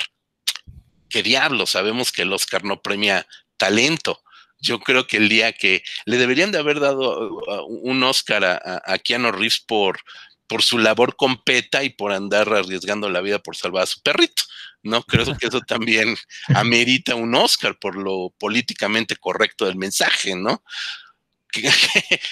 ¿Qué 1.09 1.23
diablo? 1.23 1.65
Sabemos 1.65 2.11
que 2.11 2.23
el 2.23 2.33
Oscar 2.33 2.63
no 2.63 2.81
premia 2.81 3.27
talento. 3.57 4.21
Yo 4.59 4.79
creo 4.79 5.05
que 5.05 5.17
el 5.17 5.29
día 5.29 5.53
que 5.53 5.83
le 6.05 6.17
deberían 6.17 6.51
de 6.51 6.57
haber 6.57 6.79
dado 6.79 7.39
uh, 7.39 7.65
un 7.83 8.03
Oscar 8.03 8.43
a, 8.43 8.81
a 8.83 8.97
Keanu 8.97 9.31
Reeves 9.31 9.59
por, 9.59 9.99
por 10.47 10.63
su 10.63 10.77
labor 10.77 11.15
completa 11.15 11.83
y 11.83 11.89
por 11.89 12.11
andar 12.11 12.51
arriesgando 12.53 13.09
la 13.09 13.21
vida 13.21 13.39
por 13.39 13.55
salvar 13.55 13.83
a 13.83 13.87
su 13.87 14.01
perrito. 14.01 14.43
¿no? 14.83 15.03
Creo 15.03 15.25
que 15.37 15.47
eso 15.47 15.61
también 15.67 16.15
amerita 16.55 17.15
un 17.15 17.35
Oscar 17.35 17.77
por 17.79 17.95
lo 17.95 18.33
políticamente 18.37 19.15
correcto 19.15 19.65
del 19.65 19.75
mensaje, 19.75 20.35
¿no? 20.35 20.63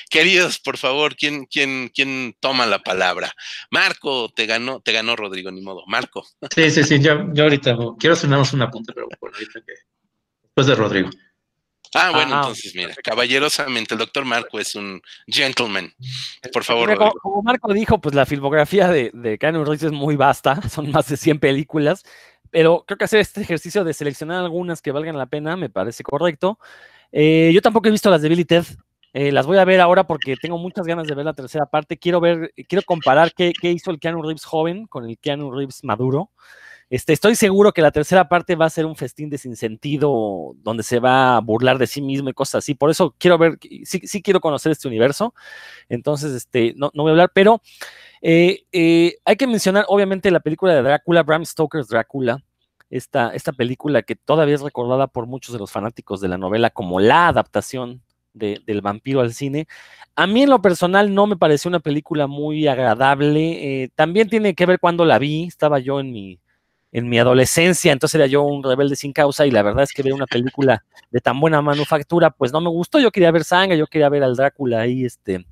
Queridos, 0.09 0.59
por 0.59 0.77
favor, 0.77 1.15
¿quién, 1.15 1.45
quién, 1.45 1.89
quién 1.93 2.35
toma 2.39 2.65
la 2.65 2.79
palabra? 2.79 3.33
Marco, 3.71 4.29
te 4.29 4.45
ganó, 4.45 4.81
te 4.81 4.91
ganó 4.91 5.15
Rodrigo, 5.15 5.51
ni 5.51 5.61
modo. 5.61 5.83
Marco. 5.87 6.27
Sí, 6.53 6.69
sí, 6.69 6.83
sí, 6.83 6.99
yo, 6.99 7.33
yo 7.33 7.43
ahorita 7.43 7.75
quiero 7.97 8.13
hacernos 8.13 8.53
una 8.53 8.69
punta, 8.69 8.93
pero 8.93 9.07
bueno, 9.19 9.35
ahorita 9.35 9.61
que 9.65 9.73
después 10.43 10.67
de 10.67 10.75
Rodrigo. 10.75 11.09
Ah, 11.95 12.11
bueno, 12.11 12.35
ah, 12.35 12.39
entonces 12.41 12.75
mira, 12.75 12.93
caballerosamente, 13.03 13.93
el 13.93 13.99
doctor 13.99 14.25
Marco 14.25 14.59
es 14.59 14.75
un 14.75 15.01
gentleman. 15.27 15.93
Por 16.51 16.63
favor, 16.63 16.89
Rodrigo. 16.89 17.13
Como, 17.21 17.41
Marco 17.41 17.73
dijo, 17.73 17.99
pues 17.99 18.13
la 18.13 18.25
filmografía 18.25 18.89
de, 18.89 19.11
de 19.13 19.37
Keanu 19.37 19.63
Reeves 19.63 19.83
es 19.83 19.91
muy 19.91 20.15
vasta, 20.15 20.61
son 20.69 20.91
más 20.91 21.07
de 21.07 21.17
100 21.17 21.39
películas, 21.39 22.03
pero 22.51 22.83
creo 22.85 22.97
que 22.97 23.05
hacer 23.05 23.21
este 23.21 23.41
ejercicio 23.41 23.83
de 23.83 23.93
seleccionar 23.93 24.43
algunas 24.43 24.81
que 24.81 24.91
valgan 24.91 25.17
la 25.17 25.25
pena 25.27 25.55
me 25.55 25.69
parece 25.69 26.03
correcto. 26.03 26.59
Eh, 27.11 27.51
yo 27.53 27.61
tampoco 27.61 27.87
he 27.87 27.91
visto 27.91 28.09
las 28.09 28.21
de 28.21 28.29
Billy 28.29 28.45
Ted, 28.45 28.65
eh, 29.17 29.31
las 29.31 29.45
voy 29.45 29.57
a 29.57 29.63
ver 29.63 29.79
ahora 29.79 30.05
porque 30.05 30.35
tengo 30.35 30.57
muchas 30.57 30.85
ganas 30.85 31.07
de 31.07 31.15
ver 31.15 31.23
la 31.23 31.33
tercera 31.33 31.65
parte. 31.65 31.97
Quiero 31.97 32.19
ver, 32.19 32.51
quiero 32.67 32.83
comparar 32.85 33.31
qué, 33.33 33.53
hizo 33.61 33.89
el 33.89 33.97
Keanu 33.97 34.21
Reeves 34.21 34.43
joven 34.43 34.87
con 34.87 35.09
el 35.09 35.17
Keanu 35.17 35.51
Reeves 35.51 35.85
maduro. 35.85 36.31
Este, 36.89 37.13
estoy 37.13 37.35
seguro 37.35 37.71
que 37.71 37.81
la 37.81 37.91
tercera 37.91 38.29
parte 38.29 38.55
va 38.55 38.65
a 38.65 38.69
ser 38.69 38.85
un 38.85 38.95
festín 38.95 39.29
de 39.29 39.39
sinsentido 39.39 40.53
donde 40.57 40.83
se 40.83 40.99
va 40.99 41.35
a 41.35 41.41
burlar 41.41 41.79
de 41.79 41.87
sí 41.87 42.01
mismo 42.01 42.29
y 42.29 42.33
cosas 42.33 42.59
así. 42.59 42.75
Por 42.75 42.91
eso 42.91 43.15
quiero 43.17 43.37
ver, 43.39 43.57
sí, 43.83 44.21
quiero 44.21 44.39
conocer 44.39 44.71
este 44.71 44.87
universo. 44.87 45.33
Entonces, 45.89 46.33
este, 46.33 46.73
no, 46.77 46.91
no 46.93 47.03
voy 47.03 47.09
a 47.09 47.13
hablar, 47.13 47.31
pero 47.33 47.61
eh, 48.21 48.65
eh, 48.71 49.15
hay 49.25 49.35
que 49.35 49.47
mencionar, 49.47 49.85
obviamente, 49.87 50.29
la 50.29 50.39
película 50.39 50.75
de 50.75 50.83
Drácula, 50.83 51.23
Bram 51.23 51.45
Stoker's 51.45 51.87
Drácula. 51.87 52.43
Esta, 52.91 53.31
esta 53.31 53.51
película 53.51 54.03
que 54.03 54.15
todavía 54.15 54.55
es 54.55 54.61
recordada 54.61 55.07
por 55.07 55.25
muchos 55.25 55.53
de 55.53 55.59
los 55.59 55.71
fanáticos 55.71 56.21
de 56.21 56.27
la 56.27 56.37
novela 56.37 56.69
como 56.69 56.99
la 56.99 57.27
adaptación 57.27 58.03
del 58.33 58.81
vampiro 58.81 59.21
al 59.21 59.33
cine. 59.33 59.67
A 60.15 60.27
mí 60.27 60.43
en 60.43 60.49
lo 60.49 60.61
personal 60.61 61.13
no 61.13 61.25
me 61.25 61.37
pareció 61.37 61.69
una 61.69 61.79
película 61.79 62.27
muy 62.27 62.67
agradable. 62.67 63.83
Eh, 63.83 63.89
también 63.95 64.29
tiene 64.29 64.53
que 64.53 64.65
ver 64.65 64.79
cuando 64.79 65.03
la 65.03 65.19
vi. 65.19 65.45
Estaba 65.45 65.79
yo 65.79 65.99
en 65.99 66.11
mi, 66.11 66.39
en 66.95 67.09
mi 67.09 67.19
adolescencia, 67.19 67.91
entonces 67.91 68.15
era 68.15 68.25
yo 68.25 68.43
un 68.43 68.63
rebelde 68.63 68.95
sin 68.95 69.11
causa 69.11 69.45
y 69.45 69.51
la 69.51 69.63
verdad 69.63 69.83
es 69.83 69.91
que 69.91 70.01
ver 70.01 70.13
una 70.13 70.27
película 70.27 70.85
de 71.11 71.19
tan 71.19 71.37
buena 71.41 71.61
manufactura, 71.61 72.29
pues 72.29 72.53
no 72.53 72.61
me 72.61 72.69
gustó, 72.69 73.01
yo 73.01 73.11
quería 73.11 73.31
ver 73.31 73.43
sangre, 73.43 73.77
yo 73.77 73.85
quería 73.85 74.07
ver 74.07 74.23
al 74.23 74.37
Drácula 74.37 74.79
ahí, 74.79 75.03
este, 75.03 75.45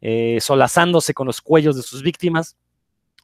eh, 0.00 0.38
solazándose 0.40 1.14
con 1.14 1.26
los 1.26 1.40
cuellos 1.40 1.74
de 1.74 1.82
sus 1.82 2.04
víctimas. 2.04 2.56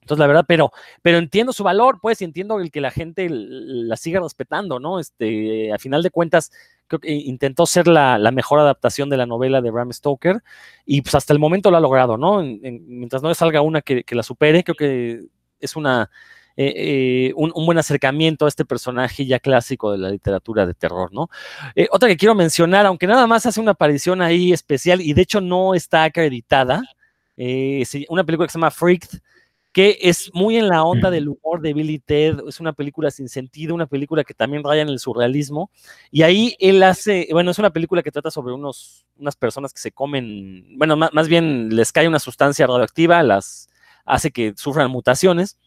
Entonces, 0.01 0.19
la 0.19 0.27
verdad, 0.27 0.45
pero, 0.49 0.73
pero 1.01 1.19
entiendo 1.19 1.53
su 1.53 1.63
valor, 1.63 2.01
pues, 2.03 2.21
y 2.21 2.25
entiendo 2.25 2.59
el 2.59 2.73
que 2.73 2.81
la 2.81 2.91
gente 2.91 3.29
la 3.31 3.97
siga 3.97 4.19
respetando, 4.19 4.81
¿no? 4.81 4.99
Este, 4.99 5.73
a 5.73 5.79
final 5.79 6.03
de 6.03 6.11
cuentas, 6.11 6.51
creo 6.89 6.99
que 6.99 7.13
intentó 7.13 7.67
ser 7.67 7.87
la, 7.87 8.19
mejor 8.33 8.59
adaptación 8.59 9.09
de 9.11 9.17
la 9.17 9.27
novela 9.27 9.63
de 9.63 9.71
Bram 9.71 9.93
Stoker, 9.93 10.43
y 10.85 11.03
pues 11.03 11.15
hasta 11.15 11.33
el 11.33 11.39
momento 11.39 11.71
lo 11.71 11.77
ha 11.77 11.81
logrado, 11.81 12.19
¿no? 12.19 12.43
mientras 12.43 13.23
no 13.23 13.33
salga 13.33 13.61
una 13.61 13.81
que, 13.81 14.05
la 14.11 14.25
supere, 14.25 14.65
creo 14.65 14.75
que 14.75 15.21
es 15.61 15.77
una, 15.77 16.11
eh, 16.57 16.73
eh, 16.77 17.33
un, 17.35 17.51
buen 17.67 17.79
acercamiento 17.79 18.45
a 18.45 18.49
este 18.49 18.65
personaje 18.65 19.27
ya 19.27 19.41
clásico 19.41 19.91
de 19.93 19.99
la 19.99 20.11
literatura 20.11 20.67
de 20.67 20.75
terror, 20.75 21.13
¿no? 21.13 21.29
Eh, 21.75 21.89
otra 21.91 22.09
que 22.09 22.17
quiero 22.17 22.35
mencionar, 22.35 22.87
aunque 22.87 23.07
nada 23.07 23.27
más 23.27 23.45
hace 23.47 23.61
una 23.61 23.73
aparición 23.73 24.23
ahí 24.23 24.53
especial 24.53 25.01
y 25.01 25.15
de 25.15 25.23
hecho 25.23 25.41
no 25.41 25.75
está 25.75 26.05
acreditada, 26.05 26.83
una 28.09 28.25
película 28.25 28.47
que 28.47 28.53
se 28.53 28.59
llama 28.59 28.71
Freaked, 28.71 29.19
que 29.75 29.99
es 30.03 30.31
muy 30.33 30.57
en 30.57 30.69
la 30.69 30.85
onda 30.85 31.11
del 31.11 31.29
humor 31.29 31.61
de 31.61 31.75
Billy 31.75 31.99
Ted, 31.99 32.39
es 32.47 32.61
una 32.61 32.73
película 32.73 33.11
sin 33.11 33.29
sentido, 33.29 33.75
una 33.75 33.89
película 33.89 34.23
que 34.23 34.33
también 34.33 34.63
raya 34.63 34.83
en 34.83 34.89
el 34.89 35.01
surrealismo, 35.01 35.69
y 36.13 36.23
ahí 36.23 36.55
él 36.61 36.81
hace, 36.85 37.27
bueno, 37.33 37.51
es 37.51 37.59
una 37.59 37.71
película 37.71 38.01
que 38.01 38.13
trata 38.13 38.31
sobre 38.31 38.55
unos, 38.55 39.05
unas 39.19 39.35
personas 39.35 39.73
que 39.75 39.81
se 39.81 39.91
comen, 39.91 40.79
bueno, 40.79 40.97
más, 40.97 41.27
bien 41.27 41.75
les 41.75 41.91
cae 41.91 42.07
una 42.07 42.21
sustancia 42.21 42.69
radioactiva, 42.69 43.21
las 43.25 43.69
hace 44.05 44.31
que 44.31 44.55
sufran 44.57 44.93
mutaciones, 44.93 45.59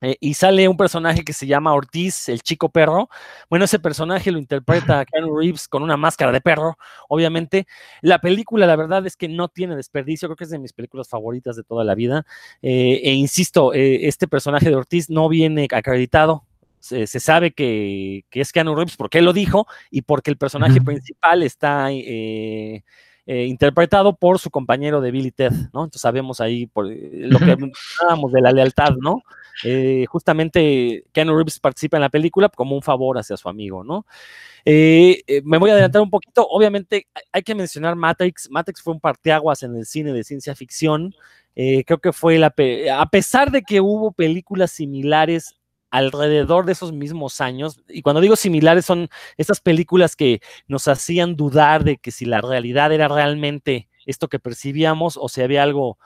eh, 0.00 0.16
y 0.20 0.34
sale 0.34 0.66
un 0.68 0.76
personaje 0.76 1.24
que 1.24 1.32
se 1.32 1.46
llama 1.46 1.74
Ortiz, 1.74 2.28
el 2.28 2.42
chico 2.42 2.70
perro. 2.70 3.08
Bueno, 3.48 3.64
ese 3.66 3.78
personaje 3.78 4.30
lo 4.30 4.38
interpreta 4.38 5.04
Keanu 5.04 5.36
Reeves 5.38 5.68
con 5.68 5.82
una 5.82 5.96
máscara 5.96 6.32
de 6.32 6.40
perro, 6.40 6.78
obviamente. 7.08 7.66
La 8.00 8.18
película, 8.18 8.66
la 8.66 8.76
verdad 8.76 9.06
es 9.06 9.16
que 9.16 9.28
no 9.28 9.48
tiene 9.48 9.76
desperdicio, 9.76 10.28
creo 10.28 10.36
que 10.36 10.44
es 10.44 10.50
de 10.50 10.58
mis 10.58 10.72
películas 10.72 11.08
favoritas 11.08 11.56
de 11.56 11.64
toda 11.64 11.84
la 11.84 11.94
vida. 11.94 12.24
Eh, 12.62 13.00
e 13.04 13.12
insisto, 13.12 13.74
eh, 13.74 14.06
este 14.06 14.26
personaje 14.26 14.68
de 14.68 14.76
Ortiz 14.76 15.10
no 15.10 15.28
viene 15.28 15.68
acreditado. 15.70 16.44
Se, 16.78 17.06
sabe 17.06 17.50
que, 17.52 18.24
es 18.30 18.52
Keanu 18.52 18.74
Reeves 18.74 18.96
porque 18.96 19.18
él 19.18 19.26
lo 19.26 19.34
dijo 19.34 19.66
y 19.90 20.00
porque 20.00 20.30
el 20.30 20.38
personaje 20.38 20.80
principal 20.80 21.42
está 21.42 21.90
interpretado 23.26 24.16
por 24.16 24.38
su 24.38 24.48
compañero 24.50 25.02
de 25.02 25.10
Billy 25.10 25.30
Ted, 25.30 25.52
¿no? 25.74 25.84
Entonces 25.84 26.00
sabemos 26.00 26.40
ahí 26.40 26.66
por, 26.66 26.86
lo 26.86 27.38
que 27.38 27.52
hablábamos 27.52 28.32
de 28.32 28.40
la 28.40 28.52
lealtad, 28.52 28.96
¿no? 28.98 29.22
Eh, 29.64 30.06
justamente 30.08 31.04
Keanu 31.12 31.36
Reeves 31.36 31.60
participa 31.60 31.96
en 31.96 32.02
la 32.02 32.08
película 32.08 32.48
como 32.48 32.74
un 32.74 32.82
favor 32.82 33.18
hacia 33.18 33.36
su 33.36 33.48
amigo, 33.48 33.84
¿no? 33.84 34.06
Eh, 34.64 35.22
eh, 35.26 35.42
me 35.44 35.58
voy 35.58 35.70
a 35.70 35.74
adelantar 35.74 36.02
un 36.02 36.10
poquito, 36.10 36.46
obviamente 36.48 37.06
hay 37.32 37.42
que 37.42 37.54
mencionar 37.54 37.96
Matrix, 37.96 38.48
Matrix 38.50 38.82
fue 38.82 38.94
un 38.94 39.00
parteaguas 39.00 39.62
en 39.62 39.76
el 39.76 39.86
cine 39.86 40.12
de 40.12 40.24
ciencia 40.24 40.54
ficción, 40.54 41.14
creo 41.54 41.98
que 41.98 42.12
fue 42.12 42.38
la, 42.38 42.54
a 42.94 43.10
pesar 43.10 43.50
de 43.50 43.62
que 43.62 43.82
hubo 43.82 44.12
películas 44.12 44.70
similares 44.70 45.56
alrededor 45.90 46.64
de 46.64 46.72
esos 46.72 46.92
mismos 46.92 47.40
años, 47.40 47.82
y 47.88 48.00
cuando 48.00 48.20
digo 48.20 48.36
similares 48.36 48.86
son 48.86 49.08
estas 49.36 49.60
películas 49.60 50.16
que 50.16 50.40
nos 50.68 50.88
hacían 50.88 51.36
dudar 51.36 51.84
de 51.84 51.98
que 51.98 52.12
si 52.12 52.24
la 52.24 52.40
realidad 52.40 52.92
era 52.92 53.08
realmente 53.08 53.89
esto 54.10 54.28
que 54.28 54.38
percibíamos 54.38 55.16
o 55.16 55.28
si 55.28 55.42
había 55.42 55.62
algo 55.62 55.98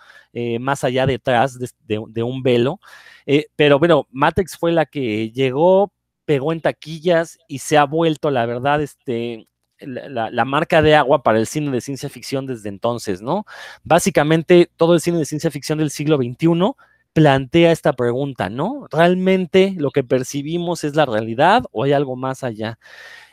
más 0.61 0.83
allá 0.85 1.07
detrás 1.07 1.59
de 1.87 2.23
un 2.23 2.43
velo. 2.43 2.81
Eh, 3.27 3.47
pero 3.57 3.79
bueno, 3.79 4.07
Matrix 4.11 4.57
fue 4.57 4.73
la 4.73 4.87
que 4.87 5.31
llegó, 5.31 5.93
pegó 6.25 6.53
en 6.53 6.61
taquillas 6.61 7.39
y 7.49 7.59
se 7.59 7.79
ha 7.79 7.85
vuelto, 7.85 8.31
la 8.31 8.47
verdad, 8.47 8.83
este, 8.83 9.49
la, 9.79 10.45
marca 10.45 10.83
de 10.83 10.95
agua 10.95 11.23
para 11.23 11.39
el 11.39 11.47
cine 11.47 11.71
de 11.71 11.81
ciencia 11.81 12.09
ficción 12.09 12.47
desde 12.47 12.69
entonces, 12.69 13.23
¿no? 13.23 13.45
Básicamente 13.83 14.71
todo 14.77 14.95
el 14.95 15.01
cine 15.01 15.19
de 15.19 15.25
ciencia 15.25 15.51
ficción 15.51 15.79
del 15.79 15.91
siglo 15.91 16.17
XXI 16.17 16.73
plantea 17.15 17.73
esta 17.73 17.95
pregunta, 17.95 18.51
¿no? 18.51 18.87
¿Realmente 18.91 19.75
lo 19.79 19.91
que 19.93 20.05
percibimos 20.05 20.85
es 20.85 20.97
la 20.97 21.07
realidad 21.07 21.65
o 21.73 21.85
hay 21.85 21.93
algo 21.93 22.17
más 22.17 22.45
allá? 22.45 22.79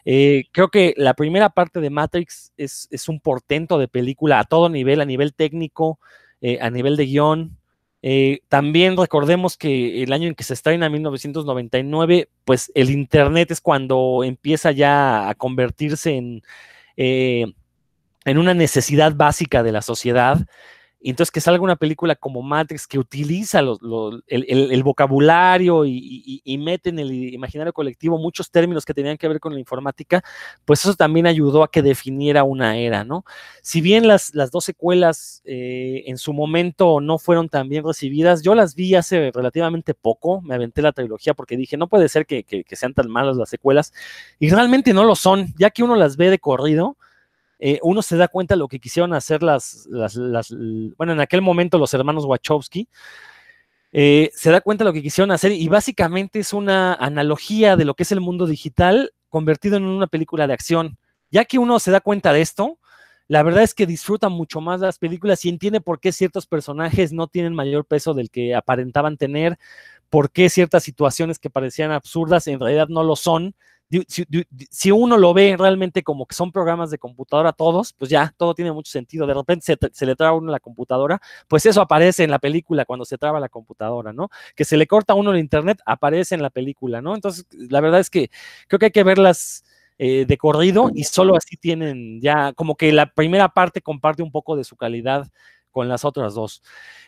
Eh, 0.05 0.45
creo 0.51 0.69
que 0.69 0.93
la 0.97 1.15
primera 1.15 1.49
parte 1.49 1.81
de 1.81 1.89
Matrix 1.89 2.53
es, 2.57 2.87
un 3.09 3.19
portento 3.19 3.79
de 3.79 3.87
película 3.87 4.39
a 4.39 4.43
todo 4.45 4.69
nivel, 4.69 5.01
a 5.01 5.05
nivel 5.05 5.33
técnico, 5.33 5.99
eh, 6.41 6.59
a 6.61 6.69
nivel 6.69 6.95
de 6.95 7.05
guion, 7.05 7.57
eh, 8.03 8.41
también 8.49 8.97
recordemos 8.97 9.57
que 9.57 10.03
el 10.03 10.13
año 10.13 10.27
en 10.27 10.35
que 10.35 10.43
se 10.43 10.53
estrena, 10.55 10.89
1999, 10.89 12.29
pues 12.45 12.71
el 12.75 12.89
Internet 12.89 13.51
es 13.51 13.61
cuando 13.61 14.23
empieza 14.23 14.71
ya 14.71 15.29
a 15.29 15.35
convertirse 15.35 16.15
en, 16.17 16.41
en 16.97 18.37
una 18.37 18.53
necesidad 18.53 19.15
básica 19.15 19.63
de 19.63 19.71
la 19.71 19.81
sociedad 19.81 20.47
y 21.01 21.09
entonces 21.09 21.31
que 21.31 21.41
salga 21.41 21.63
una 21.63 21.75
película 21.75 22.15
como 22.15 22.43
Matrix 22.43 22.85
que 22.85 22.99
utiliza 22.99 23.59
el, 23.59 24.83
vocabulario 24.83 25.83
y, 25.85 26.57
mete 26.61 26.89
en 26.89 26.99
el 26.99 27.11
imaginario 27.33 27.73
colectivo 27.73 28.19
muchos 28.19 28.51
términos 28.51 28.85
que 28.85 28.93
tenían 28.93 29.17
que 29.17 29.27
ver 29.27 29.39
con 29.39 29.53
la 29.53 29.59
informática, 29.59 30.23
pues 30.63 30.81
eso 30.81 30.93
también 30.93 31.25
ayudó 31.25 31.63
a 31.63 31.71
que 31.71 31.81
definiera 31.81 32.43
una 32.43 32.77
era, 32.77 33.03
¿no? 33.03 33.25
Si 33.63 33.81
bien 33.81 34.07
las, 34.07 34.35
las 34.35 34.51
dos 34.51 34.63
secuelas 34.63 35.41
eh, 35.45 36.03
en 36.05 36.19
su 36.19 36.33
momento 36.33 37.01
no 37.01 37.17
fueron 37.17 37.49
tan 37.49 37.67
bien 37.67 37.83
recibidas, 37.83 38.43
yo 38.43 38.53
las 38.53 38.75
vi 38.75 38.93
hace 38.93 39.31
relativamente 39.31 39.95
poco, 39.95 40.41
me 40.41 40.53
aventé 40.53 40.83
la 40.83 40.91
trilogía 40.91 41.33
porque 41.33 41.57
dije, 41.57 41.77
no 41.77 41.87
puede 41.87 42.09
ser 42.09 42.27
que, 42.27 42.43
que 42.43 42.75
sean 42.75 42.93
tan 42.93 43.09
malas 43.09 43.37
las 43.37 43.49
secuelas, 43.49 43.91
y 44.39 44.51
realmente 44.51 44.93
no 44.93 45.03
lo 45.03 45.15
son, 45.15 45.47
ya 45.57 45.71
que 45.71 45.81
uno 45.81 45.95
las 45.95 46.15
ve 46.15 46.29
de 46.29 46.37
corrido 46.37 46.97
eh, 47.63 47.79
uno 47.83 48.01
se 48.01 48.17
da 48.17 48.27
cuenta 48.27 48.55
de 48.55 48.59
lo 48.59 48.67
que 48.67 48.79
quisieron 48.79 49.13
hacer 49.13 49.43
las, 49.43 49.87
las, 49.87 50.17
bueno, 50.97 51.13
en 51.13 51.19
aquel 51.19 51.43
momento 51.43 51.77
los 51.77 51.93
hermanos 51.93 52.25
Wachowski, 52.25 52.89
eh, 53.91 54.31
se 54.33 54.49
da 54.49 54.61
cuenta 54.61 54.83
de 54.83 54.89
lo 54.89 54.93
que 54.93 55.03
quisieron 55.03 55.29
hacer 55.29 55.51
y 55.51 55.67
básicamente 55.67 56.39
es 56.39 56.53
una 56.53 56.95
analogía 56.95 57.75
de 57.75 57.85
lo 57.85 57.93
que 57.93 58.01
es 58.01 58.11
el 58.11 58.19
mundo 58.19 58.47
digital 58.47 59.13
convertido 59.29 59.77
en 59.77 59.83
una 59.83 60.07
película 60.07 60.47
de 60.47 60.53
acción. 60.53 60.97
Ya 61.29 61.45
que 61.45 61.59
uno 61.59 61.77
se 61.77 61.91
da 61.91 62.01
cuenta 62.01 62.33
de 62.33 62.41
esto, 62.41 62.79
la 63.27 63.43
verdad 63.43 63.61
es 63.61 63.75
que 63.75 63.85
disfruta 63.85 64.27
mucho 64.27 64.59
más 64.59 64.79
las 64.79 64.97
películas 64.97 65.45
y 65.45 65.49
entiende 65.49 65.81
por 65.81 65.99
qué 65.99 66.11
ciertos 66.11 66.47
personajes 66.47 67.13
no 67.13 67.27
tienen 67.27 67.53
mayor 67.53 67.85
peso 67.85 68.15
del 68.15 68.31
que 68.31 68.55
aparentaban 68.55 69.17
tener, 69.17 69.59
por 70.09 70.31
qué 70.31 70.49
ciertas 70.49 70.83
situaciones 70.83 71.37
que 71.37 71.51
parecían 71.51 71.91
absurdas 71.91 72.47
en 72.47 72.59
realidad 72.59 72.87
no 72.87 73.03
lo 73.03 73.15
son, 73.15 73.53
si, 74.69 74.91
uno 74.91 75.17
lo 75.17 75.33
ve 75.33 75.55
realmente 75.57 76.03
como 76.03 76.25
que 76.25 76.35
son 76.35 76.51
programas 76.51 76.91
de 76.91 76.97
computadora 76.97 77.51
todos, 77.51 77.93
pues 77.93 78.09
ya 78.09 78.33
todo 78.37 78.53
tiene 78.53 78.71
mucho 78.71 78.91
sentido. 78.91 79.27
De 79.27 79.33
repente 79.33 79.77
se, 79.91 80.05
le 80.05 80.15
traba 80.15 80.37
uno 80.37 80.51
la 80.51 80.59
computadora, 80.59 81.21
pues 81.47 81.65
eso 81.65 81.81
aparece 81.81 82.23
en 82.23 82.31
la 82.31 82.39
película 82.39 82.85
cuando 82.85 83.05
se 83.05 83.17
traba 83.17 83.39
la 83.39 83.49
computadora, 83.49 84.13
¿no? 84.13 84.29
Que 84.55 84.65
se 84.65 84.77
le 84.77 84.87
corta 84.87 85.13
a 85.13 85.15
uno 85.15 85.31
el 85.31 85.39
internet, 85.39 85.79
aparece 85.85 86.35
en 86.35 86.41
la 86.41 86.49
película, 86.49 87.01
¿no? 87.01 87.15
Entonces, 87.15 87.45
la 87.51 87.81
verdad 87.81 87.99
es 87.99 88.09
que 88.09 88.31
creo 88.67 88.79
que 88.79 88.85
hay 88.85 88.91
que 88.91 89.03
verlas 89.03 89.65
eh, 89.97 90.25
de 90.25 90.37
corrido 90.37 90.89
y 90.93 91.03
solo 91.03 91.35
así 91.35 91.57
tienen 91.57 92.21
ya, 92.21 92.53
como 92.53 92.75
que 92.75 92.91
la 92.91 93.13
primera 93.13 93.49
parte 93.49 93.81
comparte 93.81 94.23
un 94.23 94.31
poco 94.31 94.55
de 94.55 94.63
su 94.63 94.75
calidad 94.75 95.29
con 95.71 95.89
las 95.89 96.05
otras 96.05 96.33
dos. 96.33 96.61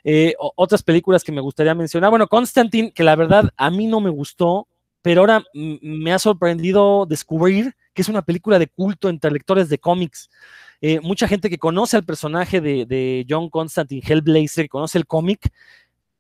Eh, 0.04 0.36
otras 0.38 0.84
películas 0.84 1.24
que 1.24 1.32
me 1.32 1.42
gustaría 1.42 1.76
mencionar, 1.76 2.10
bueno, 2.10 2.28
Constantine, 2.28 2.92
que 2.92 3.04
la 3.04 3.16
verdad 3.16 3.52
a 3.58 3.70
mí 3.70 3.88
no 3.88 4.00
me 4.00 4.10
gustó, 4.10 4.68
pero 5.04 5.22
ahora 5.22 5.44
me 5.54 6.14
ha 6.14 6.18
sorprendido 6.18 7.06
descubrir 7.06 7.76
que 7.94 8.02
es 8.02 8.10
una 8.10 8.24
película 8.24 8.58
de 8.58 8.68
culto 8.68 9.10
entre 9.10 9.30
lectores 9.30 9.70
de 9.70 9.78
cómics. 9.78 10.32
Eh, 10.82 11.00
mucha 11.02 11.28
gente 11.28 11.50
que 11.50 11.60
conoce 11.60 11.98
al 11.98 12.06
personaje 12.06 12.62
de, 12.62 13.26
John 13.30 13.50
Constantine 13.50 14.02
Hellblazer, 14.04 14.66
que 14.66 14.70
conoce 14.70 14.98
el 14.98 15.06
cómic, 15.06 15.52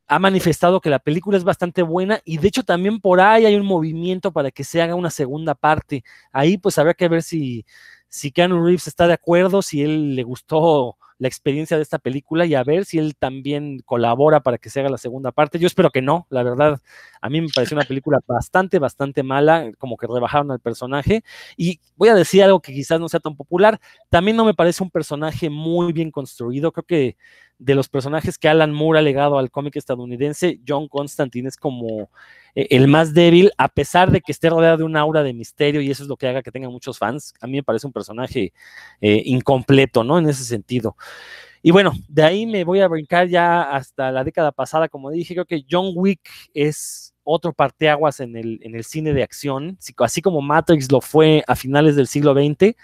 ha 0.06 0.20
manifestado 0.20 0.82
que 0.82 0.90
la 0.90 1.00
película 1.00 1.38
es 1.38 1.46
bastante 1.46 1.82
buena 1.82 2.20
y 2.26 2.38
de 2.38 2.50
hecho 2.50 2.64
también 2.64 3.00
por 3.00 3.22
ahí 3.22 3.46
hay 3.46 3.56
un 3.56 3.66
movimiento 3.66 4.34
para 4.34 4.52
que 4.52 4.66
se 4.66 4.82
haga 4.82 4.96
una 4.96 5.10
segunda 5.10 5.56
parte. 5.56 6.04
Ahí 6.32 6.58
pues 6.58 6.78
habrá 6.78 6.94
que 6.94 7.08
ver 7.08 7.24
si, 7.24 7.66
si 8.10 8.32
Keanu 8.32 8.64
Reeves 8.64 8.88
está 8.88 9.08
de 9.08 9.14
acuerdo, 9.14 9.62
si 9.62 9.82
él 9.82 10.16
le 10.16 10.24
gustó 10.24 10.98
la 11.24 11.30
experiencia 11.30 11.78
de 11.78 11.84
esta 11.84 12.00
película 12.00 12.46
y 12.46 12.54
a 12.54 12.66
ver 12.66 12.84
si 12.84 13.00
él 13.00 13.16
también 13.16 13.80
colabora 13.86 14.42
para 14.42 14.58
que 14.58 14.70
se 14.70 14.82
haga 14.82 14.90
la 14.90 14.98
segunda 14.98 15.32
parte. 15.32 15.58
Yo 15.58 15.68
espero 15.68 15.90
que 15.90 16.02
no, 16.02 16.28
la 16.30 16.44
verdad, 16.44 16.82
a 17.22 17.30
mí 17.30 17.40
me 17.40 17.48
pareció 17.48 17.78
una 17.78 17.86
película 17.86 18.20
bastante, 18.28 18.78
bastante 18.78 19.24
mala, 19.24 19.72
como 19.78 19.96
que 19.96 20.06
rebajaron 20.06 20.52
al 20.52 20.60
personaje. 20.60 21.24
Y 21.56 21.80
voy 21.96 22.10
a 22.10 22.16
decir 22.16 22.44
algo 22.44 22.62
que 22.62 22.74
quizás 22.74 23.00
no 23.00 23.08
sea 23.08 23.22
tan 23.22 23.38
popular, 23.38 23.80
también 24.10 24.36
no 24.36 24.44
me 24.44 24.54
parece 24.54 24.84
un 24.84 24.92
personaje 24.92 25.50
muy 25.50 25.94
bien 25.94 26.12
construido, 26.12 26.74
creo 26.74 26.86
que 26.86 27.16
de 27.60 27.76
los 27.76 27.90
personajes 27.90 28.38
que 28.38 28.50
Alan 28.50 28.72
Moore 28.74 29.00
ha 29.00 29.02
legado 29.02 29.38
al 29.38 29.52
cómic 29.52 29.76
estadounidense, 29.76 30.60
John 30.68 30.88
Constantine 30.88 31.48
es 31.48 31.58
como 31.58 32.10
eh, 32.56 32.68
el 32.72 32.88
más 32.88 33.14
débil, 33.14 33.52
a 33.58 33.70
pesar 33.70 34.12
de 34.12 34.22
que 34.22 34.32
esté 34.32 34.50
rodeado 34.50 34.78
de 34.78 34.84
un 34.84 34.98
aura 34.98 35.24
de 35.24 35.34
misterio 35.34 35.82
y 35.82 35.90
eso 35.90 36.04
es 36.04 36.10
lo 36.10 36.18
que 36.18 36.28
haga 36.28 36.42
que 36.42 36.52
tenga 36.52 36.70
muchos 36.70 36.98
fans. 36.98 37.34
A 37.42 37.48
mí 37.48 37.54
me 37.54 37.64
parece 37.64 37.88
un 37.88 37.94
personaje 37.94 38.54
eh, 39.02 39.22
incompleto, 39.26 40.04
¿no? 40.04 40.18
En 40.18 40.28
ese 40.28 40.44
sentido. 40.44 40.96
Y 41.62 41.72
bueno, 41.72 41.94
de 42.10 42.24
ahí 42.24 42.46
me 42.46 42.66
voy 42.66 42.82
a 42.82 42.88
brincar 42.88 43.28
ya 43.30 43.62
hasta 43.62 44.12
la 44.12 44.24
década 44.24 44.52
pasada, 44.52 44.90
como 44.90 45.10
dije, 45.10 45.34
creo 45.34 45.46
que 45.46 45.64
John 45.70 45.92
Wick 45.96 46.30
es 46.54 47.14
otro 47.24 47.54
parteaguas 47.54 48.20
en 48.20 48.36
el 48.36 48.84
cine 48.84 49.14
de 49.14 49.24
acción, 49.24 49.78
así 50.00 50.22
como 50.22 50.42
Matrix 50.42 50.92
lo 50.92 51.00
fue 51.00 51.42
a 51.48 51.56
finales 51.56 51.96
del 51.96 52.08
siglo 52.08 52.34
XX, 52.34 52.76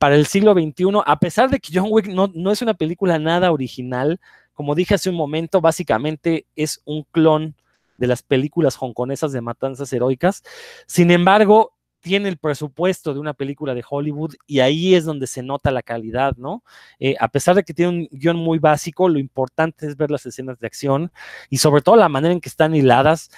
para 0.00 0.16
el 0.16 0.24
siglo 0.24 0.54
XXI, 0.54 1.02
a 1.04 1.18
pesar 1.18 1.50
de 1.50 1.60
que 1.60 1.78
John 1.78 1.88
Wick 1.90 2.06
no, 2.06 2.50
es 2.50 2.62
una 2.62 2.72
película 2.72 3.18
nada 3.18 3.52
original, 3.52 4.18
como 4.54 4.74
dije 4.74 4.94
hace 4.94 5.10
un 5.10 5.16
momento, 5.16 5.60
básicamente 5.60 6.46
es 6.56 6.80
un 6.86 7.02
clon 7.12 7.54
de 7.98 8.06
las 8.06 8.22
películas 8.22 8.78
hongkonesas 8.80 9.30
de 9.30 9.42
matanzas 9.42 9.92
heroicas. 9.92 10.42
Sin 10.86 11.10
embargo, 11.10 11.74
tiene 12.00 12.30
el 12.30 12.38
presupuesto 12.38 13.12
de 13.12 13.20
una 13.20 13.34
película 13.34 13.74
de 13.74 13.84
Hollywood 13.86 14.36
y 14.46 14.60
ahí 14.60 14.94
es 14.94 15.04
donde 15.04 15.26
se 15.26 15.42
nota 15.42 15.70
la 15.70 15.82
calidad, 15.82 16.34
¿no? 16.38 16.64
Eh, 16.98 17.14
a 17.20 17.28
pesar 17.28 17.54
de 17.54 17.62
que 17.62 17.74
tiene 17.74 17.90
un 17.90 18.08
guion 18.10 18.38
muy 18.38 18.58
básico, 18.58 19.06
lo 19.06 19.18
importante 19.18 19.86
es 19.86 19.98
ver 19.98 20.10
las 20.10 20.24
escenas 20.24 20.58
de 20.60 20.66
acción 20.66 21.12
y 21.50 21.58
sobre 21.58 21.82
todo 21.82 21.96
la 21.96 22.08
manera 22.08 22.32
en 22.32 22.40
que 22.40 22.48
están 22.48 22.74
hiladas. 22.74 23.30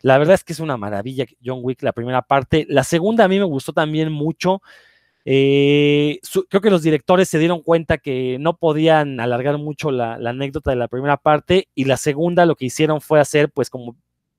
La 0.00 0.16
verdad 0.16 0.32
es 0.36 0.44
que 0.44 0.54
es 0.54 0.60
una 0.60 0.78
maravilla 0.78 1.26
John 1.44 1.58
Wick, 1.60 1.82
la 1.82 1.92
primera 1.92 2.22
parte. 2.22 2.64
La 2.70 2.84
segunda 2.84 3.24
a 3.24 3.28
mí 3.28 3.38
me 3.38 3.44
gustó 3.44 3.74
también 3.74 4.10
mucho. 4.10 4.62
Eh, 5.28 6.20
creo 6.48 6.60
que 6.60 6.70
los 6.70 6.82
directores 6.82 7.28
se 7.28 7.40
dieron 7.40 7.60
cuenta 7.60 7.98
que 7.98 8.38
no 8.38 8.58
podían 8.58 9.18
alargar 9.18 9.58
mucho 9.58 9.90
la, 9.90 10.18
la, 10.18 10.30
anécdota 10.30 10.70
de 10.70 10.76
la 10.76 10.86
primera 10.86 11.16
parte 11.16 11.68
y 11.74 11.84
la 11.86 11.96
segunda 11.96 12.46
lo 12.46 12.54
que 12.54 12.66
hicieron 12.66 13.00
fue 13.00 13.18
hacer 13.18 13.50
pues 13.50 13.68
como 13.68 13.96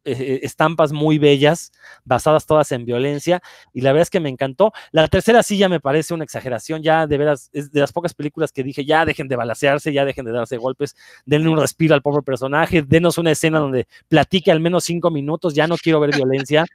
eh, 0.08 0.40
estampas 0.44 0.92
muy 0.92 1.18
bellas, 1.20 1.72
basadas 2.06 2.46
todas 2.46 2.72
en 2.72 2.86
violencia, 2.86 3.42
y 3.74 3.82
la 3.82 3.92
verdad 3.92 4.04
es 4.04 4.10
que 4.10 4.20
me 4.20 4.30
encantó. 4.30 4.72
La 4.92 5.08
tercera 5.08 5.44
sí 5.44 5.58
ya 5.58 5.70
me 5.70 5.80
parece 5.80 6.14
una 6.14 6.24
exageración, 6.24 6.82
ya 6.82 7.08
de 7.08 7.18
veras, 7.18 7.50
es 7.54 7.72
de 7.72 7.82
las 7.82 7.92
pocas 7.92 8.14
películas 8.14 8.52
que 8.52 8.64
dije, 8.64 8.86
ya 8.86 9.06
dejen 9.06 9.28
de 9.28 9.36
balasearse, 9.36 9.92
ya 9.92 10.06
dejen 10.06 10.26
de 10.26 10.32
darse 10.32 10.58
golpes, 10.58 10.96
denle 11.26 11.50
un 11.50 11.60
respiro 11.60 11.94
al 11.94 12.02
pobre 12.02 12.22
personaje, 12.24 12.82
denos 12.82 13.18
una 13.18 13.32
escena 13.32 13.60
donde 13.60 13.88
platique 14.08 14.52
al 14.52 14.60
menos 14.60 14.86
cinco 14.86 15.12
minutos, 15.12 15.54
ya 15.54 15.68
no 15.68 15.78
quiero 15.78 16.00
ver 16.00 16.16
violencia. 16.16 16.66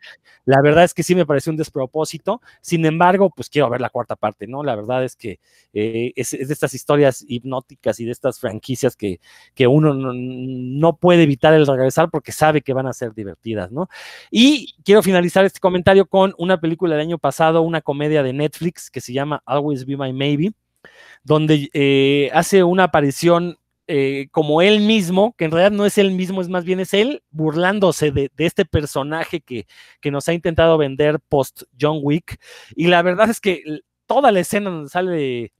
La 0.44 0.60
verdad 0.60 0.84
es 0.84 0.92
que 0.92 1.02
sí 1.02 1.14
me 1.14 1.24
pareció 1.24 1.50
un 1.50 1.56
despropósito, 1.56 2.40
sin 2.60 2.84
embargo, 2.84 3.30
pues 3.30 3.48
quiero 3.48 3.70
ver 3.70 3.80
la 3.80 3.90
cuarta 3.90 4.16
parte, 4.16 4.46
¿no? 4.46 4.62
La 4.64 4.74
verdad 4.74 5.04
es 5.04 5.16
que 5.16 5.38
eh, 5.72 6.12
es, 6.16 6.32
de 6.32 6.52
estas 6.52 6.74
historias 6.74 7.24
hipnóticas 7.26 8.00
y 8.00 8.04
de 8.04 8.12
estas 8.12 8.40
franquicias 8.40 8.96
que, 8.96 9.20
que 9.54 9.66
uno 9.66 9.94
no, 9.94 10.12
no 10.12 10.96
puede 10.96 11.22
evitar 11.22 11.54
el 11.54 11.66
regresar 11.66 12.10
porque 12.10 12.32
sabe 12.32 12.62
que 12.62 12.72
van 12.72 12.86
a 12.86 12.92
ser 12.92 13.14
divertidas, 13.22 13.72
¿no? 13.72 13.88
Y 14.30 14.74
quiero 14.84 15.02
finalizar 15.02 15.44
este 15.44 15.60
comentario 15.60 16.06
con 16.06 16.34
una 16.38 16.60
película 16.60 16.94
del 16.94 17.06
año 17.06 17.18
pasado, 17.18 17.62
una 17.62 17.80
comedia 17.80 18.22
de 18.22 18.32
Netflix 18.32 18.90
que 18.90 19.00
se 19.00 19.12
llama 19.12 19.42
Always 19.46 19.86
Be 19.86 19.96
My 19.96 20.12
Maybe, 20.12 20.52
donde 21.22 21.70
eh, 21.72 22.30
hace 22.32 22.64
una 22.64 22.84
aparición 22.84 23.58
eh, 23.88 24.28
como 24.30 24.62
él 24.62 24.80
mismo, 24.80 25.34
que 25.36 25.44
en 25.44 25.50
realidad 25.50 25.76
no 25.76 25.84
es 25.84 25.98
él 25.98 26.12
mismo, 26.12 26.40
es 26.40 26.48
más 26.48 26.64
bien 26.64 26.80
es 26.80 26.94
él 26.94 27.22
burlándose 27.30 28.12
de, 28.12 28.30
este 28.38 28.64
personaje 28.64 29.40
que, 29.40 29.66
que, 30.00 30.10
nos 30.10 30.28
ha 30.28 30.32
intentado 30.32 30.78
vender 30.78 31.18
post 31.28 31.64
John 31.80 31.98
Wick. 32.02 32.38
Y 32.76 32.86
la 32.86 33.02
verdad 33.02 33.28
es 33.28 33.40
que 33.40 33.62
toda 34.06 34.32
la 34.32 34.40
escena 34.40 34.70
donde 34.70 34.88
sale 34.88 35.52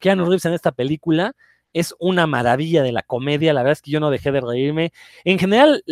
Keanu 0.00 0.24
Reeves 0.24 0.44
en 0.44 0.54
esta 0.54 0.72
película 0.72 1.34
es 1.76 1.94
una 1.98 2.26
maravilla 2.26 2.82
de 2.82 2.90
la 2.90 3.02
comedia, 3.02 3.52
la 3.52 3.60
verdad 3.60 3.74
es 3.74 3.82
que 3.82 3.90
yo 3.90 4.00
no 4.00 4.10
dejé 4.10 4.32
de 4.32 4.40
reírme. 4.40 4.94
En 5.24 5.38
general, 5.38 5.84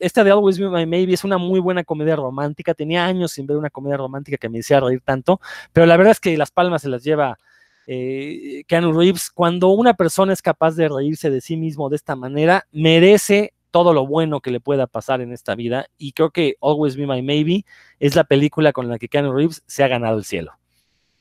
esta 0.00 0.24
de 0.24 0.32
Always 0.32 0.58
Be 0.58 0.68
My 0.68 0.84
Maybe 0.84 1.14
es 1.14 1.22
una 1.22 1.38
muy 1.38 1.60
buena 1.60 1.84
comedia 1.84 2.16
romántica, 2.16 2.74
tenía 2.74 3.06
años 3.06 3.30
sin 3.30 3.46
ver 3.46 3.56
una 3.56 3.70
comedia 3.70 3.96
romántica 3.96 4.36
que 4.36 4.48
me 4.48 4.58
hiciera 4.58 4.84
reír 4.84 5.00
tanto, 5.00 5.40
pero 5.72 5.86
la 5.86 5.96
verdad 5.96 6.10
es 6.10 6.18
que 6.18 6.36
las 6.36 6.50
palmas 6.50 6.82
se 6.82 6.88
las 6.88 7.04
lleva 7.04 7.38
eh, 7.86 8.64
Keanu 8.66 8.92
Reeves. 8.92 9.30
Cuando 9.30 9.68
una 9.68 9.94
persona 9.94 10.32
es 10.32 10.42
capaz 10.42 10.74
de 10.74 10.88
reírse 10.88 11.30
de 11.30 11.40
sí 11.40 11.56
mismo 11.56 11.88
de 11.88 11.94
esta 11.94 12.16
manera, 12.16 12.66
merece 12.72 13.52
todo 13.70 13.92
lo 13.92 14.08
bueno 14.08 14.40
que 14.40 14.50
le 14.50 14.58
pueda 14.58 14.88
pasar 14.88 15.20
en 15.20 15.32
esta 15.32 15.54
vida 15.54 15.86
y 15.98 16.12
creo 16.12 16.30
que 16.30 16.56
Always 16.60 16.96
Be 16.96 17.06
My 17.06 17.22
Maybe 17.22 17.64
es 18.00 18.16
la 18.16 18.24
película 18.24 18.72
con 18.72 18.88
la 18.88 18.98
que 18.98 19.08
Keanu 19.08 19.32
Reeves 19.32 19.62
se 19.68 19.84
ha 19.84 19.88
ganado 19.88 20.18
el 20.18 20.24
cielo. 20.24 20.58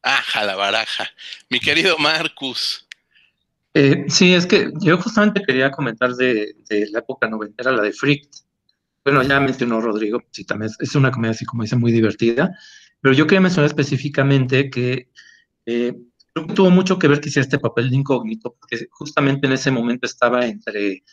Aja 0.01 0.43
la 0.43 0.55
baraja. 0.55 1.07
Mi 1.49 1.59
querido 1.59 1.99
Marcus. 1.99 2.86
Eh, 3.79 4.05
sí, 4.07 4.33
es 4.33 4.47
que 4.47 4.71
yo 4.81 4.97
justamente 4.97 5.43
quería 5.45 5.69
comentar 5.69 6.15
de, 6.15 6.55
la 6.91 6.97
época 6.97 7.29
noventera, 7.29 7.71
la 7.71 7.83
de 7.83 7.91
Freak. 7.91 8.27
Bueno, 9.05 9.21
ya 9.21 9.39
mencionó 9.39 9.79
Rodrigo, 9.79 10.19
sí, 10.31 10.45
también 10.45 10.71
es, 10.79 10.95
una 10.95 11.11
comedia 11.11 11.33
así 11.33 11.45
como 11.45 11.61
dice 11.61 11.75
muy 11.75 11.91
divertida, 11.91 12.57
pero 12.99 13.13
yo 13.13 13.27
quería 13.27 13.41
mencionar 13.41 13.67
específicamente 13.67 14.71
que 14.71 15.11
eh, 15.67 15.95
creo 16.33 16.47
que 16.47 16.53
tuvo 16.55 16.71
mucho 16.71 16.97
que 16.97 17.07
ver 17.07 17.21
que 17.21 17.29
hiciera 17.29 17.43
este 17.43 17.59
papel 17.59 17.91
de 17.91 17.97
incógnito, 17.97 18.55
porque 18.59 18.87
justamente 18.89 19.45
en 19.45 19.53
ese 19.53 19.69
momento 19.69 20.07
estaba 20.07 20.47
entre 20.47 21.03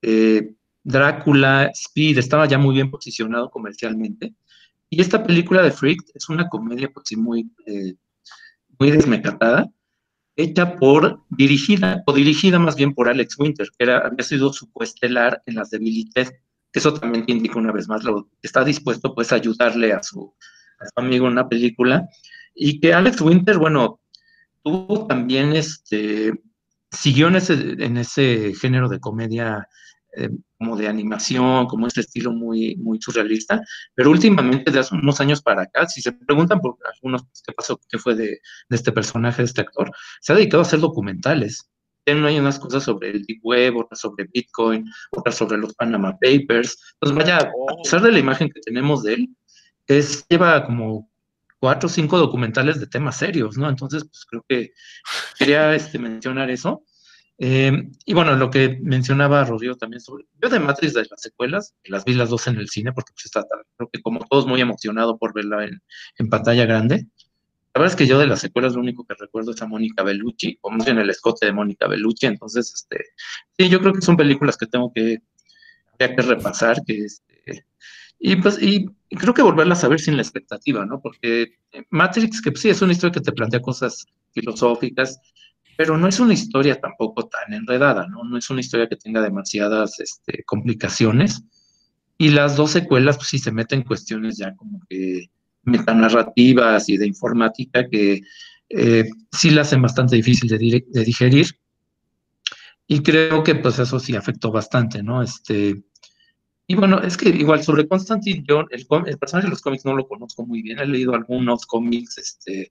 eh, 0.00 0.54
Drácula, 0.82 1.70
Speed, 1.74 2.16
estaba 2.16 2.46
ya 2.46 2.56
muy 2.56 2.74
bien 2.74 2.90
posicionado 2.90 3.50
comercialmente, 3.50 4.34
y 4.88 5.02
esta 5.02 5.22
película 5.22 5.62
de 5.62 5.72
Freak 5.72 6.00
es 6.14 6.30
una 6.30 6.48
comedia 6.48 6.90
pues 6.90 7.14
muy, 7.18 7.50
muy 8.78 8.90
desmecatada, 8.90 9.70
hecha 10.36 10.76
por, 10.76 11.22
dirigida, 11.30 12.02
o 12.06 12.12
dirigida 12.12 12.58
más 12.58 12.76
bien 12.76 12.94
por 12.94 13.08
Alex 13.08 13.38
Winter, 13.38 13.68
que 13.76 13.84
era, 13.84 13.98
había 13.98 14.24
sido 14.24 14.52
su 14.52 14.70
coestelar 14.72 15.42
en 15.46 15.56
las 15.56 15.70
debilidades, 15.70 16.32
que 16.72 16.78
eso 16.80 16.92
también 16.94 17.24
indica 17.28 17.58
una 17.58 17.72
vez 17.72 17.88
más, 17.88 18.02
lo, 18.04 18.28
está 18.42 18.64
dispuesto 18.64 19.14
pues 19.14 19.32
a 19.32 19.36
ayudarle 19.36 19.92
a 19.92 20.02
su, 20.02 20.34
a 20.80 20.84
su 20.86 20.92
amigo 20.96 21.26
en 21.26 21.32
una 21.32 21.48
película, 21.48 22.08
y 22.54 22.80
que 22.80 22.92
Alex 22.92 23.20
Winter, 23.20 23.58
bueno, 23.58 24.00
tuvo 24.62 25.06
también, 25.06 25.54
este, 25.54 26.32
siguió 26.90 27.28
en 27.28 27.36
ese, 27.36 27.54
en 27.54 27.96
ese 27.96 28.54
género 28.54 28.88
de 28.88 29.00
comedia 29.00 29.68
eh, 30.16 30.30
como 30.58 30.76
de 30.76 30.88
animación, 30.88 31.66
como 31.66 31.86
este 31.86 32.00
estilo 32.00 32.32
muy, 32.32 32.76
muy 32.76 33.00
surrealista, 33.00 33.60
pero 33.94 34.10
últimamente, 34.10 34.70
de 34.70 34.78
hace 34.78 34.94
unos 34.94 35.20
años 35.20 35.42
para 35.42 35.62
acá, 35.62 35.86
si 35.86 36.00
se 36.00 36.12
preguntan 36.12 36.60
por 36.60 36.76
algunos 36.92 37.24
pues, 37.24 37.42
qué 37.46 37.52
pasó, 37.52 37.80
qué 37.88 37.98
fue 37.98 38.14
de, 38.14 38.40
este 38.70 38.92
personaje, 38.92 39.42
de 39.42 39.46
este 39.46 39.60
actor, 39.60 39.90
se 40.20 40.32
ha 40.32 40.36
dedicado 40.36 40.62
a 40.62 40.66
hacer 40.66 40.80
documentales. 40.80 41.70
Tiene 42.04 42.38
unas 42.38 42.58
cosas 42.58 42.82
sobre 42.82 43.10
el 43.10 43.24
Deep 43.24 43.40
Web, 43.42 43.76
otras 43.76 44.00
sobre 44.00 44.28
Bitcoin, 44.32 44.84
otras 45.10 45.36
sobre 45.36 45.56
los 45.56 45.74
Panama 45.74 46.12
Papers. 46.12 46.78
Entonces, 47.00 47.16
vaya, 47.16 47.38
a 47.38 47.52
oh. 47.54 47.82
pesar 47.82 48.02
de 48.02 48.12
la 48.12 48.18
imagen 48.18 48.50
que 48.50 48.60
tenemos 48.60 49.02
de 49.02 49.14
él, 49.14 49.28
es, 49.86 50.26
lleva 50.28 50.64
como 50.66 51.10
cuatro 51.58 51.86
o 51.86 51.90
cinco 51.90 52.18
documentales 52.18 52.78
de 52.78 52.86
temas 52.86 53.16
serios, 53.16 53.56
¿no? 53.56 53.70
Entonces, 53.70 54.04
pues 54.04 54.26
creo 54.28 54.44
que 54.46 54.72
quería 55.38 55.74
este, 55.74 55.98
mencionar 55.98 56.50
eso. 56.50 56.84
Eh, 57.38 57.72
y 58.04 58.14
bueno, 58.14 58.36
lo 58.36 58.48
que 58.48 58.78
mencionaba 58.80 59.44
Rodrigo 59.44 59.76
también 59.76 60.00
sobre. 60.00 60.24
Yo 60.40 60.48
de 60.48 60.60
Matrix 60.60 60.94
de 60.94 61.06
las 61.10 61.20
secuelas, 61.20 61.74
las 61.84 62.04
vi 62.04 62.14
las 62.14 62.30
dos 62.30 62.46
en 62.46 62.56
el 62.56 62.68
cine, 62.68 62.92
porque 62.92 63.12
pues 63.12 63.26
está, 63.26 63.44
creo 63.76 63.90
que 63.92 64.00
como 64.00 64.20
todos 64.20 64.46
muy 64.46 64.60
emocionado 64.60 65.18
por 65.18 65.34
verla 65.34 65.64
en, 65.64 66.28
pantalla 66.28 66.64
grande. 66.64 67.06
La 67.74 67.80
verdad 67.80 67.92
es 67.92 67.96
que 67.96 68.06
yo 68.06 68.20
de 68.20 68.28
las 68.28 68.40
secuelas 68.40 68.74
lo 68.74 68.80
único 68.80 69.04
que 69.04 69.14
recuerdo 69.18 69.50
es 69.50 69.60
a 69.60 69.66
Mónica 69.66 70.04
Bellucci, 70.04 70.58
o 70.60 70.70
más 70.70 70.84
bien 70.84 70.98
el 70.98 71.10
escote 71.10 71.46
de 71.46 71.52
Mónica 71.52 71.88
Bellucci. 71.88 72.26
Entonces, 72.26 72.72
este, 72.72 73.04
sí, 73.58 73.68
yo 73.68 73.80
creo 73.80 73.92
que 73.92 74.00
son 74.00 74.16
películas 74.16 74.56
que 74.56 74.66
tengo 74.66 74.92
que, 74.92 75.18
que 75.98 76.22
repasar, 76.22 76.84
que 76.86 76.98
este, 76.98 77.66
y 78.26 78.36
pues, 78.36 78.62
y 78.62 78.86
creo 79.10 79.34
que 79.34 79.42
volverlas 79.42 79.84
a 79.84 79.88
ver 79.88 80.00
sin 80.00 80.16
la 80.16 80.22
expectativa, 80.22 80.86
¿no? 80.86 81.00
Porque 81.00 81.58
Matrix, 81.90 82.40
que 82.40 82.52
sí 82.54 82.70
es 82.70 82.80
una 82.80 82.92
historia 82.92 83.12
que 83.12 83.20
te 83.20 83.32
plantea 83.32 83.60
cosas 83.60 84.06
filosóficas, 84.32 85.20
pero 85.76 85.96
no 85.98 86.08
es 86.08 86.20
una 86.20 86.34
historia 86.34 86.80
tampoco 86.80 87.28
tan 87.28 87.52
enredada, 87.52 88.06
¿no? 88.06 88.24
No 88.24 88.38
es 88.38 88.48
una 88.50 88.60
historia 88.60 88.88
que 88.88 88.96
tenga 88.96 89.22
demasiadas 89.22 90.00
este, 90.00 90.44
complicaciones. 90.44 91.42
Y 92.16 92.30
las 92.30 92.56
dos 92.56 92.70
secuelas, 92.72 93.16
pues 93.16 93.28
sí 93.28 93.38
se 93.38 93.52
meten 93.52 93.82
cuestiones 93.82 94.36
ya 94.38 94.54
como 94.54 94.80
que 94.88 95.30
metanarrativas 95.64 96.88
y 96.88 96.96
de 96.96 97.06
informática 97.06 97.88
que 97.88 98.20
eh, 98.68 99.04
sí 99.32 99.50
la 99.50 99.62
hacen 99.62 99.82
bastante 99.82 100.16
difícil 100.16 100.48
de, 100.48 100.84
de, 100.86 101.04
digerir. 101.04 101.46
Y 102.86 103.00
creo 103.00 103.42
que 103.42 103.54
pues 103.54 103.78
eso 103.78 103.98
sí 103.98 104.14
afectó 104.14 104.52
bastante, 104.52 105.02
¿no? 105.02 105.22
Este, 105.22 105.82
y 106.66 106.74
bueno, 106.74 107.00
es 107.00 107.16
que 107.16 107.30
igual 107.30 107.62
sobre 107.62 107.88
Constantine, 107.88 108.44
yo 108.46 108.64
el, 108.70 108.86
el 109.06 109.18
personaje 109.18 109.46
de 109.46 109.50
los 109.50 109.62
cómics 109.62 109.84
no 109.84 109.96
lo 109.96 110.06
conozco 110.06 110.46
muy 110.46 110.62
bien, 110.62 110.78
he 110.78 110.86
leído 110.86 111.14
algunos 111.14 111.66
cómics, 111.66 112.18
este, 112.18 112.70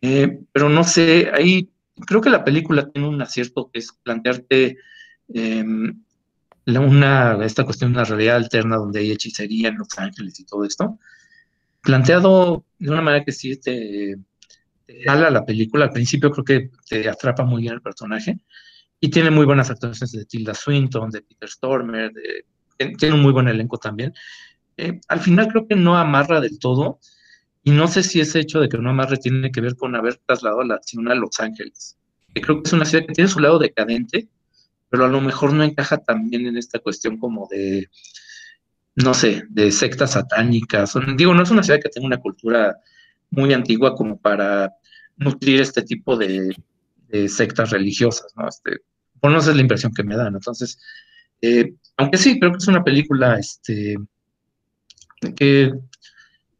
eh, 0.00 0.40
pero 0.52 0.68
no 0.68 0.84
sé, 0.84 1.30
ahí 1.32 1.70
creo 2.04 2.20
que 2.20 2.30
la 2.30 2.44
película 2.44 2.90
tiene 2.90 3.08
un 3.08 3.20
acierto 3.22 3.70
que 3.72 3.78
es 3.78 3.92
plantearte 4.02 4.78
em, 5.28 6.02
una, 6.66 7.44
esta 7.44 7.64
cuestión 7.64 7.92
de 7.92 7.98
una 7.98 8.04
realidad 8.04 8.36
alterna 8.36 8.76
donde 8.76 9.00
hay 9.00 9.12
hechicería 9.12 9.68
en 9.68 9.78
Los 9.78 9.88
Ángeles 9.96 10.38
y 10.40 10.44
todo 10.44 10.64
esto, 10.64 10.98
planteado 11.82 12.64
de 12.78 12.90
una 12.90 13.02
manera 13.02 13.24
que 13.24 13.32
sí 13.32 13.56
te, 13.58 14.16
te 14.86 15.04
la 15.04 15.44
película. 15.44 15.86
Al 15.86 15.92
principio 15.92 16.30
creo 16.30 16.44
que 16.44 16.70
te 16.88 17.08
atrapa 17.08 17.44
muy 17.44 17.62
bien 17.62 17.74
el 17.74 17.82
personaje 17.82 18.40
y 19.00 19.08
tiene 19.08 19.30
muy 19.30 19.46
buenas 19.46 19.70
actuaciones 19.70 20.12
de 20.12 20.24
Tilda 20.24 20.54
Swinton, 20.54 21.10
de 21.10 21.22
Peter 21.22 21.48
Stormer, 21.48 22.12
tiene 22.98 23.14
un 23.14 23.22
muy 23.22 23.32
buen 23.32 23.48
elenco 23.48 23.78
también. 23.78 24.12
Eh, 24.76 25.00
al 25.08 25.20
final 25.20 25.48
creo 25.48 25.66
que 25.66 25.76
no 25.76 25.96
amarra 25.96 26.40
del 26.40 26.58
todo, 26.58 26.98
y 27.66 27.72
no 27.72 27.88
sé 27.88 28.04
si 28.04 28.20
ese 28.20 28.38
hecho 28.38 28.60
de 28.60 28.68
que 28.68 28.78
no 28.78 28.90
amarre 28.90 29.16
tiene 29.16 29.50
que 29.50 29.60
ver 29.60 29.74
con 29.74 29.96
haber 29.96 30.18
trasladado 30.18 30.62
la 30.62 30.76
acción 30.76 31.08
a 31.08 31.16
Los 31.16 31.40
Ángeles. 31.40 31.98
Que 32.32 32.40
creo 32.40 32.62
que 32.62 32.68
es 32.68 32.72
una 32.72 32.84
ciudad 32.84 33.04
que 33.04 33.12
tiene 33.12 33.28
su 33.28 33.40
lado 33.40 33.58
decadente, 33.58 34.28
pero 34.88 35.04
a 35.04 35.08
lo 35.08 35.20
mejor 35.20 35.52
no 35.52 35.64
encaja 35.64 35.98
también 35.98 36.46
en 36.46 36.56
esta 36.56 36.78
cuestión 36.78 37.18
como 37.18 37.48
de, 37.50 37.90
no 38.94 39.14
sé, 39.14 39.42
de 39.48 39.72
sectas 39.72 40.12
satánicas. 40.12 40.94
Digo, 41.16 41.34
no 41.34 41.42
es 41.42 41.50
una 41.50 41.64
ciudad 41.64 41.80
que 41.82 41.88
tenga 41.88 42.06
una 42.06 42.20
cultura 42.20 42.78
muy 43.30 43.52
antigua 43.52 43.96
como 43.96 44.16
para 44.16 44.72
nutrir 45.16 45.60
este 45.60 45.82
tipo 45.82 46.16
de, 46.16 46.54
sectas 47.26 47.70
religiosas, 47.70 48.32
¿no? 48.36 48.48
Este, 48.48 48.76
por 49.18 49.32
no 49.32 49.38
es 49.38 49.46
la 49.48 49.60
impresión 49.60 49.92
que 49.92 50.04
me 50.04 50.16
dan. 50.16 50.36
Entonces, 50.36 50.78
eh, 51.42 51.74
aunque 51.96 52.16
sí, 52.16 52.38
creo 52.38 52.52
que 52.52 52.58
es 52.58 52.68
una 52.68 52.84
película 52.84 53.40
este, 53.40 53.96
que 55.34 55.72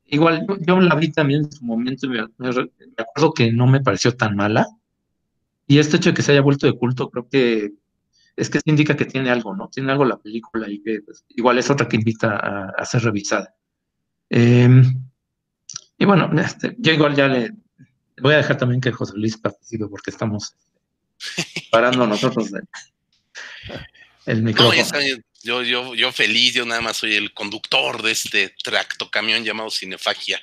igual 0.09 0.47
yo, 0.61 0.81
la 0.81 0.95
vi 0.95 1.11
también 1.13 1.45
en 1.45 1.53
su 1.53 1.65
momento 1.65 2.07
y 2.07 2.11
me, 2.11 2.21
acuerdo 2.21 3.33
que 3.35 3.53
no 3.53 3.67
me 3.67 3.81
pareció 3.81 4.17
tan 4.17 4.37
mala. 4.37 4.67
Y 5.67 5.79
este 5.79 5.97
hecho 5.97 6.11
de 6.11 6.15
que 6.15 6.23
se 6.23 6.33
haya 6.33 6.43
vuelto 6.43 6.67
de 6.67 6.77
culto, 6.77 7.11
creo 7.11 7.29
que 7.29 7.73
es 8.37 8.51
que 8.51 8.61
indica 8.67 8.97
que 8.97 9.07
tiene 9.07 9.31
algo, 9.31 9.57
¿no? 9.57 9.69
Tiene 9.69 9.93
algo 9.93 10.05
la 10.05 10.19
película 10.19 10.71
y 10.71 10.81
que 10.83 11.01
pues, 11.05 11.25
igual 11.31 11.59
es 11.59 11.71
otra 11.71 11.89
que 11.89 11.97
invita 11.97 12.37
a, 12.37 12.85
ser 12.85 13.03
revisada. 13.03 13.55
Em, 14.29 14.85
y 15.99 16.05
bueno, 16.05 16.31
este, 16.39 16.77
yo 16.79 16.93
igual 16.93 17.17
ya 17.17 17.29
le 17.29 17.53
voy 18.21 18.35
a 18.35 18.39
dejar 18.39 18.59
también 18.59 18.81
que 18.81 18.93
José 18.93 19.15
Luis 19.17 19.37
participe 19.37 19.87
porque 19.89 20.11
estamos 20.11 20.55
parando 21.71 22.07
nosotros 22.07 22.51
el, 24.27 24.43
micrófono. 24.43 24.83
Yo, 25.47 25.63
yo, 25.63 25.95
yo 25.95 26.13
feliz, 26.13 26.55
yo 26.55 26.67
nada 26.67 26.81
más 26.81 26.99
soy 26.99 27.15
el 27.15 27.33
conductor 27.33 28.03
de 28.03 28.11
este 28.11 28.55
tracto 28.63 29.11
camión 29.11 29.45
llamado 29.45 29.71
Cinefagia. 29.71 30.43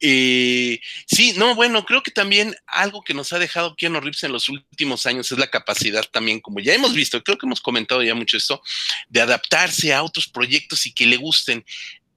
Eh, 0.00 0.80
sí, 1.06 1.32
no, 1.36 1.54
bueno, 1.54 1.84
creo 1.86 2.02
que 2.02 2.10
también 2.10 2.54
algo 2.66 3.02
que 3.02 3.14
nos 3.14 3.32
ha 3.32 3.38
dejado 3.38 3.74
Keanu 3.74 4.00
Reeves 4.00 4.22
en 4.24 4.32
los 4.32 4.48
últimos 4.48 5.06
años 5.06 5.32
es 5.32 5.38
la 5.38 5.50
capacidad 5.50 6.04
también, 6.12 6.40
como 6.40 6.60
ya 6.60 6.74
hemos 6.74 6.92
visto, 6.92 7.22
creo 7.22 7.38
que 7.38 7.46
hemos 7.46 7.60
comentado 7.60 8.02
ya 8.02 8.14
mucho 8.14 8.36
esto, 8.36 8.62
de 9.08 9.22
adaptarse 9.22 9.94
a 9.94 10.02
otros 10.02 10.28
proyectos 10.28 10.84
y 10.86 10.92
que 10.92 11.06
le 11.06 11.16
gusten. 11.16 11.64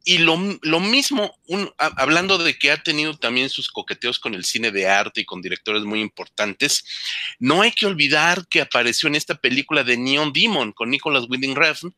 Y 0.10 0.20
lo, 0.20 0.38
mismo, 0.38 1.38
hablando 1.78 2.38
de 2.38 2.58
que 2.58 2.72
ha 2.72 2.82
tenido 2.82 3.18
también 3.18 3.49
sus 3.49 3.70
coqueteos 3.70 4.20
con 4.20 4.36
el 4.36 4.45
cine 4.45 4.72
de 4.72 4.88
arte 4.88 5.20
y 5.20 5.26
con 5.26 5.41
directores 5.41 5.84
muy 5.84 5.99
importantes, 5.99 6.86
no 7.39 7.62
hay 7.62 7.74
que 7.74 7.88
olvidar 7.88 8.47
que 8.47 8.62
apareció 8.62 9.08
en 9.08 9.16
esta 9.16 9.36
película 9.36 9.84
de 9.84 9.97
Neon 9.97 10.32
Demon 10.32 10.72
con 10.72 10.91
Nicholas 10.91 11.26
Winding 11.28 11.58
Refn. 11.58 11.93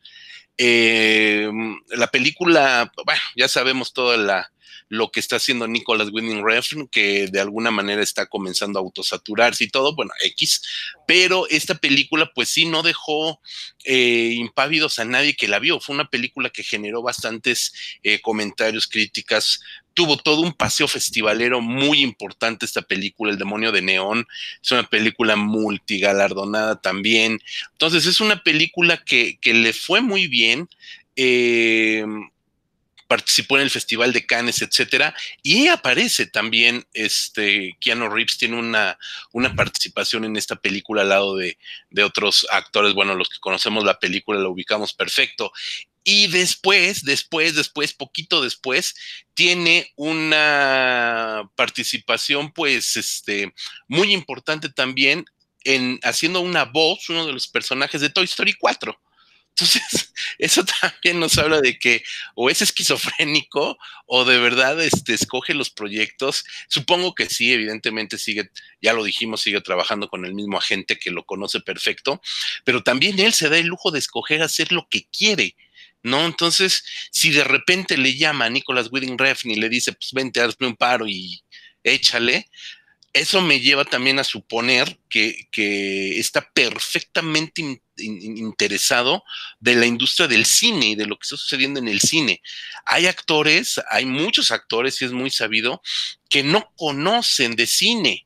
Eh, 0.57 1.51
la 1.89 2.07
película, 2.07 2.91
bueno, 3.05 3.22
ya 3.36 3.47
sabemos 3.47 3.93
toda 3.93 4.18
la, 4.18 4.51
lo 4.90 5.12
que 5.12 5.20
está 5.20 5.36
haciendo 5.36 5.68
Nicholas 5.68 6.10
Winding 6.12 6.44
Refn, 6.44 6.88
que 6.88 7.28
de 7.28 7.40
alguna 7.40 7.70
manera 7.70 8.02
está 8.02 8.26
comenzando 8.26 8.80
a 8.80 8.82
autosaturarse 8.82 9.64
y 9.64 9.70
todo, 9.70 9.96
bueno, 9.96 10.12
X, 10.24 10.62
pero 11.08 11.48
esta 11.48 11.76
película 11.76 12.32
pues 12.34 12.50
sí 12.50 12.66
no 12.66 12.82
dejó 12.82 13.40
eh, 13.86 14.34
impávidos 14.36 14.98
a 14.98 15.06
nadie 15.06 15.36
que 15.36 15.48
la 15.48 15.60
vio, 15.60 15.80
fue 15.80 15.94
una 15.94 16.10
película 16.10 16.50
que 16.50 16.64
generó 16.64 17.04
bastantes 17.04 17.72
eh, 18.02 18.20
comentarios, 18.20 18.88
críticas, 18.88 19.62
tuvo 19.94 20.18
todo 20.18 20.42
un 20.42 20.54
paseo 20.54 20.88
festivalero 20.88 21.62
muy 21.62 22.02
importante 22.02 22.66
esta 22.66 22.82
película, 22.82 23.32
El 23.32 23.38
demonio 23.38 23.72
de 23.72 23.84
Neón, 23.84 24.28
es 24.62 24.72
una 24.72 24.90
película 24.90 25.36
multigalardonada 25.36 26.82
también, 26.82 27.40
entonces 27.74 28.08
es 28.08 28.22
una 28.22 28.42
película 28.42 28.98
que, 28.98 29.38
que 29.40 29.54
le 29.54 29.72
fue 29.72 30.02
muy 30.02 30.28
bien. 30.28 30.68
Eh, 31.16 32.06
participó 33.10 33.57
en 33.57 33.64
el 33.64 33.72
Festival 33.72 34.14
de 34.14 34.28
Cannes, 34.28 34.62
etcétera, 34.62 35.16
y 35.41 35.68
aparece 35.68 36.28
también 36.28 36.86
este 36.93 37.76
Keanu 37.82 38.07
Reeves, 38.07 38.38
tiene 38.38 38.57
una, 38.57 38.99
una 39.32 39.55
participación 39.55 40.26
en 40.26 40.38
esta 40.38 40.57
película 40.57 41.01
al 41.01 41.10
lado 41.10 41.36
de, 41.36 41.57
de 41.89 42.03
otros 42.03 42.45
actores, 42.51 42.93
bueno, 42.93 43.16
los 43.16 43.28
que 43.28 43.39
conocemos 43.39 43.84
la 43.84 43.97
película 43.97 44.39
la 44.39 44.47
ubicamos 44.47 44.93
perfecto. 44.93 45.51
Y 46.03 46.28
después, 46.28 47.03
después, 47.03 47.55
después, 47.55 47.93
poquito 47.93 48.43
después, 48.43 48.93
tiene 49.34 49.91
una 49.95 51.49
participación, 51.55 52.51
pues, 52.51 52.95
este, 52.95 53.55
muy 53.88 54.14
importante 54.14 54.70
también 54.70 55.26
en 55.64 55.99
haciendo 56.03 56.41
una 56.41 56.66
voz, 56.66 57.10
uno 57.10 57.26
de 57.26 57.34
los 57.34 57.47
personajes 57.47 58.01
de 58.01 58.10
Toy 58.12 58.26
Story 58.26 58.53
4. 58.53 58.99
Entonces, 59.52 60.14
eso 60.38 60.64
también 60.64 61.20
nos 61.20 61.38
habla 61.38 61.62
de 61.62 61.78
que 61.78 62.04
o 62.36 62.50
es 62.50 62.62
esquizofrénico 62.62 63.78
o 64.06 64.26
de 64.26 64.38
verdad 64.39 64.82
este, 64.82 65.14
escoge 65.14 65.54
los 65.54 65.70
proyectos. 65.70 66.45
Supongo 66.68 67.14
que 67.16 67.28
sí, 67.28 67.54
evidentemente 67.54 68.18
sigue, 68.18 68.50
ya 68.82 68.93
lo 68.93 69.04
dijimos, 69.04 69.41
sigue 69.41 69.62
trabajando 69.62 70.10
con 70.10 70.26
el 70.26 70.34
mismo 70.34 70.58
agente 70.58 70.97
que 70.97 71.12
lo 71.12 71.26
conoce 71.26 71.60
perfecto, 71.60 72.22
pero 72.64 72.84
también 72.84 73.20
él 73.20 73.34
se 73.34 73.50
da 73.50 73.58
el 73.58 73.68
lujo 73.68 73.91
de 73.91 74.00
escoger 74.00 74.41
hacer 74.41 74.72
lo 74.72 74.88
que 74.89 75.08
quiere. 75.08 75.56
¿No? 76.02 76.26
Entonces, 76.26 76.86
si 77.12 77.32
de 77.32 77.43
repente 77.43 77.97
le 77.97 78.16
llama 78.16 78.45
a 78.45 78.50
Nicolas 78.50 78.88
Winding 78.89 79.18
Refn 79.18 79.52
y 79.52 79.56
le 79.56 79.68
dice, 79.68 79.91
pues 79.91 80.14
vente, 80.14 80.39
hazme 80.39 80.68
un 80.68 80.78
paro 80.78 81.06
y 81.08 81.43
échale, 81.84 82.47
eso 83.14 83.41
me 83.41 83.60
lleva 83.60 83.86
también 83.86 84.20
a 84.20 84.24
suponer 84.24 84.99
que, 85.10 85.47
está 86.20 86.49
perfectamente 86.53 87.82
interesado 87.97 89.24
de 89.60 89.76
la 89.76 89.86
industria 89.86 90.28
del 90.28 90.45
cine 90.45 90.89
y 90.89 90.95
de 90.95 91.05
lo 91.05 91.18
que 91.18 91.24
está 91.24 91.38
sucediendo 91.38 91.80
en 91.80 91.88
el 91.88 92.01
cine. 92.01 92.41
Hay 92.86 93.07
actores, 93.07 93.80
hay 93.89 94.05
muchos 94.05 94.51
actores, 94.51 95.01
y 95.01 95.05
es 95.05 95.12
muy 95.12 95.30
sabido, 95.30 95.82
que 96.30 96.43
no 96.43 96.72
conocen 96.76 97.55
de 97.55 97.68
cine. 97.68 98.26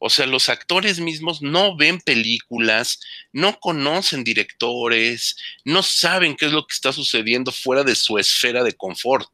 O 0.00 0.10
sea, 0.10 0.26
los 0.26 0.48
actores 0.48 1.00
mismos 1.00 1.42
no 1.42 1.76
ven 1.76 2.00
películas, 2.00 3.00
no 3.32 3.58
conocen 3.58 4.22
directores, 4.24 5.36
no 5.64 5.82
saben 5.82 6.36
qué 6.36 6.46
es 6.46 6.52
lo 6.52 6.66
que 6.66 6.74
está 6.74 6.92
sucediendo 6.92 7.50
fuera 7.50 7.82
de 7.82 7.96
su 7.96 8.18
esfera 8.18 8.62
de 8.62 8.74
confort. 8.74 9.30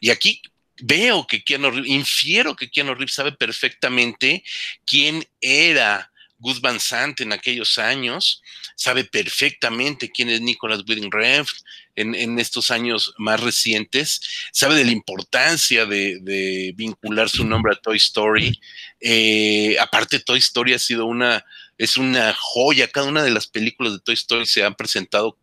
Y 0.00 0.10
aquí 0.10 0.42
veo 0.80 1.26
que 1.26 1.42
Keanu 1.42 1.70
Reeves, 1.70 1.90
infiero 1.90 2.56
que 2.56 2.70
Keanu 2.70 2.94
Reeves 2.94 3.14
sabe 3.14 3.32
perfectamente 3.32 4.42
quién 4.84 5.24
era 5.40 6.10
Gus 6.38 6.60
Van 6.60 6.80
Sant 6.80 7.20
en 7.20 7.32
aquellos 7.32 7.78
años, 7.78 8.42
sabe 8.76 9.04
perfectamente 9.04 10.10
quién 10.10 10.28
es 10.28 10.40
Nicholas 10.40 10.82
Winding 10.86 11.10
Refn 11.10 11.56
en, 11.96 12.38
estos 12.38 12.70
años 12.70 13.14
más 13.18 13.40
recientes, 13.40 14.20
sabe 14.52 14.74
de 14.74 14.84
la 14.84 14.90
importancia 14.90 15.86
de, 15.86 16.72
vincular 16.76 17.28
su 17.28 17.46
nombre 17.46 17.72
a 17.72 17.80
Toy 17.80 17.96
Story. 17.96 18.60
Eh, 19.00 19.76
aparte, 19.80 20.18
Toy 20.18 20.38
Story 20.38 20.74
ha 20.74 20.78
sido 20.78 21.06
una, 21.06 21.44
es 21.78 21.96
una 21.96 22.34
joya, 22.36 22.88
cada 22.88 23.06
una 23.06 23.22
de 23.22 23.30
las 23.30 23.46
películas 23.46 23.92
de 23.92 24.00
Toy 24.00 24.14
Story 24.14 24.46
se 24.46 24.64
han 24.64 24.74
presentado 24.74 25.38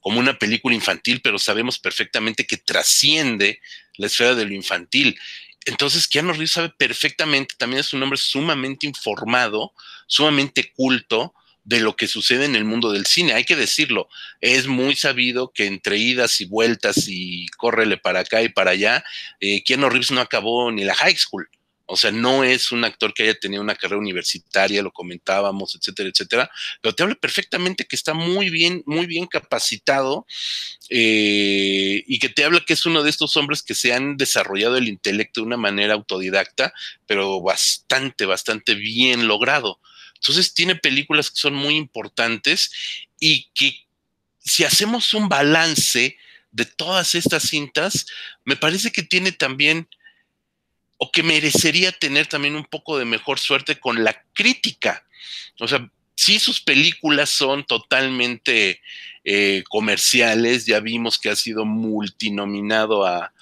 como 0.00 0.20
una 0.20 0.38
película 0.38 0.72
infantil, 0.72 1.20
pero 1.20 1.36
sabemos 1.36 1.80
perfectamente 1.80 2.46
que 2.46 2.56
trasciende 2.56 3.60
la 3.98 4.06
esfera 4.06 4.34
de 4.34 4.44
lo 4.44 4.54
infantil. 4.54 5.18
Entonces, 5.64 6.06
Keanu 6.06 6.32
Reeves 6.32 6.52
sabe 6.52 6.70
perfectamente, 6.70 7.54
también 7.58 7.80
es 7.80 7.92
un 7.92 8.02
hombre 8.02 8.18
sumamente 8.18 8.86
informado, 8.86 9.72
sumamente 10.06 10.72
culto 10.72 11.34
de 11.64 11.80
lo 11.80 11.96
que 11.96 12.06
sucede 12.06 12.44
en 12.44 12.54
el 12.54 12.64
mundo 12.64 12.92
del 12.92 13.06
cine. 13.06 13.32
Hay 13.32 13.44
que 13.44 13.56
decirlo, 13.56 14.08
es 14.40 14.68
muy 14.68 14.94
sabido 14.94 15.50
que 15.52 15.66
entre 15.66 15.98
idas 15.98 16.40
y 16.40 16.44
vueltas 16.44 17.08
y 17.08 17.48
córrele 17.56 17.96
para 17.96 18.20
acá 18.20 18.40
y 18.42 18.48
para 18.48 18.70
allá, 18.70 19.04
eh, 19.40 19.64
Keanu 19.64 19.88
Reeves 19.88 20.12
no 20.12 20.20
acabó 20.20 20.70
ni 20.70 20.84
la 20.84 20.94
high 20.94 21.16
school. 21.16 21.48
O 21.86 21.96
sea, 21.96 22.10
no 22.10 22.42
es 22.42 22.72
un 22.72 22.84
actor 22.84 23.14
que 23.14 23.22
haya 23.22 23.34
tenido 23.38 23.62
una 23.62 23.76
carrera 23.76 24.00
universitaria, 24.00 24.82
lo 24.82 24.92
comentábamos, 24.92 25.76
etcétera, 25.76 26.08
etcétera, 26.08 26.50
pero 26.82 26.94
te 26.94 27.04
habla 27.04 27.14
perfectamente 27.14 27.84
que 27.84 27.94
está 27.94 28.12
muy 28.12 28.50
bien, 28.50 28.82
muy 28.86 29.06
bien 29.06 29.26
capacitado 29.26 30.26
eh, 30.90 32.02
y 32.06 32.18
que 32.18 32.28
te 32.28 32.44
habla 32.44 32.60
que 32.66 32.72
es 32.72 32.86
uno 32.86 33.04
de 33.04 33.10
estos 33.10 33.36
hombres 33.36 33.62
que 33.62 33.76
se 33.76 33.92
han 33.92 34.16
desarrollado 34.16 34.76
el 34.76 34.88
intelecto 34.88 35.40
de 35.40 35.46
una 35.46 35.56
manera 35.56 35.94
autodidacta, 35.94 36.72
pero 37.06 37.40
bastante, 37.40 38.26
bastante 38.26 38.74
bien 38.74 39.28
logrado. 39.28 39.80
Entonces 40.16 40.54
tiene 40.54 40.74
películas 40.74 41.30
que 41.30 41.36
son 41.36 41.54
muy 41.54 41.76
importantes 41.76 42.72
y 43.20 43.48
que 43.54 43.86
si 44.40 44.64
hacemos 44.64 45.14
un 45.14 45.28
balance 45.28 46.16
de 46.50 46.64
todas 46.64 47.14
estas 47.14 47.44
cintas, 47.44 48.06
me 48.44 48.56
parece 48.56 48.90
que 48.90 49.02
tiene 49.02 49.30
también 49.30 49.88
o 50.98 51.10
que 51.10 51.22
merecería 51.22 51.92
tener 51.92 52.26
también 52.26 52.56
un 52.56 52.64
poco 52.64 52.98
de 52.98 53.04
mejor 53.04 53.38
suerte 53.38 53.78
con 53.78 54.02
la 54.04 54.22
crítica. 54.32 55.04
O 55.60 55.68
sea, 55.68 55.88
sí 56.14 56.38
sus 56.38 56.60
películas 56.60 57.30
son 57.30 57.64
totalmente 57.64 58.80
eh, 59.24 59.62
comerciales, 59.68 60.66
ya 60.66 60.80
vimos 60.80 61.18
que 61.18 61.30
ha 61.30 61.36
sido 61.36 61.64
multinominado 61.64 63.06
a, 63.06 63.32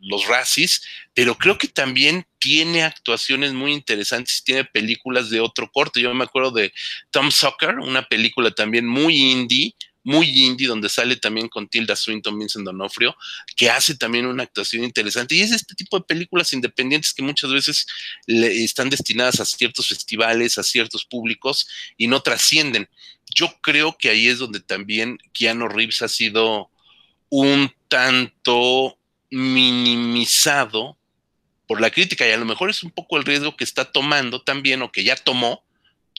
los 0.00 0.28
Razzies, 0.28 0.80
pero 1.12 1.34
creo 1.36 1.58
que 1.58 1.66
también 1.66 2.24
tiene 2.38 2.84
actuaciones 2.84 3.52
muy 3.52 3.72
interesantes, 3.72 4.44
tiene 4.44 4.64
películas 4.64 5.28
de 5.28 5.40
otro 5.40 5.68
corte. 5.72 6.00
Yo 6.00 6.14
me 6.14 6.22
acuerdo 6.22 6.52
de 6.52 6.72
Tom 7.10 7.32
Sucker, 7.32 7.80
una 7.80 8.02
película 8.02 8.52
también 8.52 8.86
muy 8.86 9.16
indie, 9.16 9.74
muy 10.08 10.46
indie, 10.46 10.66
donde 10.66 10.88
sale 10.88 11.16
también 11.16 11.48
con 11.48 11.68
Tilda 11.68 11.94
Swinton, 11.94 12.38
Vincent 12.38 12.64
Donofrio, 12.64 13.14
que 13.54 13.68
hace 13.68 13.94
también 13.94 14.24
una 14.24 14.44
actuación 14.44 14.82
interesante. 14.82 15.34
Y 15.34 15.42
es 15.42 15.52
este 15.52 15.74
tipo 15.74 15.98
de 15.98 16.06
películas 16.06 16.50
independientes 16.54 17.12
que 17.12 17.22
muchas 17.22 17.52
veces 17.52 17.86
están 18.26 18.88
destinadas 18.88 19.38
a 19.38 19.44
ciertos 19.44 19.88
festivales, 19.88 20.56
a 20.56 20.62
ciertos 20.62 21.04
públicos 21.04 21.68
y 21.98 22.06
no 22.06 22.22
trascienden. 22.22 22.88
Yo 23.34 23.54
creo 23.60 23.98
que 23.98 24.08
ahí 24.08 24.28
es 24.28 24.38
donde 24.38 24.60
también 24.60 25.18
Keanu 25.34 25.68
Reeves 25.68 26.00
ha 26.00 26.08
sido 26.08 26.70
un 27.28 27.70
tanto 27.88 28.98
minimizado 29.30 30.96
por 31.66 31.82
la 31.82 31.90
crítica 31.90 32.26
y 32.26 32.32
a 32.32 32.38
lo 32.38 32.46
mejor 32.46 32.70
es 32.70 32.82
un 32.82 32.92
poco 32.92 33.18
el 33.18 33.26
riesgo 33.26 33.58
que 33.58 33.64
está 33.64 33.84
tomando 33.84 34.40
también 34.40 34.80
o 34.80 34.90
que 34.90 35.04
ya 35.04 35.16
tomó, 35.16 35.64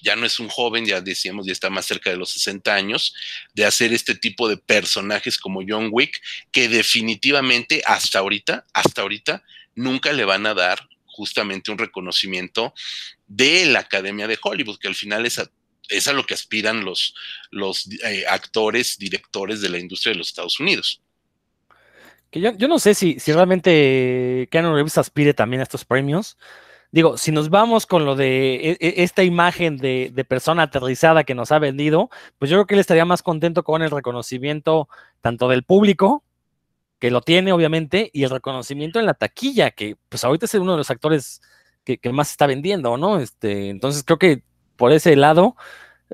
ya 0.01 0.15
no 0.15 0.25
es 0.25 0.39
un 0.39 0.49
joven, 0.49 0.85
ya 0.85 1.01
decíamos, 1.01 1.45
ya 1.45 1.51
está 1.51 1.69
más 1.69 1.85
cerca 1.85 2.09
de 2.09 2.17
los 2.17 2.31
60 2.31 2.73
años, 2.73 3.13
de 3.53 3.65
hacer 3.65 3.93
este 3.93 4.15
tipo 4.15 4.47
de 4.47 4.57
personajes 4.57 5.37
como 5.37 5.61
John 5.67 5.89
Wick, 5.91 6.21
que 6.51 6.67
definitivamente 6.69 7.81
hasta 7.85 8.19
ahorita, 8.19 8.65
hasta 8.73 9.01
ahorita, 9.01 9.43
nunca 9.75 10.13
le 10.13 10.25
van 10.25 10.45
a 10.45 10.53
dar 10.53 10.87
justamente 11.05 11.71
un 11.71 11.77
reconocimiento 11.77 12.73
de 13.27 13.65
la 13.65 13.79
Academia 13.79 14.27
de 14.27 14.39
Hollywood, 14.41 14.79
que 14.79 14.87
al 14.87 14.95
final 14.95 15.25
es 15.25 15.39
a, 15.39 15.49
es 15.89 16.07
a 16.07 16.13
lo 16.13 16.25
que 16.25 16.33
aspiran 16.33 16.85
los, 16.85 17.15
los 17.51 17.89
eh, 18.03 18.25
actores, 18.27 18.97
directores 18.97 19.61
de 19.61 19.69
la 19.69 19.79
industria 19.79 20.13
de 20.13 20.19
los 20.19 20.29
Estados 20.29 20.59
Unidos. 20.59 21.01
Que 22.31 22.39
yo, 22.41 22.67
no 22.67 22.77
sé 22.77 22.93
si, 22.93 23.19
si 23.19 23.33
realmente 23.33 24.47
Keanu 24.51 24.75
Reeves 24.75 24.97
aspire 24.97 25.33
también 25.33 25.61
a 25.61 25.63
estos 25.63 25.83
premios. 25.83 26.37
Digo, 26.91 27.17
si 27.17 27.31
nos 27.31 27.49
vamos 27.49 27.85
con 27.85 28.05
lo 28.05 28.15
de 28.15 28.55
e, 28.55 28.77
e, 28.79 29.03
esta 29.03 29.23
imagen 29.23 29.77
de, 29.77 30.25
persona 30.27 30.63
aterrizada 30.63 31.23
que 31.23 31.35
nos 31.35 31.51
ha 31.51 31.59
vendido, 31.59 32.09
pues 32.39 32.49
yo 32.49 32.57
creo 32.57 32.65
que 32.65 32.73
él 32.75 32.79
estaría 32.79 33.05
más 33.05 33.21
contento 33.21 33.63
con 33.63 33.81
el 33.83 33.91
reconocimiento 33.91 34.89
tanto 35.21 35.47
del 35.49 35.63
público, 35.63 36.23
que 36.99 37.11
lo 37.11 37.21
tiene 37.21 37.51
obviamente, 37.51 38.09
y 38.13 38.23
el 38.23 38.31
reconocimiento 38.31 38.99
en 38.99 39.05
la 39.05 39.13
taquilla, 39.13 39.71
que 39.71 39.97
pues 40.09 40.23
ahorita 40.23 40.45
es 40.45 40.53
uno 40.55 40.73
de 40.73 40.79
los 40.79 40.89
actores 40.89 41.41
que, 41.83 41.97
que 41.99 42.11
más 42.11 42.31
está 42.31 42.47
vendiendo, 42.47 42.97
¿no? 42.97 43.19
Este, 43.19 43.69
entonces 43.69 44.03
creo 44.03 44.19
que 44.19 44.43
por 44.75 44.91
ese 44.91 45.15
lado, 45.15 45.55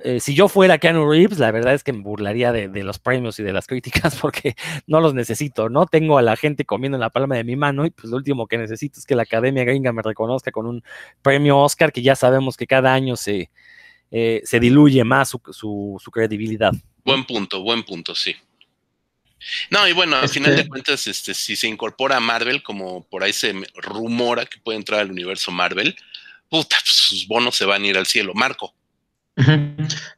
eh, 0.04 0.20
si 0.20 0.36
yo 0.36 0.50
fuera 0.50 0.78
Keanu 0.78 1.10
Reeves, 1.10 1.40
la 1.40 1.52
verdad 1.52 1.74
es 1.74 1.84
que 1.84 1.94
me 1.94 2.02
burlaría 2.02 2.52
de, 2.52 2.84
los 2.84 3.00
premios 3.00 3.40
y 3.40 3.44
de 3.44 3.54
las 3.54 3.66
críticas 3.66 4.16
porque 4.22 4.56
no 4.88 5.00
los 5.00 5.14
necesito, 5.14 5.70
¿no? 5.70 5.86
Tengo 5.86 6.18
a 6.18 6.22
la 6.22 6.36
gente 6.36 6.66
comiendo 6.66 6.98
en 6.98 7.02
la 7.02 7.10
palma 7.10 7.36
de 7.36 7.46
mi 7.46 7.56
mano 7.56 7.86
y 7.86 7.92
pues 7.92 8.10
lo 8.10 8.18
último 8.18 8.48
que 8.48 8.58
necesito 8.58 9.00
es 9.00 9.06
que 9.06 9.16
la 9.16 9.24
Academia 9.24 9.64
Gringa 9.64 9.94
me 9.94 10.02
reconozca 10.02 10.52
con 10.52 10.66
un 10.66 10.84
premio 11.22 11.60
Oscar 11.60 11.94
que 11.94 12.02
ya 12.02 12.16
sabemos 12.16 12.58
que 12.58 12.68
cada 12.68 12.94
año 12.94 13.16
se, 13.16 13.50
eh, 14.12 14.42
se 14.44 14.60
diluye 14.60 15.04
más 15.06 15.30
su, 15.30 16.12
credibilidad. 16.12 16.74
Buen 17.06 17.24
punto, 17.24 17.62
buen 17.62 17.84
punto, 17.84 18.16
sí. 18.16 18.36
No, 19.70 19.88
y 19.88 19.94
bueno, 19.94 20.18
al 20.18 20.28
final 20.30 20.52
de 20.52 20.62
este 20.62 20.70
cuentas, 20.70 21.08
este, 21.08 21.34
si 21.34 21.56
se 21.56 21.68
incorpora 21.68 22.18
a 22.18 22.20
Marvel, 22.20 22.64
como 22.64 23.04
por 23.08 23.24
ahí 23.24 23.32
se 23.32 23.54
rumora 23.76 24.46
que 24.46 24.58
puede 24.58 24.78
entrar 24.78 25.02
al 25.02 25.12
universo 25.12 25.52
Marvel, 25.52 25.96
puta, 26.50 26.78
pues, 26.82 26.96
sus 26.96 27.28
bonos 27.28 27.56
se 27.56 27.66
van 27.66 27.84
a 27.84 27.88
ir 27.88 27.98
al 27.98 28.08
cielo. 28.08 28.34
Marco. 28.34 28.74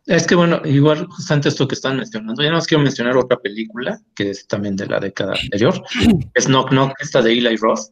Es 0.06 0.28
que 0.28 0.36
bueno, 0.36 0.62
igual 0.64 1.08
justamente 1.08 1.50
esto 1.50 1.68
que 1.68 1.76
están 1.76 1.98
mencionando, 1.98 2.42
ya 2.44 2.52
no 2.52 2.60
quiero 2.62 2.84
mencionar 2.84 3.18
otra 3.18 3.38
película 3.38 4.00
que 4.16 4.30
es 4.30 4.48
también 4.48 4.76
de 4.76 4.88
la 4.88 5.00
década 5.00 5.34
anterior, 5.42 5.82
es 6.34 6.46
Knock 6.46 6.70
Knock, 6.70 6.94
esta 7.00 7.22
de 7.22 7.34
Eli 7.34 7.58
Roth, 7.58 7.92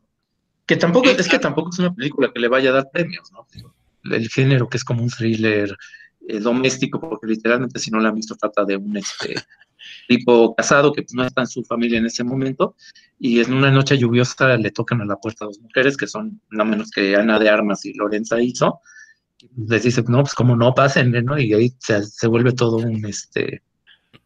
que 0.66 0.78
tampoco 0.78 1.10
es 1.10 1.28
que 1.28 1.40
tampoco 1.40 1.72
es 1.72 1.80
una 1.80 1.94
película 1.94 2.32
que 2.32 2.40
le 2.40 2.48
vaya 2.48 2.70
a 2.70 2.74
dar 2.74 2.90
premios, 2.92 3.32
¿no? 3.32 3.48
El 4.04 4.30
género 4.30 4.70
que 4.70 4.78
es 4.78 4.84
como 4.84 5.02
un 5.02 5.10
thriller 5.10 5.76
eh, 6.28 6.40
doméstico, 6.40 7.00
porque 7.00 7.28
literalmente 7.28 7.80
si 7.80 7.90
no 7.90 8.00
la 8.00 8.10
han 8.10 8.16
visto 8.16 8.36
trata 8.36 8.64
de 8.64 8.78
un 8.78 8.96
este 8.98 9.36
tipo 10.08 10.56
casado 10.56 10.94
que 10.94 11.04
pues, 11.04 11.14
no 11.14 11.24
está 11.24 11.42
en 11.42 11.48
su 11.48 11.64
familia 11.64 12.00
en 12.00 12.06
ese 12.06 12.24
momento 12.24 12.76
y 13.20 13.40
en 13.40 13.54
una 13.54 13.72
noche 13.72 13.98
lluviosa 13.98 14.58
le 14.58 14.72
tocan 14.72 15.02
a 15.02 15.06
la 15.06 15.18
puerta 15.18 15.46
a 15.46 15.48
dos 15.48 15.60
mujeres 15.60 15.98
que 15.98 16.08
son 16.08 16.42
no 16.50 16.66
menos 16.66 16.92
que 16.92 17.16
Ana 17.16 17.40
de 17.40 17.50
Armas 17.50 17.86
y 17.86 17.94
Lorenza 17.94 18.42
Iso 18.42 18.82
les 19.68 19.84
dice, 19.84 20.04
no, 20.08 20.22
pues 20.22 20.34
como 20.34 20.56
no 20.56 20.74
pasen, 20.74 21.12
¿no? 21.12 21.40
Y 21.40 21.54
ahí 21.54 21.74
se, 21.80 22.28
vuelve 22.28 22.52
todo 22.54 22.78
un, 22.78 23.06
este, 23.06 23.64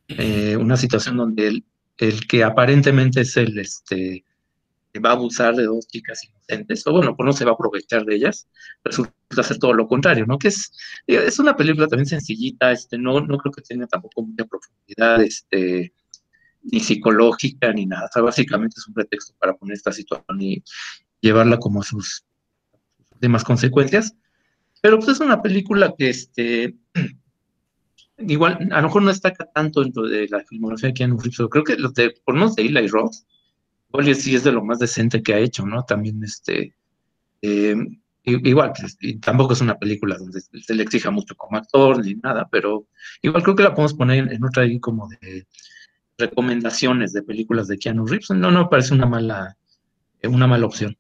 eh, 0.08 0.58
una 0.58 0.78
situación 0.78 1.18
donde 1.18 1.48
el, 1.48 1.66
el, 1.98 2.28
que 2.28 2.44
aparentemente 2.44 3.22
es 3.22 3.38
el, 3.38 3.58
este, 3.60 4.24
va 4.98 5.12
a 5.12 5.14
abusar 5.14 5.56
de 5.56 5.66
dos 5.66 5.88
chicas 5.88 6.24
inocentes, 6.24 6.86
o 6.88 6.92
bueno, 6.92 7.16
pues 7.16 7.26
no 7.26 7.34
se 7.34 7.46
va 7.46 7.52
a 7.52 7.54
aprovechar 7.54 8.06
de 8.06 8.16
ellas, 8.16 8.48
resulta 8.84 9.44
ser 9.44 9.60
todo 9.60 9.74
lo 9.74 9.88
contrario, 9.88 10.26
¿no? 10.26 10.38
Que 10.40 10.48
es, 10.48 10.72
es 11.06 11.40
una 11.40 11.56
película 11.56 11.88
también 11.88 12.08
sencillita, 12.08 12.72
este, 12.72 12.98
no, 12.98 13.22
no 13.22 13.38
creo 13.38 13.52
que 13.52 13.62
tenga 13.62 13.88
tampoco 13.88 14.24
mucha 14.24 14.46
profundidad, 14.46 15.22
este, 15.22 15.94
ni 16.64 16.80
psicológica, 16.80 17.72
ni 17.72 17.86
nada, 17.86 18.06
o 18.06 18.12
sea, 18.12 18.22
básicamente 18.24 18.76
es 18.78 18.88
un 18.88 18.94
pretexto 18.94 19.34
para 19.40 19.54
poner 19.54 19.76
esta 19.76 19.92
situación 19.92 20.42
y 20.42 20.64
llevarla 21.22 21.58
como 21.58 21.82
a 21.82 21.84
sus 21.84 22.26
demás 23.20 23.44
consecuencias, 23.44 24.16
pero 24.82 24.98
pues 24.98 25.10
es 25.10 25.20
una 25.20 25.42
película 25.42 25.94
que 25.98 26.10
este 26.10 26.76
igual 28.18 28.70
a 28.72 28.82
lo 28.82 28.88
mejor 28.88 29.02
no 29.02 29.10
destaca 29.10 29.46
tanto 29.46 29.82
dentro 29.82 30.08
de 30.08 30.28
la 30.30 30.44
filmografía 30.44 30.90
de 30.90 30.94
Keanu 30.94 31.18
Reeves, 31.18 31.48
creo 31.50 31.64
que 31.64 31.78
lo 31.78 31.90
de, 31.90 32.14
por 32.24 32.36
no 32.36 32.50
de 32.50 32.62
Eli 32.64 32.88
Roth, 32.88 33.14
sí 34.16 34.36
es 34.36 34.44
de 34.44 34.52
lo 34.52 34.64
más 34.64 34.80
decente 34.80 35.24
que 35.24 35.34
ha 35.34 35.40
hecho, 35.40 35.66
¿no? 35.66 35.84
También 35.84 36.24
este 36.24 36.74
eh, 37.42 37.76
igual, 38.24 38.74
pues, 38.80 38.98
tampoco 39.22 39.54
es 39.54 39.62
una 39.62 39.78
película 39.78 40.18
donde 40.18 40.42
se 40.42 40.76
le 40.76 40.84
exija 40.84 41.12
mucho 41.12 41.36
como 41.36 41.58
actor 41.58 42.04
ni 42.04 42.16
nada, 42.16 42.48
pero 42.52 42.88
igual 43.22 43.44
creo 43.44 43.56
que 43.56 43.64
la 43.64 43.74
podemos 43.74 43.94
poner 43.94 44.32
en 44.32 44.44
otra 44.44 44.64
ahí 44.64 44.80
como 44.80 45.08
de 45.08 45.48
recomendaciones 46.18 47.14
de 47.14 47.24
películas 47.24 47.68
de 47.68 47.78
Keanu 47.78 48.06
Reeves. 48.06 48.30
No, 48.32 48.52
no 48.52 48.70
parece 48.70 48.94
una 48.94 49.06
mala, 49.06 49.58
una 50.24 50.48
mala 50.48 50.66
opción. 50.66 50.98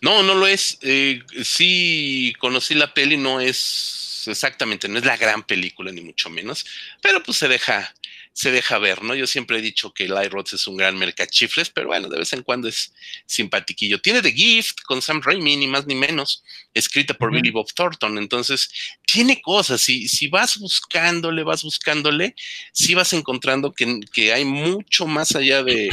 No, 0.00 0.22
no 0.22 0.34
lo 0.34 0.46
es. 0.46 0.78
Eh, 0.82 1.20
sí 1.42 2.32
conocí 2.38 2.74
la 2.74 2.92
peli, 2.94 3.16
no 3.16 3.40
es 3.40 4.08
exactamente, 4.26 4.88
no 4.88 4.98
es 4.98 5.04
la 5.04 5.16
gran 5.16 5.42
película, 5.42 5.92
ni 5.92 6.00
mucho 6.00 6.30
menos, 6.30 6.66
pero 7.00 7.22
pues 7.22 7.38
se 7.38 7.48
deja, 7.48 7.94
se 8.32 8.50
deja 8.50 8.78
ver, 8.78 9.02
¿no? 9.02 9.14
Yo 9.14 9.26
siempre 9.26 9.58
he 9.58 9.62
dicho 9.62 9.92
que 9.92 10.08
Light 10.08 10.32
Rods 10.32 10.52
es 10.54 10.66
un 10.66 10.76
gran 10.76 10.96
mercachifles, 10.96 11.70
pero 11.70 11.88
bueno, 11.88 12.08
de 12.08 12.18
vez 12.18 12.32
en 12.32 12.42
cuando 12.42 12.68
es 12.68 12.92
simpatiquillo. 13.26 14.00
Tiene 14.00 14.22
The 14.22 14.32
Gift 14.32 14.82
con 14.82 15.02
Sam 15.02 15.22
Raimi, 15.22 15.56
ni 15.56 15.66
más 15.66 15.86
ni 15.86 15.94
menos, 15.94 16.44
escrita 16.74 17.14
por 17.14 17.32
Billy 17.32 17.50
Bob 17.50 17.72
Thornton. 17.72 18.18
Entonces, 18.18 18.70
tiene 19.06 19.40
cosas. 19.40 19.80
Si, 19.80 20.08
si 20.08 20.28
vas 20.28 20.58
buscándole, 20.58 21.42
vas 21.42 21.62
buscándole, 21.62 22.34
sí 22.72 22.94
vas 22.94 23.12
encontrando 23.12 23.72
que, 23.72 24.00
que 24.12 24.32
hay 24.32 24.44
mucho 24.44 25.06
más 25.06 25.34
allá 25.34 25.62
de, 25.62 25.88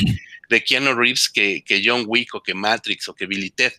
de 0.50 0.64
Keanu 0.64 0.93
Reeves 0.93 1.30
que, 1.30 1.64
que 1.64 1.82
John 1.84 2.06
Wick 2.08 2.36
o 2.36 2.43
que 2.43 2.54
Matrix 2.54 3.08
o 3.10 3.16
que 3.16 3.26
Billy 3.26 3.50
Ted. 3.50 3.74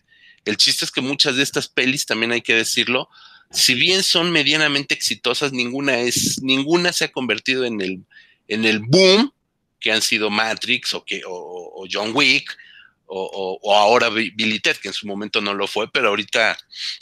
El 0.45 0.57
chiste 0.57 0.85
es 0.85 0.91
que 0.91 1.01
muchas 1.01 1.35
de 1.35 1.43
estas 1.43 1.67
pelis, 1.67 2.05
también 2.05 2.31
hay 2.31 2.41
que 2.41 2.55
decirlo, 2.55 3.09
si 3.51 3.75
bien 3.75 4.03
son 4.03 4.31
medianamente 4.31 4.93
exitosas, 4.93 5.53
ninguna 5.53 5.99
es, 5.99 6.41
ninguna 6.41 6.91
se 6.93 7.05
ha 7.05 7.11
convertido 7.11 7.65
en 7.65 7.81
el, 7.81 8.05
en 8.47 8.65
el 8.65 8.79
boom 8.79 9.31
que 9.79 9.91
han 9.91 10.01
sido 10.01 10.29
Matrix 10.29 10.93
o, 10.93 11.05
que, 11.05 11.21
o, 11.25 11.85
John 11.91 12.11
Wick 12.13 12.57
o, 13.05 13.59
o, 13.61 13.75
ahora 13.75 14.09
Billy 14.09 14.59
Ted, 14.59 14.77
que 14.77 14.89
en 14.89 14.93
su 14.93 15.07
momento 15.07 15.39
no 15.39 15.53
lo 15.53 15.67
fue, 15.67 15.89
pero 15.91 16.09
ahorita 16.09 16.57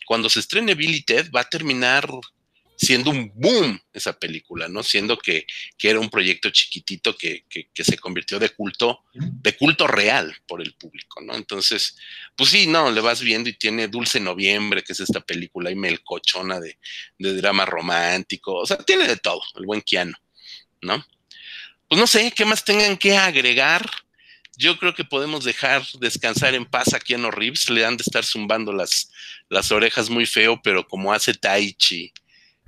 cuando 0.06 0.30
se 0.30 0.40
estrene 0.40 0.76
Billy 0.76 1.02
Ted 1.02 1.32
va 1.32 1.42
a 1.42 1.50
terminar 1.50 2.08
siendo 2.78 3.12
un 3.12 3.32
boom 3.34 3.80
esa 3.94 4.18
película, 4.18 4.68
¿no? 4.68 4.84
Siendo 4.84 5.18
que, 5.18 5.46
era 5.80 6.00
un 6.00 6.10
proyecto 6.10 6.50
chiquitito 6.50 7.16
que, 7.16 7.46
se 7.76 7.98
convirtió 7.98 8.40
de 8.40 8.50
culto, 8.50 9.04
de 9.14 9.56
culto 9.56 9.88
real 9.88 10.36
por 10.48 10.62
el 10.62 10.74
público, 10.74 11.22
¿no? 11.22 11.36
Entonces, 11.36 11.96
pues 12.36 12.50
sí, 12.50 12.68
no, 12.68 12.92
le 12.92 13.02
vas 13.02 13.22
viendo 13.22 13.50
y 13.50 13.54
tiene 13.54 13.88
Dulce 13.88 14.20
Noviembre, 14.20 14.84
que 14.84 14.94
es 14.94 15.00
esta 15.00 15.22
película 15.22 15.72
y 15.72 15.76
melcochona 15.76 16.60
de, 16.60 16.78
de 17.18 17.34
drama 17.36 17.66
romántico, 17.66 18.56
o 18.56 18.66
sea, 18.66 18.78
tiene 18.78 19.08
de 19.08 19.18
todo, 19.18 19.42
el 19.56 19.66
buen 19.66 19.82
Keanu, 19.82 20.14
¿no? 20.82 21.06
Pues 21.88 22.00
no 22.00 22.08
sé, 22.08 22.32
¿qué 22.32 22.46
más 22.46 22.66
tengan 22.66 22.98
que 22.98 23.16
agregar? 23.16 23.90
Yo 24.58 24.80
creo 24.80 24.96
que 24.96 25.04
podemos 25.04 25.44
dejar 25.44 25.86
descansar 26.00 26.56
en 26.56 26.66
paz 26.66 26.94
a 26.94 27.00
Keanu 27.00 27.30
Reeves, 27.30 27.70
le 27.70 27.86
han 27.86 27.98
de 27.98 28.04
estar 28.04 28.24
zumbando 28.26 28.74
las, 28.74 29.12
las 29.50 29.72
orejas 29.72 30.10
muy 30.10 30.26
feo, 30.26 30.60
pero 30.64 30.88
como 30.88 31.14
hace 31.14 31.34
Tai 31.34 31.76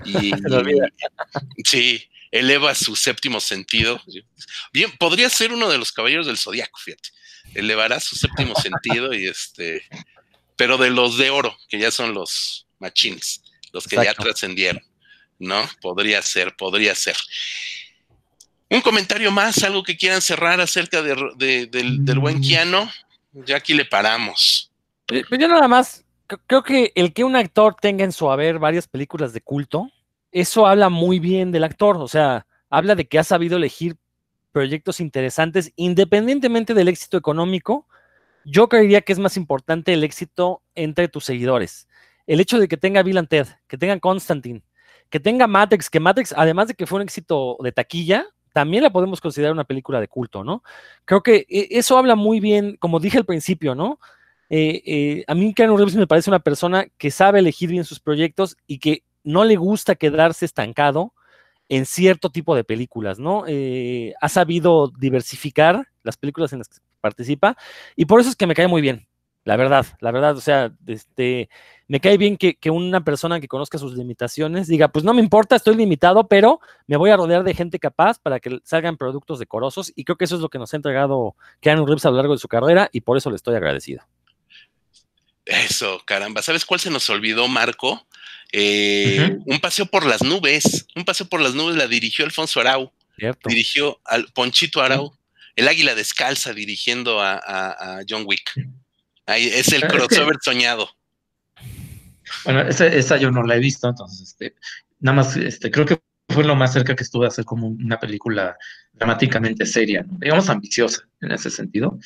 Y, 0.05 0.31
sí, 1.65 2.09
eleva 2.31 2.75
su 2.75 2.95
séptimo 2.95 3.39
sentido. 3.39 4.01
Bien, 4.73 4.91
podría 4.97 5.29
ser 5.29 5.51
uno 5.51 5.69
de 5.69 5.77
los 5.77 5.91
caballeros 5.91 6.27
del 6.27 6.37
zodiaco, 6.37 6.79
fíjate. 6.79 7.09
Elevará 7.53 7.99
su 7.99 8.15
séptimo 8.15 8.53
sentido 8.61 9.13
y 9.13 9.27
este, 9.27 9.83
pero 10.55 10.77
de 10.77 10.89
los 10.89 11.17
de 11.17 11.29
oro, 11.29 11.55
que 11.69 11.79
ya 11.79 11.91
son 11.91 12.13
los 12.13 12.67
machines, 12.79 13.41
los 13.71 13.87
que 13.87 13.95
ya 13.95 14.13
trascendieron, 14.13 14.83
¿no? 15.39 15.67
Podría 15.81 16.21
ser, 16.21 16.55
podría 16.55 16.93
ser. 16.95 17.15
Un 18.69 18.81
comentario 18.81 19.31
más, 19.31 19.63
algo 19.63 19.83
que 19.83 19.95
quieran 19.95 20.21
cerrar 20.21 20.59
acerca 20.59 21.01
de, 21.01 21.67
del, 21.67 22.19
buen 22.19 22.41
Kiano. 22.41 22.91
Ya 23.31 23.57
aquí 23.57 23.73
le 23.73 23.85
paramos. 23.85 24.71
Pues 25.05 25.25
yo 25.39 25.47
nada 25.47 25.69
más 25.69 26.03
creo 26.27 26.63
que 26.63 26.91
el 26.95 27.13
que 27.13 27.23
un 27.23 27.35
actor 27.35 27.75
tenga 27.79 28.03
en 28.03 28.11
su 28.11 28.29
haber 28.29 28.59
varias 28.59 28.87
películas 28.87 29.33
de 29.33 29.41
culto, 29.41 29.89
eso 30.31 30.67
habla 30.67 30.89
muy 30.89 31.19
bien 31.19 31.51
del 31.51 31.63
actor, 31.63 31.97
o 31.97 32.07
sea, 32.07 32.45
habla 32.69 32.95
de 32.95 33.07
que 33.07 33.19
ha 33.19 33.23
sabido 33.23 33.57
elegir 33.57 33.97
proyectos 34.51 34.99
interesantes 34.99 35.71
independientemente 35.75 36.73
del 36.73 36.87
éxito 36.87 37.17
económico. 37.17 37.87
Yo 38.45 38.69
creería 38.69 39.01
que 39.01 39.13
es 39.13 39.19
más 39.19 39.37
importante 39.37 39.93
el 39.93 40.03
éxito 40.03 40.61
entre 40.75 41.07
tus 41.07 41.25
seguidores. 41.25 41.87
El 42.25 42.39
hecho 42.39 42.59
de 42.59 42.67
que 42.67 42.77
tenga 42.77 43.03
Bill 43.03 43.27
que 43.67 43.77
tenga 43.77 43.99
Constantine, 43.99 44.63
que 45.09 45.19
tenga 45.19 45.47
Matrix, 45.47 45.89
que 45.89 45.99
Matrix, 45.99 46.33
además 46.35 46.67
de 46.67 46.73
que 46.73 46.85
fue 46.85 46.97
un 46.97 47.03
éxito 47.03 47.57
de 47.61 47.71
taquilla, 47.71 48.25
también 48.53 48.83
la 48.83 48.89
podemos 48.89 49.21
considerar 49.21 49.53
una 49.53 49.65
película 49.65 49.99
de 50.01 50.07
culto, 50.07 50.43
¿no? 50.43 50.63
Creo 51.05 51.21
que 51.21 51.45
eh, 51.47 51.67
eso 51.71 51.97
habla 51.97 52.15
muy 52.15 52.39
bien, 52.39 52.75
como 52.77 52.99
dije 52.99 53.17
al 53.17 53.25
principio, 53.25 53.75
¿no? 53.75 53.99
Eh, 54.49 54.81
eh, 54.85 55.23
a 55.27 55.35
mí 55.35 55.53
Keanu 55.53 55.77
Reeves 55.77 55.95
me 55.95 56.07
parece 56.07 56.29
una 56.29 56.39
persona 56.39 56.87
que 56.97 57.11
sabe 57.11 57.39
elegir 57.39 57.69
bien 57.69 57.83
sus 57.83 57.99
proyectos 57.99 58.57
y 58.65 58.79
que 58.79 59.03
no 59.23 59.43
le 59.43 59.55
gusta 59.57 59.95
quedarse 59.95 60.45
estancado 60.45 61.13
en 61.69 61.85
cierto 61.85 62.29
tipo 62.29 62.55
de 62.55 62.63
películas, 62.63 63.19
¿no? 63.19 63.43
ha 64.21 64.29
sabido 64.29 64.89
diversificar 64.97 65.87
las 66.03 66.15
películas 66.15 66.53
en 66.53 66.59
las 66.59 66.69
que 66.69 66.77
participa 67.01 67.57
y 67.97 68.05
por 68.05 68.21
eso 68.21 68.29
es 68.29 68.37
que 68.37 68.47
me 68.47 68.55
cae 68.55 68.67
muy 68.67 68.81
bien. 68.81 69.07
La 69.47 69.55
verdad, 69.55 69.85
la 70.01 70.11
verdad, 70.11 70.35
o 70.35 70.41
sea, 70.41 70.73
este, 70.87 71.47
me 71.87 72.01
cae 72.01 72.17
bien 72.17 72.35
que, 72.35 72.57
una 72.69 73.05
persona 73.05 73.39
que 73.39 73.47
conozca 73.47 73.77
sus 73.77 73.95
limitaciones 73.95 74.67
diga, 74.67 74.89
pues 74.89 75.05
no 75.05 75.13
me 75.13 75.21
importa, 75.21 75.55
estoy 75.55 75.75
limitado, 75.75 76.27
pero 76.27 76.59
me 76.85 76.97
voy 76.97 77.11
a 77.11 77.15
rodear 77.15 77.45
de 77.45 77.53
gente 77.53 77.79
capaz 77.79 78.19
para 78.19 78.41
que 78.41 78.59
salgan 78.65 78.97
productos 78.97 79.39
decorosos 79.39 79.93
y 79.95 80.03
creo 80.03 80.17
que 80.17 80.25
eso 80.25 80.35
es 80.35 80.41
lo 80.41 80.49
que 80.49 80.59
nos 80.59 80.73
ha 80.73 80.75
entregado 80.75 81.37
Keanu 81.61 81.85
Reeves 81.85 82.05
a 82.05 82.09
lo 82.09 82.17
largo 82.17 82.33
de 82.33 82.39
su 82.39 82.49
carrera 82.49 82.89
y 82.91 82.99
por 82.99 83.15
eso 83.15 83.29
le 83.29 83.37
estoy 83.37 83.55
agradecido. 83.55 84.03
Eso, 85.47 86.01
caramba. 86.05 86.41
¿Sabes 86.41 86.65
cuál 86.65 86.79
se 86.79 86.89
nos 86.89 87.09
olvidó, 87.09 87.47
Marco? 87.47 88.05
Eh, 88.51 89.37
un 89.45 89.59
paseo 89.59 89.85
por 89.85 90.05
las 90.05 90.21
nubes. 90.21 90.87
Un 90.95 91.05
paseo 91.05 91.27
por 91.27 91.41
las 91.41 91.55
nubes 91.55 91.75
la 91.75 91.87
dirigió 91.87 92.25
Alfonso 92.25 92.59
Arau. 92.59 92.91
Dirigió 93.45 93.99
al 94.05 94.27
Ponchito 94.33 94.81
Arau. 94.81 95.17
El 95.55 95.67
águila 95.67 95.95
descalza 95.95 96.53
dirigiendo 96.53 97.21
a 97.21 98.01
John 98.07 98.23
Wick. 98.25 98.53
Ahí 99.27 99.47
es 99.47 99.73
el 99.73 99.81
crossover 99.81 100.37
soñado. 100.41 100.89
Bueno, 102.45 102.61
esa, 102.61 103.17
yo 103.17 103.29
no 103.29 103.43
la 103.43 103.55
he 103.55 103.59
visto, 103.59 103.87
entonces, 103.87 104.29
este, 104.29 104.55
nada 104.99 105.17
más, 105.17 105.35
este, 105.35 105.69
creo 105.69 105.85
que 105.85 105.99
fue 106.29 106.43
lo 106.43 106.55
más 106.55 106.73
cerca 106.73 106.95
que 106.95 107.03
estuve 107.03 107.25
a 107.25 107.29
hacer 107.29 107.45
como 107.45 107.67
una 107.67 107.99
película 107.99 108.57
dramáticamente 108.93 109.65
seria, 109.65 110.05
digamos 110.07 110.49
ambiciosa 110.49 111.03
en 111.21 111.31
ese 111.31 111.49
sentido. 111.49 111.99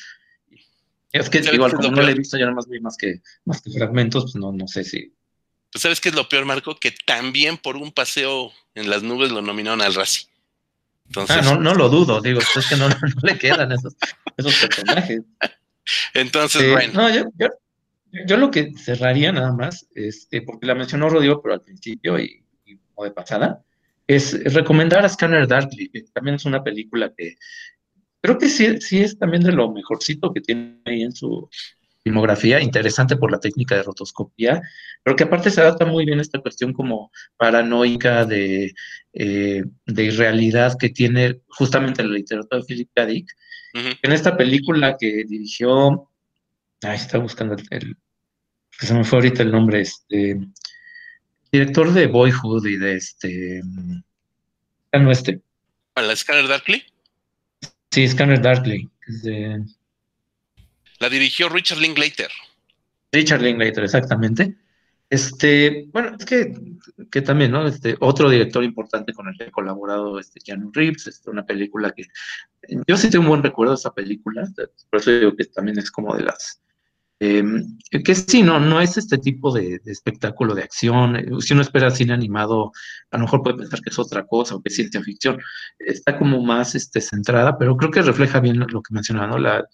Es 1.12 1.28
que 1.28 1.38
igual 1.52 1.74
como 1.74 1.90
no 1.90 2.02
la 2.02 2.10
he 2.10 2.14
visto, 2.14 2.38
yo 2.38 2.46
nada 2.46 2.56
más 2.56 2.68
vi 2.68 2.80
más 2.80 2.96
que, 2.96 3.20
más 3.44 3.60
que 3.60 3.70
fragmentos, 3.70 4.24
pues 4.24 4.34
no, 4.36 4.50
no 4.52 4.66
sé 4.66 4.82
si. 4.82 5.12
Pues 5.70 5.82
sabes 5.82 6.00
qué 6.00 6.08
es 6.08 6.14
lo 6.14 6.28
peor, 6.28 6.44
Marco, 6.44 6.76
que 6.76 6.94
también 7.06 7.58
por 7.58 7.76
un 7.76 7.92
paseo 7.92 8.52
en 8.74 8.88
las 8.88 9.02
nubes 9.02 9.30
lo 9.30 9.42
nominaron 9.42 9.82
al 9.82 9.94
Razzie. 9.94 10.28
Entonces, 11.06 11.36
ah, 11.38 11.42
no, 11.42 11.60
no 11.60 11.74
lo 11.74 11.88
dudo, 11.88 12.20
digo, 12.20 12.40
es 12.40 12.68
que 12.68 12.76
no, 12.76 12.88
no 12.88 12.96
le 13.22 13.38
quedan 13.38 13.72
esos, 13.72 13.94
esos 14.36 14.54
personajes. 14.56 15.20
Entonces, 16.14 16.70
bueno. 16.70 16.92
No, 16.94 17.10
yo, 17.10 17.24
yo, 18.26 18.36
lo 18.36 18.50
que 18.50 18.72
cerraría 18.76 19.32
nada 19.32 19.52
más, 19.52 19.88
este, 19.94 20.42
porque 20.42 20.66
la 20.66 20.74
mencionó 20.74 21.08
Rodrigo, 21.08 21.42
pero 21.42 21.54
al 21.54 21.60
principio 21.60 22.18
y, 22.18 22.42
de 23.02 23.10
pasada, 23.10 23.62
es 24.06 24.42
recomendar 24.52 25.04
a 25.04 25.08
Scanner 25.08 25.46
Darkly, 25.46 25.88
que 25.88 26.02
también 26.12 26.36
es 26.36 26.44
una 26.44 26.62
película 26.62 27.12
que 27.16 27.36
creo 28.22 28.38
que 28.38 28.48
sí, 28.48 28.80
sí 28.80 29.00
es 29.00 29.18
también 29.18 29.42
de 29.42 29.52
lo 29.52 29.70
mejorcito 29.72 30.32
que 30.32 30.40
tiene 30.40 30.78
ahí 30.86 31.02
en 31.02 31.12
su 31.12 31.50
filmografía, 32.02 32.60
interesante 32.60 33.16
por 33.16 33.30
la 33.30 33.38
técnica 33.38 33.76
de 33.76 33.82
rotoscopía, 33.82 34.62
pero 35.02 35.16
que 35.16 35.24
aparte 35.24 35.50
se 35.50 35.60
adapta 35.60 35.84
muy 35.84 36.04
bien 36.04 36.18
a 36.18 36.22
esta 36.22 36.40
cuestión 36.40 36.72
como 36.72 37.10
paranoica 37.36 38.24
de, 38.24 38.72
eh, 39.12 39.64
de 39.86 40.04
irrealidad 40.04 40.76
que 40.78 40.88
tiene 40.88 41.40
justamente 41.48 42.02
la 42.02 42.14
literatura 42.14 42.60
de 42.60 42.66
Philip 42.66 42.90
K. 42.94 43.06
Dick, 43.06 43.36
en 43.74 44.12
esta 44.12 44.36
película 44.36 44.96
que 44.98 45.24
dirigió, 45.26 46.08
ay, 46.82 46.96
está 46.96 47.18
buscando 47.18 47.56
el, 47.70 47.96
que 48.78 48.86
se 48.86 48.94
me 48.94 49.04
fue 49.04 49.18
ahorita 49.18 49.42
el 49.42 49.50
nombre, 49.50 49.80
este, 49.80 50.40
director 51.50 51.92
de 51.92 52.06
Boyhood 52.06 52.66
y 52.66 52.76
de 52.76 52.96
este, 52.96 53.62
no 54.92 55.10
este. 55.10 55.40
¿La 55.96 56.14
Scanner 56.14 56.48
Darkly? 56.48 56.84
Sí, 57.92 58.08
Scanner 58.08 58.40
Darkly. 58.40 58.90
La 60.98 61.08
dirigió 61.10 61.50
Richard 61.50 61.78
Linklater. 61.78 62.30
Richard 63.12 63.42
Linklater, 63.42 63.84
exactamente. 63.84 64.56
Este, 65.10 65.88
bueno, 65.92 66.16
es 66.18 66.24
que, 66.24 66.54
que 67.10 67.20
también, 67.20 67.50
¿no? 67.50 67.66
Este, 67.66 67.94
otro 68.00 68.30
director 68.30 68.64
importante 68.64 69.12
con 69.12 69.28
el 69.28 69.36
que 69.36 69.44
he 69.44 69.50
colaborado, 69.50 70.18
este, 70.18 70.40
Keanu 70.40 70.70
Reeves, 70.72 71.06
este, 71.06 71.28
una 71.28 71.44
película 71.44 71.92
que 71.92 72.04
yo 72.86 72.96
sí 72.96 73.10
tengo 73.10 73.24
un 73.24 73.28
buen 73.28 73.42
recuerdo 73.42 73.74
de 73.74 73.80
esa 73.80 73.92
película, 73.92 74.48
por 74.88 75.00
eso 75.00 75.10
digo 75.10 75.36
que 75.36 75.44
también 75.44 75.78
es 75.78 75.90
como 75.90 76.16
de 76.16 76.22
las, 76.22 76.62
em, 77.22 77.78
que 78.04 78.14
sí, 78.14 78.42
no, 78.42 78.58
no 78.58 78.80
es 78.80 78.96
este 78.96 79.18
tipo 79.18 79.52
de, 79.52 79.80
espectáculo 79.86 80.54
de 80.54 80.62
acción, 80.62 81.40
si 81.40 81.52
uno 81.52 81.62
espera 81.62 81.90
cine 81.90 82.12
animado, 82.12 82.72
a 83.10 83.18
lo 83.18 83.24
mejor 83.24 83.42
puede 83.42 83.58
pensar 83.58 83.80
que 83.80 83.90
es 83.90 83.98
otra 83.98 84.26
cosa 84.26 84.54
o 84.54 84.62
que 84.62 84.68
es 84.68 84.74
ciencia 84.74 85.02
ficción, 85.02 85.38
está 85.78 86.18
como 86.18 86.42
más 86.42 86.74
este, 86.74 87.00
centrada, 87.00 87.56
pero 87.58 87.76
creo 87.76 87.90
que 87.90 88.02
refleja 88.02 88.40
bien 88.40 88.58
lo 88.58 88.82
que 88.82 88.94
mencionaba, 88.94 89.28
¿no? 89.28 89.38
La, 89.38 89.64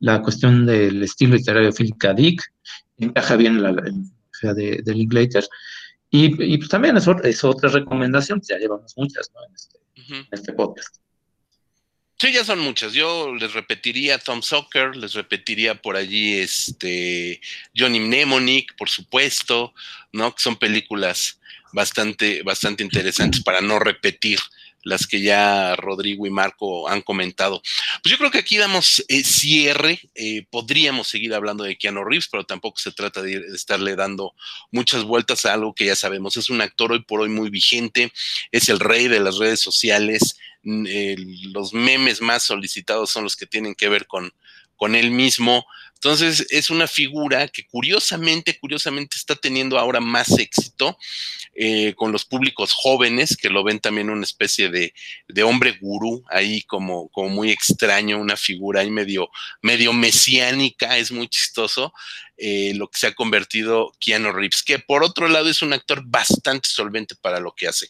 la 0.00 0.20
cuestión 0.22 0.66
del 0.66 1.02
estilo 1.02 1.36
literario 1.36 1.70
de 1.70 1.76
Philip 1.76 1.96
K. 1.98 2.14
Dick, 2.14 2.42
encaja 2.98 3.36
bien 3.36 3.62
la, 3.62 3.72
de, 3.72 4.82
de 4.84 4.94
Linklater. 4.94 5.44
Y, 6.10 6.54
y, 6.54 6.58
pues 6.58 6.68
también 6.68 6.96
es, 6.96 7.06
es, 7.24 7.44
otra 7.44 7.68
recomendación, 7.68 8.40
ya 8.42 8.58
llevamos 8.58 8.94
muchas 8.96 9.30
¿no? 9.34 9.40
en, 9.46 9.54
este, 9.54 9.78
este, 10.30 10.52
podcast. 10.52 10.96
Sí, 12.18 12.32
ya 12.32 12.44
son 12.44 12.60
muchas. 12.60 12.94
Yo 12.94 13.34
les 13.34 13.52
repetiría 13.52 14.18
Tom 14.18 14.42
Sawyer, 14.42 14.96
les 14.96 15.12
repetiría 15.12 15.74
por 15.74 15.96
allí 15.96 16.38
este 16.38 17.40
Johnny 17.76 18.00
Mnemonic, 18.00 18.74
por 18.76 18.88
supuesto, 18.88 19.74
¿no? 20.12 20.34
Que 20.34 20.42
son 20.42 20.56
películas 20.56 21.38
bastante, 21.72 22.42
bastante 22.42 22.82
interesantes 22.82 23.42
para 23.42 23.60
no 23.60 23.78
repetir 23.78 24.38
las 24.86 25.06
que 25.08 25.20
ya 25.20 25.74
Rodrigo 25.74 26.26
y 26.26 26.30
Marco 26.30 26.88
han 26.88 27.02
comentado. 27.02 27.60
Pues 28.02 28.12
yo 28.12 28.18
creo 28.18 28.30
que 28.30 28.38
aquí 28.38 28.56
damos 28.56 29.04
eh, 29.08 29.24
cierre. 29.24 30.00
Eh, 30.14 30.46
podríamos 30.48 31.08
seguir 31.08 31.34
hablando 31.34 31.64
de 31.64 31.76
Keanu 31.76 32.04
Reeves, 32.04 32.28
pero 32.30 32.44
tampoco 32.44 32.78
se 32.78 32.92
trata 32.92 33.20
de, 33.20 33.34
estarle 33.52 33.96
dando 33.96 34.32
muchas 34.70 35.02
vueltas 35.02 35.44
a 35.44 35.54
algo 35.54 35.74
que 35.74 35.86
ya 35.86 35.96
sabemos. 35.96 36.36
Es 36.36 36.50
un 36.50 36.60
actor 36.60 36.92
hoy 36.92 37.02
por 37.02 37.20
hoy 37.20 37.28
muy 37.28 37.50
vigente, 37.50 38.12
es 38.52 38.68
el 38.68 38.78
rey 38.78 39.08
de 39.08 39.18
las 39.18 39.38
redes 39.38 39.60
sociales. 39.60 40.38
Los 40.66 41.72
memes 41.72 42.20
más 42.20 42.42
solicitados 42.42 43.10
son 43.10 43.24
los 43.24 43.36
que 43.36 43.46
tienen 43.46 43.74
que 43.74 43.88
ver 43.88 44.06
con, 44.06 44.32
con 44.76 44.94
él 44.94 45.10
mismo. 45.10 45.66
Entonces 45.94 46.46
es 46.50 46.68
una 46.68 46.86
figura 46.86 47.48
que 47.48 47.66
curiosamente, 47.66 48.58
curiosamente 48.58 49.16
está 49.16 49.34
teniendo 49.34 49.78
ahora 49.78 49.98
más 49.98 50.38
éxito 50.38 50.98
eh, 51.54 51.94
con 51.94 52.12
los 52.12 52.26
públicos 52.26 52.72
jóvenes 52.74 53.34
que 53.34 53.48
lo 53.48 53.64
ven 53.64 53.80
también 53.80 54.10
una 54.10 54.24
especie 54.24 54.68
de, 54.68 54.92
hombre 55.42 55.78
gurú 55.80 56.22
ahí 56.28 56.62
como, 56.62 57.08
como 57.08 57.30
muy 57.30 57.50
extraño, 57.50 58.18
una 58.18 58.36
figura 58.36 58.82
ahí 58.82 58.90
medio, 58.90 59.30
medio 59.62 59.94
mesiánica, 59.94 60.98
es 60.98 61.10
muy 61.10 61.28
chistoso. 61.28 61.94
Eh, 62.38 62.72
lo 62.74 62.88
que 62.88 62.98
se 62.98 63.06
ha 63.06 63.14
convertido 63.14 63.92
Keanu 63.98 64.30
Reeves, 64.30 64.62
que 64.62 64.78
por 64.78 65.02
otro 65.02 65.26
lado 65.26 65.48
es 65.48 65.62
un 65.62 65.72
actor 65.72 66.02
bastante 66.04 66.68
solvente 66.68 67.14
para 67.14 67.40
lo 67.40 67.54
que 67.54 67.66
hace. 67.66 67.88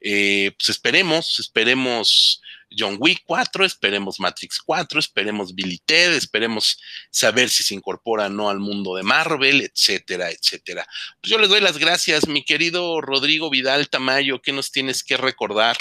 Eh, 0.00 0.52
pues 0.58 0.68
esperemos, 0.68 1.38
esperemos 1.38 2.42
John 2.76 2.96
Wick 2.98 3.22
4, 3.24 3.64
esperemos 3.64 4.20
Matrix 4.20 4.60
4, 4.60 4.98
esperemos 4.98 5.54
Billy 5.54 5.78
Ted, 5.78 6.12
esperemos 6.14 6.78
saber 7.10 7.48
si 7.48 7.62
se 7.62 7.74
incorpora 7.74 8.26
o 8.26 8.28
no 8.28 8.50
al 8.50 8.58
mundo 8.58 8.96
de 8.96 9.02
Marvel, 9.02 9.62
etcétera, 9.62 10.30
etcétera. 10.30 10.86
Pues 11.20 11.30
yo 11.30 11.38
les 11.38 11.48
doy 11.48 11.60
las 11.60 11.78
gracias, 11.78 12.28
mi 12.28 12.44
querido 12.44 13.00
Rodrigo 13.00 13.48
Vidal 13.48 13.88
Tamayo, 13.88 14.42
¿qué 14.42 14.52
nos 14.52 14.72
tienes 14.72 15.02
que 15.02 15.16
recordar? 15.16 15.78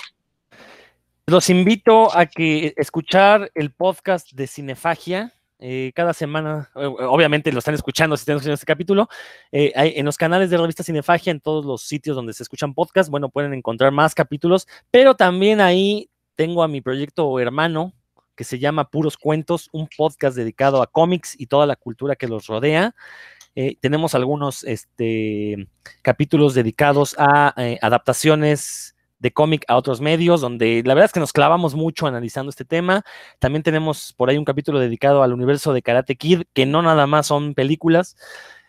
Los 1.28 1.49
invito 1.49 2.16
a 2.16 2.28
que 2.28 2.76
escuchar 2.78 3.51
el 3.55 3.72
podcast 3.72 4.32
de 4.34 4.45
Cinefagia. 4.45 5.34
Eh, 5.60 5.93
cada 5.95 6.14
semana, 6.14 6.70
eh, 6.76 6.86
obviamente 6.86 7.51
lo 7.51 7.60
están 7.60 7.76
escuchando 7.76 8.18
si 8.18 8.22
están 8.22 8.36
escuchando 8.36 8.56
este 8.56 8.66
capítulo, 8.66 9.08
eh, 9.53 9.72
en 9.76 10.06
los 10.06 10.18
canales 10.18 10.49
de 10.49 10.58
revista 10.58 10.84
Cinefagia, 10.84 11.32
en 11.32 11.39
todos 11.39 11.64
los 11.66 11.84
sitios 11.84 12.16
donde 12.16 12.34
se 12.34 12.43
escuchan 12.43 12.74
podcasts, 12.74 13.10
bueno, 13.10 13.30
pueden 13.30 13.53
encontrar 13.53 13.91
más 13.91 14.14
capítulos, 14.14 14.68
pero 14.91 15.16
también 15.16 15.62
ahí 15.62 16.10
tengo 16.36 16.62
a 16.62 16.68
mi 16.68 16.82
proyecto 16.82 17.39
hermano 17.39 17.93
que 18.36 18.43
se 18.43 18.60
llama 18.60 18.89
Puros 18.89 19.16
Cuentos, 19.16 19.70
un 19.72 19.88
podcast 19.95 20.36
dedicado 20.36 20.82
a 20.82 20.88
cómics 20.88 21.39
y 21.39 21.47
toda 21.47 21.66
la 21.66 21.78
cultura 21.78 22.18
que 22.18 22.28
los 22.28 22.47
rodea. 22.47 22.93
Tenemos 23.80 24.14
algunos 24.14 24.66
este, 24.66 25.70
capítulos 26.01 26.53
dedicados 26.53 27.16
a 27.18 27.56
adaptaciones 27.82 28.95
de 29.26 29.32
cómic 29.32 29.65
a 29.67 29.76
otros 29.76 30.01
medios, 30.01 30.39
donde 30.39 30.84
la 30.86 30.93
verdad 30.93 31.07
es 31.07 31.11
que 31.11 31.19
nos 31.19 31.34
clavamos 31.34 31.73
mucho 31.73 32.05
analizando 32.05 32.51
este 32.51 32.63
tema. 32.63 33.03
También 33.39 33.63
tenemos 33.63 34.13
por 34.13 34.30
ahí 34.30 34.38
un 34.38 34.45
capítulo 34.45 34.80
dedicado 34.80 35.23
al 35.23 35.34
universo 35.34 35.73
de 35.73 35.82
Karate 35.82 36.15
Kid, 36.15 36.43
que 36.53 36.67
no 36.67 36.84
nada 36.84 37.07
más 37.07 37.26
son 37.26 37.55
películas, 37.55 38.15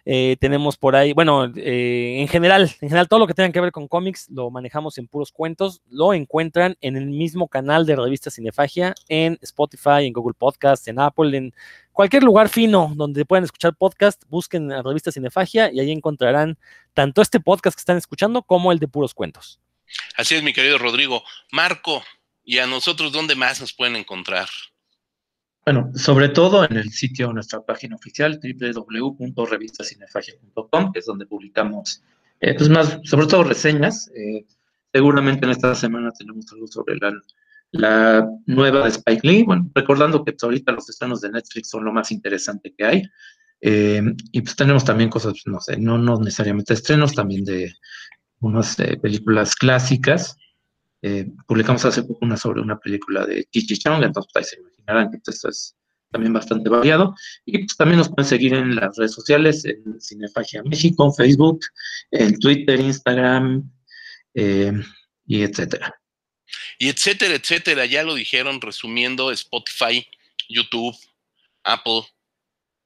eh, 0.09 0.37
tenemos 0.39 0.77
por 0.77 0.95
ahí, 0.95 1.13
bueno, 1.13 1.47
eh, 1.57 2.21
en 2.21 2.29
general, 2.29 2.63
en 2.81 2.89
general 2.89 3.09
todo 3.09 3.19
lo 3.19 3.27
que 3.27 3.35
tenga 3.35 3.51
que 3.51 3.61
ver 3.61 3.73
con 3.73 3.89
cómics 3.89 4.31
lo 4.31 4.51
manejamos 4.53 4.99
en 4.99 5.09
puros 5.09 5.33
cuentos. 5.33 5.83
Lo 5.91 6.15
encuentran 6.15 6.77
en 6.81 6.97
el 6.97 7.07
mismo 7.07 7.49
canal 7.49 7.85
de 7.87 7.97
revista 7.97 8.31
Cinefagia, 8.31 8.95
en 9.09 9.37
Spotify, 9.43 10.07
en 10.07 10.13
Google 10.13 10.35
Podcast, 10.39 10.87
en 10.87 11.01
Apple, 11.01 11.37
en 11.37 11.53
cualquier 11.93 12.23
lugar 12.23 12.49
fino 12.49 12.93
donde 12.95 13.25
puedan 13.25 13.43
escuchar 13.43 13.75
podcast, 13.75 14.23
busquen 14.29 14.69
la 14.69 14.83
revista 14.83 15.11
Cinefagia 15.11 15.73
y 15.73 15.81
ahí 15.81 15.91
encontrarán 15.91 16.57
tanto 16.95 17.21
este 17.21 17.41
podcast 17.41 17.77
que 17.77 17.81
están 17.81 17.97
escuchando 17.97 18.43
como 18.43 18.71
el 18.71 18.79
de 18.79 18.87
puros 18.87 19.13
cuentos. 19.13 19.59
Así 20.17 20.35
es, 20.35 20.43
mi 20.43 20.53
querido 20.53 20.79
Rodrigo. 20.79 21.23
Marco, 21.53 22.03
Y 22.45 22.59
a 22.59 22.67
nosotros, 22.67 23.13
¿dónde 23.13 23.35
más 23.35 23.61
nos 23.61 23.73
pueden 23.73 23.97
encontrar? 23.97 24.49
Bueno, 25.65 25.91
sobre 25.97 26.29
todo 26.29 26.65
en 26.65 26.77
el 26.77 26.93
sitio, 26.93 27.33
nuestra 27.33 27.61
página 27.61 27.97
oficial, 27.97 28.39
www.revistacinefagia.com, 28.41 30.93
que 30.93 31.01
es 31.01 31.07
donde 31.07 31.27
publicamos, 31.27 32.05
eh, 32.41 32.55
pues 32.55 32.69
más, 32.69 33.01
sobre 33.03 33.27
todo 33.27 33.43
reseñas. 33.43 34.09
Eh, 34.15 34.47
seguramente 34.93 35.45
en 35.45 35.51
esta 35.51 35.75
semana 35.75 36.13
tenemos 36.17 36.47
algo 36.53 36.69
sobre 36.69 36.99
la, 36.99 37.13
la, 37.73 38.31
nueva 38.47 38.85
de 38.85 38.91
Spike 38.91 39.27
Lee. 39.27 39.43
Bueno, 39.43 39.69
recordando 39.75 40.25
que 40.25 40.37
ahorita 40.41 40.71
los 40.71 40.89
estrenos 40.89 41.21
de 41.21 41.33
Netflix 41.33 41.71
son 41.71 41.85
lo 41.85 41.93
más 41.93 42.13
interesante 42.13 42.73
que 42.73 42.85
hay. 42.85 43.03
Eh, 43.61 44.03
y 44.33 44.43
pues 44.43 44.55
tenemos 44.55 44.85
también 44.85 45.11
cosas, 45.11 45.35
no 45.47 45.61
sé, 45.61 45.79
no, 45.79 45.99
no 45.99 46.21
necesariamente 46.21 46.75
estrenos, 46.75 47.15
también 47.15 47.45
de 47.45 47.75
unas 48.47 48.77
películas 49.01 49.55
clásicas. 49.55 50.37
publicamos 51.47 51.85
hace 51.85 52.03
poco 52.03 52.25
una 52.25 52.37
sobre 52.37 52.61
una 52.61 52.79
película 52.79 53.27
de 53.27 53.45
Chichi 53.51 53.79
Chong, 53.79 54.03
entonces 54.03 54.33
ahí 54.35 54.45
se 54.45 54.61
imaginarán 54.61 55.11
que 55.11 55.19
esto 55.19 55.49
es 55.49 55.77
también 56.11 56.33
bastante 56.33 56.69
variado. 56.69 57.15
Y 57.45 57.59
pues, 57.59 57.77
también 57.77 57.99
nos 57.99 58.09
pueden 58.09 58.29
seguir 58.29 58.55
en 58.55 58.75
las 58.75 58.97
redes 58.97 59.13
sociales, 59.13 59.65
en 59.65 60.01
Cinefagia 60.01 60.63
México, 60.63 61.05
en 61.05 61.15
Facebook, 61.15 61.61
en 62.11 62.39
Twitter, 62.39 62.81
Instagram, 62.81 63.71
eh, 64.35 64.73
y 65.27 65.43
etcétera. 65.43 65.95
Y 66.79 66.89
etcétera, 66.89 67.35
etcétera, 67.35 67.87
ya 67.87 68.03
lo 68.03 68.15
dijeron 68.15 68.61
resumiendo 68.61 69.31
Spotify, 69.33 70.07
YouTube, 70.49 70.97
Apple, 71.65 72.03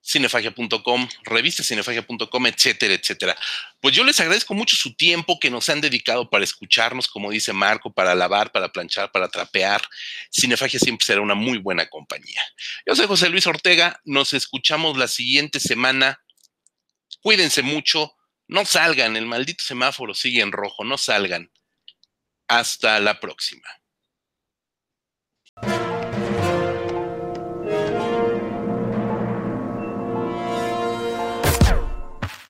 cinefagia.com, 0.03 1.09
revista 1.25 1.63
cinefagia.com, 1.63 2.47
etcétera, 2.47 2.95
etcétera. 2.95 3.37
Pues 3.81 3.95
yo 3.95 4.05
les 4.05 4.19
agradezco 4.21 4.55
mucho 4.55 4.77
su 4.77 4.95
tiempo 4.95 5.39
que 5.39 5.51
nos 5.51 5.69
han 5.69 5.81
dedicado 5.81 6.31
para 6.31 6.45
escucharnos, 6.45 7.09
como 7.09 7.31
dice 7.31 7.53
Marco, 7.53 7.93
para 7.93 8.15
lavar, 8.15 8.51
para 8.53 8.71
planchar, 8.71 9.13
para 9.13 9.29
trapear. 9.29 9.83
Cinefagia 10.33 10.81
siempre 10.81 11.07
será 11.07 11.21
una 11.21 11.35
muy 11.35 11.59
buena 11.59 11.87
compañía. 11.89 12.43
Yo 12.87 12.97
soy 12.97 13.07
José 13.07 13.29
Luis 13.29 13.47
Ortega, 13.47 14.01
nos 14.05 14.33
escuchamos 14.33 14.97
la 14.97 15.09
siguiente 15.09 15.61
semana. 15.61 16.21
Cuídense 17.21 17.63
mucho, 17.63 18.17
no 18.49 18.65
salgan, 18.65 19.17
el 19.17 19.27
maldito 19.27 19.63
semáforo 19.65 20.15
sigue 20.15 20.41
en 20.41 20.53
rojo, 20.53 20.85
no 20.85 20.99
salgan. 20.99 21.51
Hasta 22.49 22.99
la 22.99 23.21
próxima. 23.21 23.80